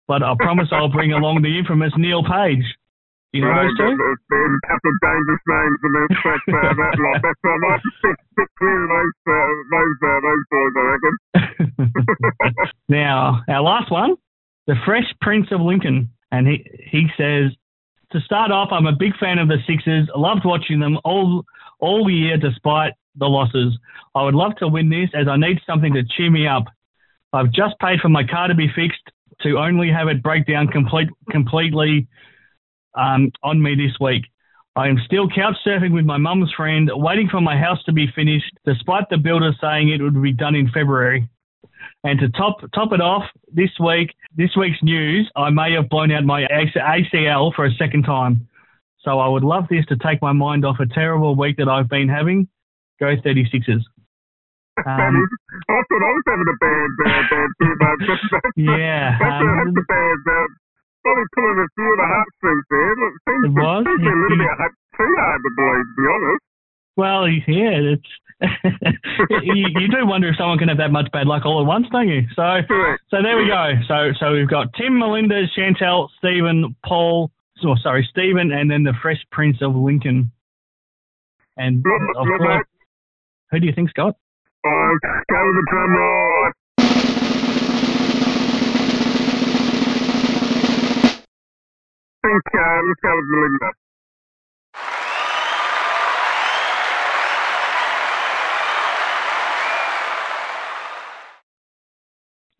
but 0.07 0.21
I 0.23 0.33
promise 0.39 0.67
I'll 0.71 0.91
bring 0.91 1.13
along 1.13 1.41
the 1.41 1.57
infamous 1.57 1.93
Neil 1.97 2.23
Page. 2.23 2.63
You 3.33 3.41
know 3.41 3.47
Right, 3.47 3.63
those 3.63 3.77
two? 3.77 3.95
there's 3.95 4.59
a 4.59 4.67
couple 4.67 4.91
of 4.91 4.97
dangerous 4.99 5.43
names 5.47 5.79
in 5.87 5.91
this, 5.95 6.11
but 6.19 6.41
uh, 6.51 6.73
that 6.75 6.95
lot. 6.99 7.21
That's 7.23 7.83
stick, 7.99 8.17
stick 8.33 8.49
clear 8.59 8.83
of 8.83 8.89
those, 8.91 9.17
uh, 9.23 9.31
those, 9.71 9.97
uh, 10.03 10.19
those 10.19 10.43
boys, 10.51 10.73
I 10.75 10.83
reckon. 10.91 11.93
now, 12.89 13.41
our 13.47 13.61
last 13.61 13.89
one, 13.89 14.15
the 14.67 14.75
Fresh 14.85 15.05
Prince 15.21 15.47
of 15.51 15.61
Lincoln. 15.61 16.09
And 16.33 16.47
he, 16.47 16.65
he 16.91 17.07
says, 17.17 17.51
to 18.11 18.19
start 18.21 18.51
off, 18.51 18.69
I'm 18.71 18.85
a 18.85 18.95
big 18.95 19.15
fan 19.17 19.37
of 19.39 19.47
the 19.47 19.57
Sixers. 19.67 20.09
I 20.13 20.19
loved 20.19 20.41
watching 20.45 20.79
them 20.79 20.97
all 21.03 21.43
all 21.79 22.09
year 22.09 22.37
despite 22.37 22.93
the 23.15 23.25
losses. 23.25 23.77
I 24.15 24.23
would 24.23 24.35
love 24.35 24.55
to 24.57 24.67
win 24.67 24.89
this 24.89 25.09
as 25.13 25.27
I 25.27 25.37
need 25.37 25.59
something 25.65 25.93
to 25.93 26.03
cheer 26.03 26.29
me 26.29 26.47
up. 26.47 26.65
I've 27.33 27.51
just 27.51 27.79
paid 27.79 27.99
for 28.01 28.09
my 28.09 28.23
car 28.25 28.47
to 28.47 28.55
be 28.55 28.67
fixed 28.75 29.09
to 29.41 29.57
only 29.57 29.89
have 29.89 30.07
it 30.07 30.21
break 30.21 30.45
down 30.45 30.67
complete, 30.67 31.09
completely 31.29 32.07
um, 32.95 33.31
on 33.43 33.61
me 33.61 33.75
this 33.75 33.97
week. 33.99 34.23
I 34.75 34.87
am 34.87 34.97
still 35.05 35.27
couch 35.29 35.55
surfing 35.65 35.93
with 35.93 36.05
my 36.05 36.17
mum's 36.17 36.51
friend, 36.55 36.89
waiting 36.93 37.27
for 37.29 37.41
my 37.41 37.57
house 37.57 37.83
to 37.85 37.91
be 37.91 38.07
finished, 38.15 38.53
despite 38.65 39.09
the 39.09 39.17
builder 39.17 39.51
saying 39.59 39.89
it 39.89 40.01
would 40.01 40.21
be 40.21 40.31
done 40.31 40.55
in 40.55 40.69
February. 40.71 41.27
And 42.03 42.19
to 42.19 42.29
top 42.29 42.59
top 42.73 42.93
it 42.93 43.01
off, 43.01 43.23
this 43.51 43.69
week 43.79 44.11
this 44.35 44.55
week's 44.57 44.81
news, 44.81 45.29
I 45.35 45.49
may 45.49 45.73
have 45.73 45.89
blown 45.89 46.11
out 46.11 46.23
my 46.23 46.43
ACL 46.43 47.53
for 47.53 47.65
a 47.65 47.73
second 47.73 48.03
time. 48.03 48.47
So 49.01 49.19
I 49.19 49.27
would 49.27 49.43
love 49.43 49.65
this 49.69 49.85
to 49.87 49.97
take 49.97 50.21
my 50.21 50.31
mind 50.31 50.63
off 50.63 50.79
a 50.79 50.85
terrible 50.85 51.35
week 51.35 51.57
that 51.57 51.67
I've 51.67 51.89
been 51.89 52.07
having. 52.07 52.47
Go 53.01 53.17
36ers. 53.17 53.81
Um, 54.85 54.85
I 54.85 55.81
thought 55.89 56.05
I 56.05 56.11
was 56.15 56.25
having 56.29 56.47
a 56.47 56.57
bad, 56.61 56.89
bad, 57.01 57.23
bad 57.33 57.49
two 57.59 57.73
months. 57.81 58.05
yeah, 58.55 59.17
That's, 59.19 59.41
a, 59.41 59.47
um, 59.49 59.57
that's 59.73 59.81
a 59.81 59.85
bad, 59.89 60.17
bad. 60.25 60.49
Probably 61.01 61.27
pulling 61.33 61.59
a 61.59 61.67
few 61.75 61.89
of 61.91 61.97
the 61.97 62.07
heartstrings 62.07 62.65
there. 62.69 62.93
Look, 63.01 63.13
seems, 63.25 63.45
It 63.45 63.53
was, 63.57 63.81
seems 63.89 64.05
a 64.05 64.15
little 64.21 64.37
yeah. 64.37 64.53
bit 64.61 64.73
too 64.95 65.13
hard 65.17 65.39
to 65.41 65.51
believe, 65.57 65.87
to 65.89 65.95
be 65.97 66.05
honest. 66.13 66.43
well, 66.95 67.21
yeah, 67.27 67.77
it's 67.97 68.11
you, 69.45 69.65
you 69.81 69.87
do 69.89 70.05
wonder 70.05 70.29
if 70.29 70.35
someone 70.37 70.57
can 70.57 70.69
have 70.69 70.77
that 70.77 70.89
much 70.91 71.11
bad 71.11 71.27
luck 71.27 71.45
all 71.45 71.61
at 71.61 71.67
once, 71.67 71.85
don't 71.91 72.07
you? 72.07 72.21
So 72.35 72.61
Correct. 72.65 73.01
So 73.09 73.17
there 73.21 73.37
we 73.37 73.45
go. 73.45 73.73
So 73.87 74.13
so 74.19 74.33
we've 74.33 74.49
got 74.49 74.73
Tim, 74.73 74.97
Melinda, 74.97 75.45
Chantel, 75.57 76.07
Stephen, 76.17 76.75
Paul. 76.85 77.29
Oh, 77.63 77.75
sorry, 77.83 78.07
Stephen, 78.09 78.51
and 78.51 78.69
then 78.71 78.81
the 78.81 78.93
Fresh 79.01 79.21
Prince 79.31 79.57
of 79.61 79.75
Lincoln. 79.75 80.31
And 81.57 81.83
Look, 81.85 82.01
of 82.17 82.25
look, 82.25 82.39
course, 82.39 82.57
mate. 82.57 82.65
Who 83.51 83.59
do 83.59 83.67
you 83.67 83.73
think's 83.73 83.91
oh, 83.97 84.03
got 84.03 84.09
it? 84.09 84.15
The 84.63 85.65
Tremrod! 85.69 86.51
I 92.13 92.27
think 92.27 92.43
uh, 92.55 92.79
let's 92.87 93.01
go 93.03 93.11
with 93.13 93.25
Melinda. 93.27 93.71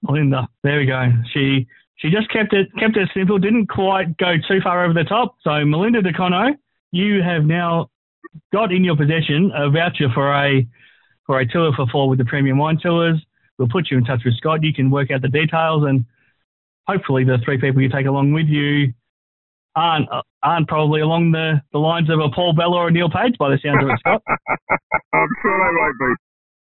Melinda, 0.03 0.49
there 0.63 0.79
we 0.79 0.85
go. 0.87 1.09
She 1.33 1.67
she 1.99 2.09
just 2.09 2.29
kept 2.31 2.51
it 2.51 2.67
kept 2.77 2.97
it 2.97 3.09
simple, 3.13 3.39
didn't 3.39 3.67
quite 3.67 4.17
go 4.17 4.33
too 4.45 4.59
far 4.61 4.83
over 4.83 4.93
the 4.93 5.05
top. 5.05 5.37
So 5.41 5.63
Melinda 5.63 6.01
DeCono, 6.01 6.51
you 6.91 7.21
have 7.21 7.45
now 7.45 7.89
got 8.53 8.71
in 8.71 8.83
your 8.83 8.95
possession 8.95 9.51
a 9.55 9.69
voucher 9.69 10.09
for 10.13 10.33
a 10.33 10.67
for 11.25 11.39
a 11.39 11.47
tour 11.47 11.71
for 11.75 11.85
four 11.91 12.09
with 12.09 12.19
the 12.19 12.25
premium 12.25 12.57
wine 12.57 12.79
tours. 12.81 13.23
We'll 13.57 13.69
put 13.69 13.91
you 13.91 13.97
in 13.97 14.05
touch 14.05 14.21
with 14.25 14.35
Scott. 14.37 14.63
You 14.63 14.73
can 14.73 14.89
work 14.89 15.11
out 15.11 15.21
the 15.21 15.29
details, 15.29 15.83
and 15.87 16.05
hopefully 16.87 17.23
the 17.23 17.37
three 17.45 17.59
people 17.59 17.81
you 17.81 17.89
take 17.89 18.07
along 18.07 18.33
with 18.33 18.47
you 18.47 18.93
aren't 19.75 20.09
aren't 20.43 20.67
probably 20.67 21.01
along 21.01 21.31
the, 21.31 21.61
the 21.71 21.77
lines 21.77 22.09
of 22.09 22.19
a 22.19 22.29
Paul 22.29 22.53
Bella 22.53 22.75
or 22.75 22.87
a 22.87 22.91
Neil 22.91 23.09
Page 23.09 23.37
by 23.37 23.49
the 23.49 23.59
sound 23.63 23.81
of 23.81 23.89
it, 23.89 23.99
Scott. 23.99 24.21
I'm 25.13 25.27
sure 25.41 25.57
they 25.57 25.75
won't 25.77 25.99
be. 25.99 26.15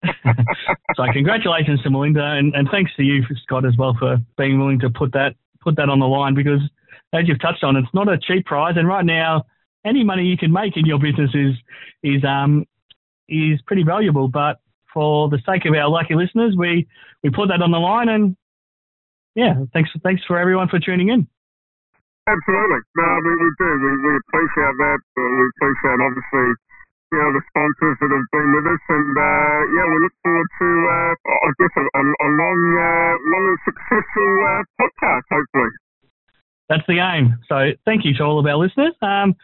so 0.95 1.03
congratulations 1.13 1.81
to 1.81 1.89
Melinda, 1.89 2.23
and, 2.23 2.53
and 2.55 2.67
thanks 2.71 2.91
to 2.97 3.03
you, 3.03 3.23
Scott, 3.43 3.65
as 3.65 3.75
well 3.77 3.95
for 3.97 4.17
being 4.37 4.59
willing 4.59 4.79
to 4.79 4.89
put 4.89 5.11
that 5.13 5.35
put 5.61 5.75
that 5.77 5.89
on 5.89 5.99
the 5.99 6.07
line 6.07 6.35
because, 6.35 6.59
as 7.13 7.27
you've 7.27 7.39
touched 7.39 7.63
on, 7.63 7.75
it's 7.75 7.87
not 7.93 8.09
a 8.09 8.17
cheap 8.17 8.45
prize, 8.45 8.75
and 8.77 8.87
right 8.87 9.05
now, 9.05 9.45
any 9.85 10.03
money 10.03 10.23
you 10.23 10.37
can 10.37 10.51
make 10.51 10.77
in 10.77 10.85
your 10.85 10.99
business 10.99 11.31
is 11.33 11.55
is 12.03 12.23
um 12.23 12.65
is 13.29 13.61
pretty 13.65 13.83
valuable. 13.83 14.27
But 14.27 14.59
for 14.93 15.29
the 15.29 15.39
sake 15.45 15.65
of 15.65 15.73
our 15.73 15.89
lucky 15.89 16.15
listeners, 16.15 16.55
we 16.57 16.87
we 17.23 17.29
put 17.29 17.49
that 17.49 17.61
on 17.61 17.71
the 17.71 17.79
line, 17.79 18.09
and 18.09 18.35
yeah, 19.35 19.65
thanks 19.73 19.89
thanks 20.03 20.21
for 20.27 20.37
everyone 20.37 20.69
for 20.69 20.79
tuning 20.79 21.09
in. 21.09 21.27
Absolutely. 22.23 22.79
No, 22.95 23.07
we, 23.19 23.31
we 23.35 23.49
do. 23.59 23.69
We, 23.83 23.91
we 23.99 24.13
appreciate 24.15 24.75
that. 24.79 25.01
Uh, 25.11 25.27
we 25.27 25.43
appreciate, 25.43 25.99
obviously, 25.99 26.47
you 27.11 27.19
know, 27.19 27.35
the 27.35 27.43
sponsors 27.51 27.99
that 27.99 28.11
have 28.15 28.27
been 28.31 28.47
with 28.55 28.63
us. 28.63 28.83
And, 28.95 29.11
uh, 29.11 29.59
yeah, 29.75 29.85
we 29.91 29.97
look 30.07 30.15
forward 30.23 30.47
to, 30.47 30.69
uh, 30.87 31.13
I 31.19 31.49
guess, 31.59 31.73
a, 31.75 31.83
a 31.83 32.29
long, 32.31 32.59
uh, 32.79 33.11
long 33.27 33.43
and 33.51 33.61
successful 33.67 34.31
uh, 34.39 34.63
podcast, 34.79 35.27
hopefully. 35.35 35.71
That's 36.69 36.83
the 36.87 36.99
aim. 36.99 37.39
So 37.49 37.71
thank 37.85 38.05
you 38.05 38.13
to 38.15 38.23
all 38.23 38.39
of 38.39 38.45
our 38.45 38.55
listeners. 38.55 38.93
Um, 39.01 39.35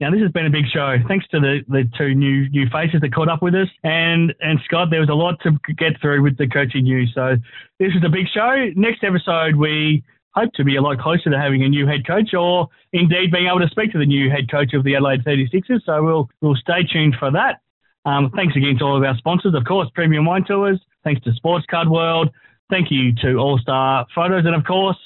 now 0.00 0.10
this 0.10 0.20
has 0.20 0.32
been 0.32 0.46
a 0.46 0.50
big 0.50 0.66
show. 0.72 0.96
Thanks 1.06 1.26
to 1.28 1.38
the, 1.38 1.60
the 1.68 1.84
two 1.96 2.14
new 2.14 2.48
new 2.50 2.68
faces 2.70 3.00
that 3.00 3.14
caught 3.14 3.28
up 3.28 3.40
with 3.40 3.54
us, 3.54 3.68
and 3.84 4.34
and 4.40 4.58
Scott, 4.64 4.88
there 4.90 5.00
was 5.00 5.08
a 5.08 5.14
lot 5.14 5.38
to 5.42 5.52
get 5.74 6.00
through 6.00 6.22
with 6.22 6.36
the 6.38 6.48
coaching 6.48 6.84
news. 6.84 7.12
So 7.14 7.36
this 7.78 7.92
is 7.94 8.02
a 8.04 8.08
big 8.08 8.26
show. 8.34 8.70
Next 8.74 9.04
episode, 9.04 9.54
we 9.54 10.02
hope 10.34 10.52
to 10.54 10.64
be 10.64 10.76
a 10.76 10.82
lot 10.82 10.98
closer 10.98 11.30
to 11.30 11.38
having 11.38 11.62
a 11.62 11.68
new 11.68 11.86
head 11.86 12.06
coach, 12.06 12.34
or 12.34 12.68
indeed 12.92 13.30
being 13.30 13.46
able 13.46 13.60
to 13.60 13.68
speak 13.68 13.92
to 13.92 13.98
the 13.98 14.06
new 14.06 14.28
head 14.28 14.50
coach 14.50 14.74
of 14.74 14.82
the 14.82 14.96
Adelaide 14.96 15.24
36ers. 15.24 15.84
So 15.86 16.02
we'll 16.02 16.28
we'll 16.40 16.56
stay 16.56 16.82
tuned 16.82 17.16
for 17.18 17.30
that. 17.30 17.60
Um, 18.04 18.32
thanks 18.34 18.56
again 18.56 18.76
to 18.78 18.84
all 18.84 18.96
of 18.96 19.04
our 19.04 19.16
sponsors, 19.18 19.54
of 19.54 19.64
course, 19.64 19.88
Premium 19.94 20.24
Wine 20.24 20.44
Tours. 20.44 20.80
Thanks 21.04 21.22
to 21.22 21.32
Sports 21.34 21.66
Card 21.70 21.88
World. 21.88 22.30
Thank 22.70 22.90
you 22.90 23.14
to 23.22 23.36
All 23.36 23.58
Star 23.58 24.06
Photos, 24.14 24.46
and 24.46 24.54
of 24.54 24.64
course, 24.64 24.96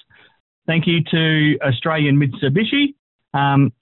thank 0.66 0.86
you 0.86 1.02
to 1.10 1.58
Australian 1.62 2.18
Mitsubishi. 2.18 2.94
Um, 3.32 3.72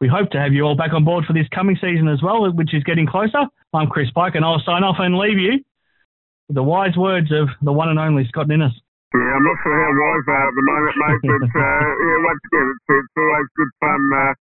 we 0.00 0.08
hope 0.08 0.30
to 0.30 0.38
have 0.38 0.52
you 0.52 0.62
all 0.62 0.76
back 0.76 0.92
on 0.92 1.04
board 1.04 1.24
for 1.24 1.32
this 1.32 1.48
coming 1.54 1.76
season 1.80 2.08
as 2.08 2.20
well, 2.22 2.44
which 2.52 2.74
is 2.74 2.84
getting 2.84 3.06
closer. 3.06 3.48
I'm 3.72 3.88
Chris 3.88 4.10
Pike, 4.14 4.34
and 4.34 4.44
I'll 4.44 4.62
sign 4.64 4.84
off 4.84 4.96
and 4.98 5.16
leave 5.16 5.38
you 5.38 5.64
with 6.48 6.56
the 6.56 6.62
wise 6.62 6.96
words 6.96 7.32
of 7.32 7.48
the 7.62 7.72
one 7.72 7.88
and 7.88 7.98
only 7.98 8.28
Scott 8.28 8.48
Ninnis. 8.48 8.74
Yeah, 9.14 9.30
I'm 9.32 9.46
not 9.46 9.56
sure 9.62 9.72
how 9.72 9.92
wise 9.94 10.24
they 10.26 10.34
are 10.34 10.48
at 10.50 10.56
the 10.58 10.66
moment, 10.66 10.96
mate, 10.98 11.22
but 11.24 11.46
uh, 11.54 11.86
yeah, 12.02 12.16
once 12.26 12.42
again, 12.50 12.66
it's, 12.68 12.86
it's 12.90 13.14
always 13.14 13.48
good 13.54 13.72
fun 13.78 14.02
uh, 14.10 14.32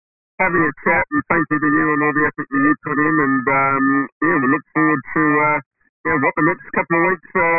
having 0.41 0.66
a 0.66 0.74
chat, 0.82 1.06
and 1.14 1.22
thank 1.30 1.45
you 1.47 1.60
to 1.62 1.70
you 1.70 1.86
and 1.93 2.01
all 2.01 2.16
the 2.18 2.26
effort 2.26 2.47
that 2.49 2.58
you 2.58 2.74
put 2.82 2.97
in, 2.97 3.16
and 3.22 3.43
um, 3.45 3.86
yeah, 4.26 4.38
we 4.41 4.47
look 4.49 4.66
forward 4.74 5.01
to 5.14 5.24
uh, 5.24 5.60
yeah, 6.10 6.18
what 6.20 6.34
the 6.36 6.45
next 6.49 6.66
couple 6.74 6.97
of 6.97 7.04
weeks 7.14 7.30
uh, 7.38 7.54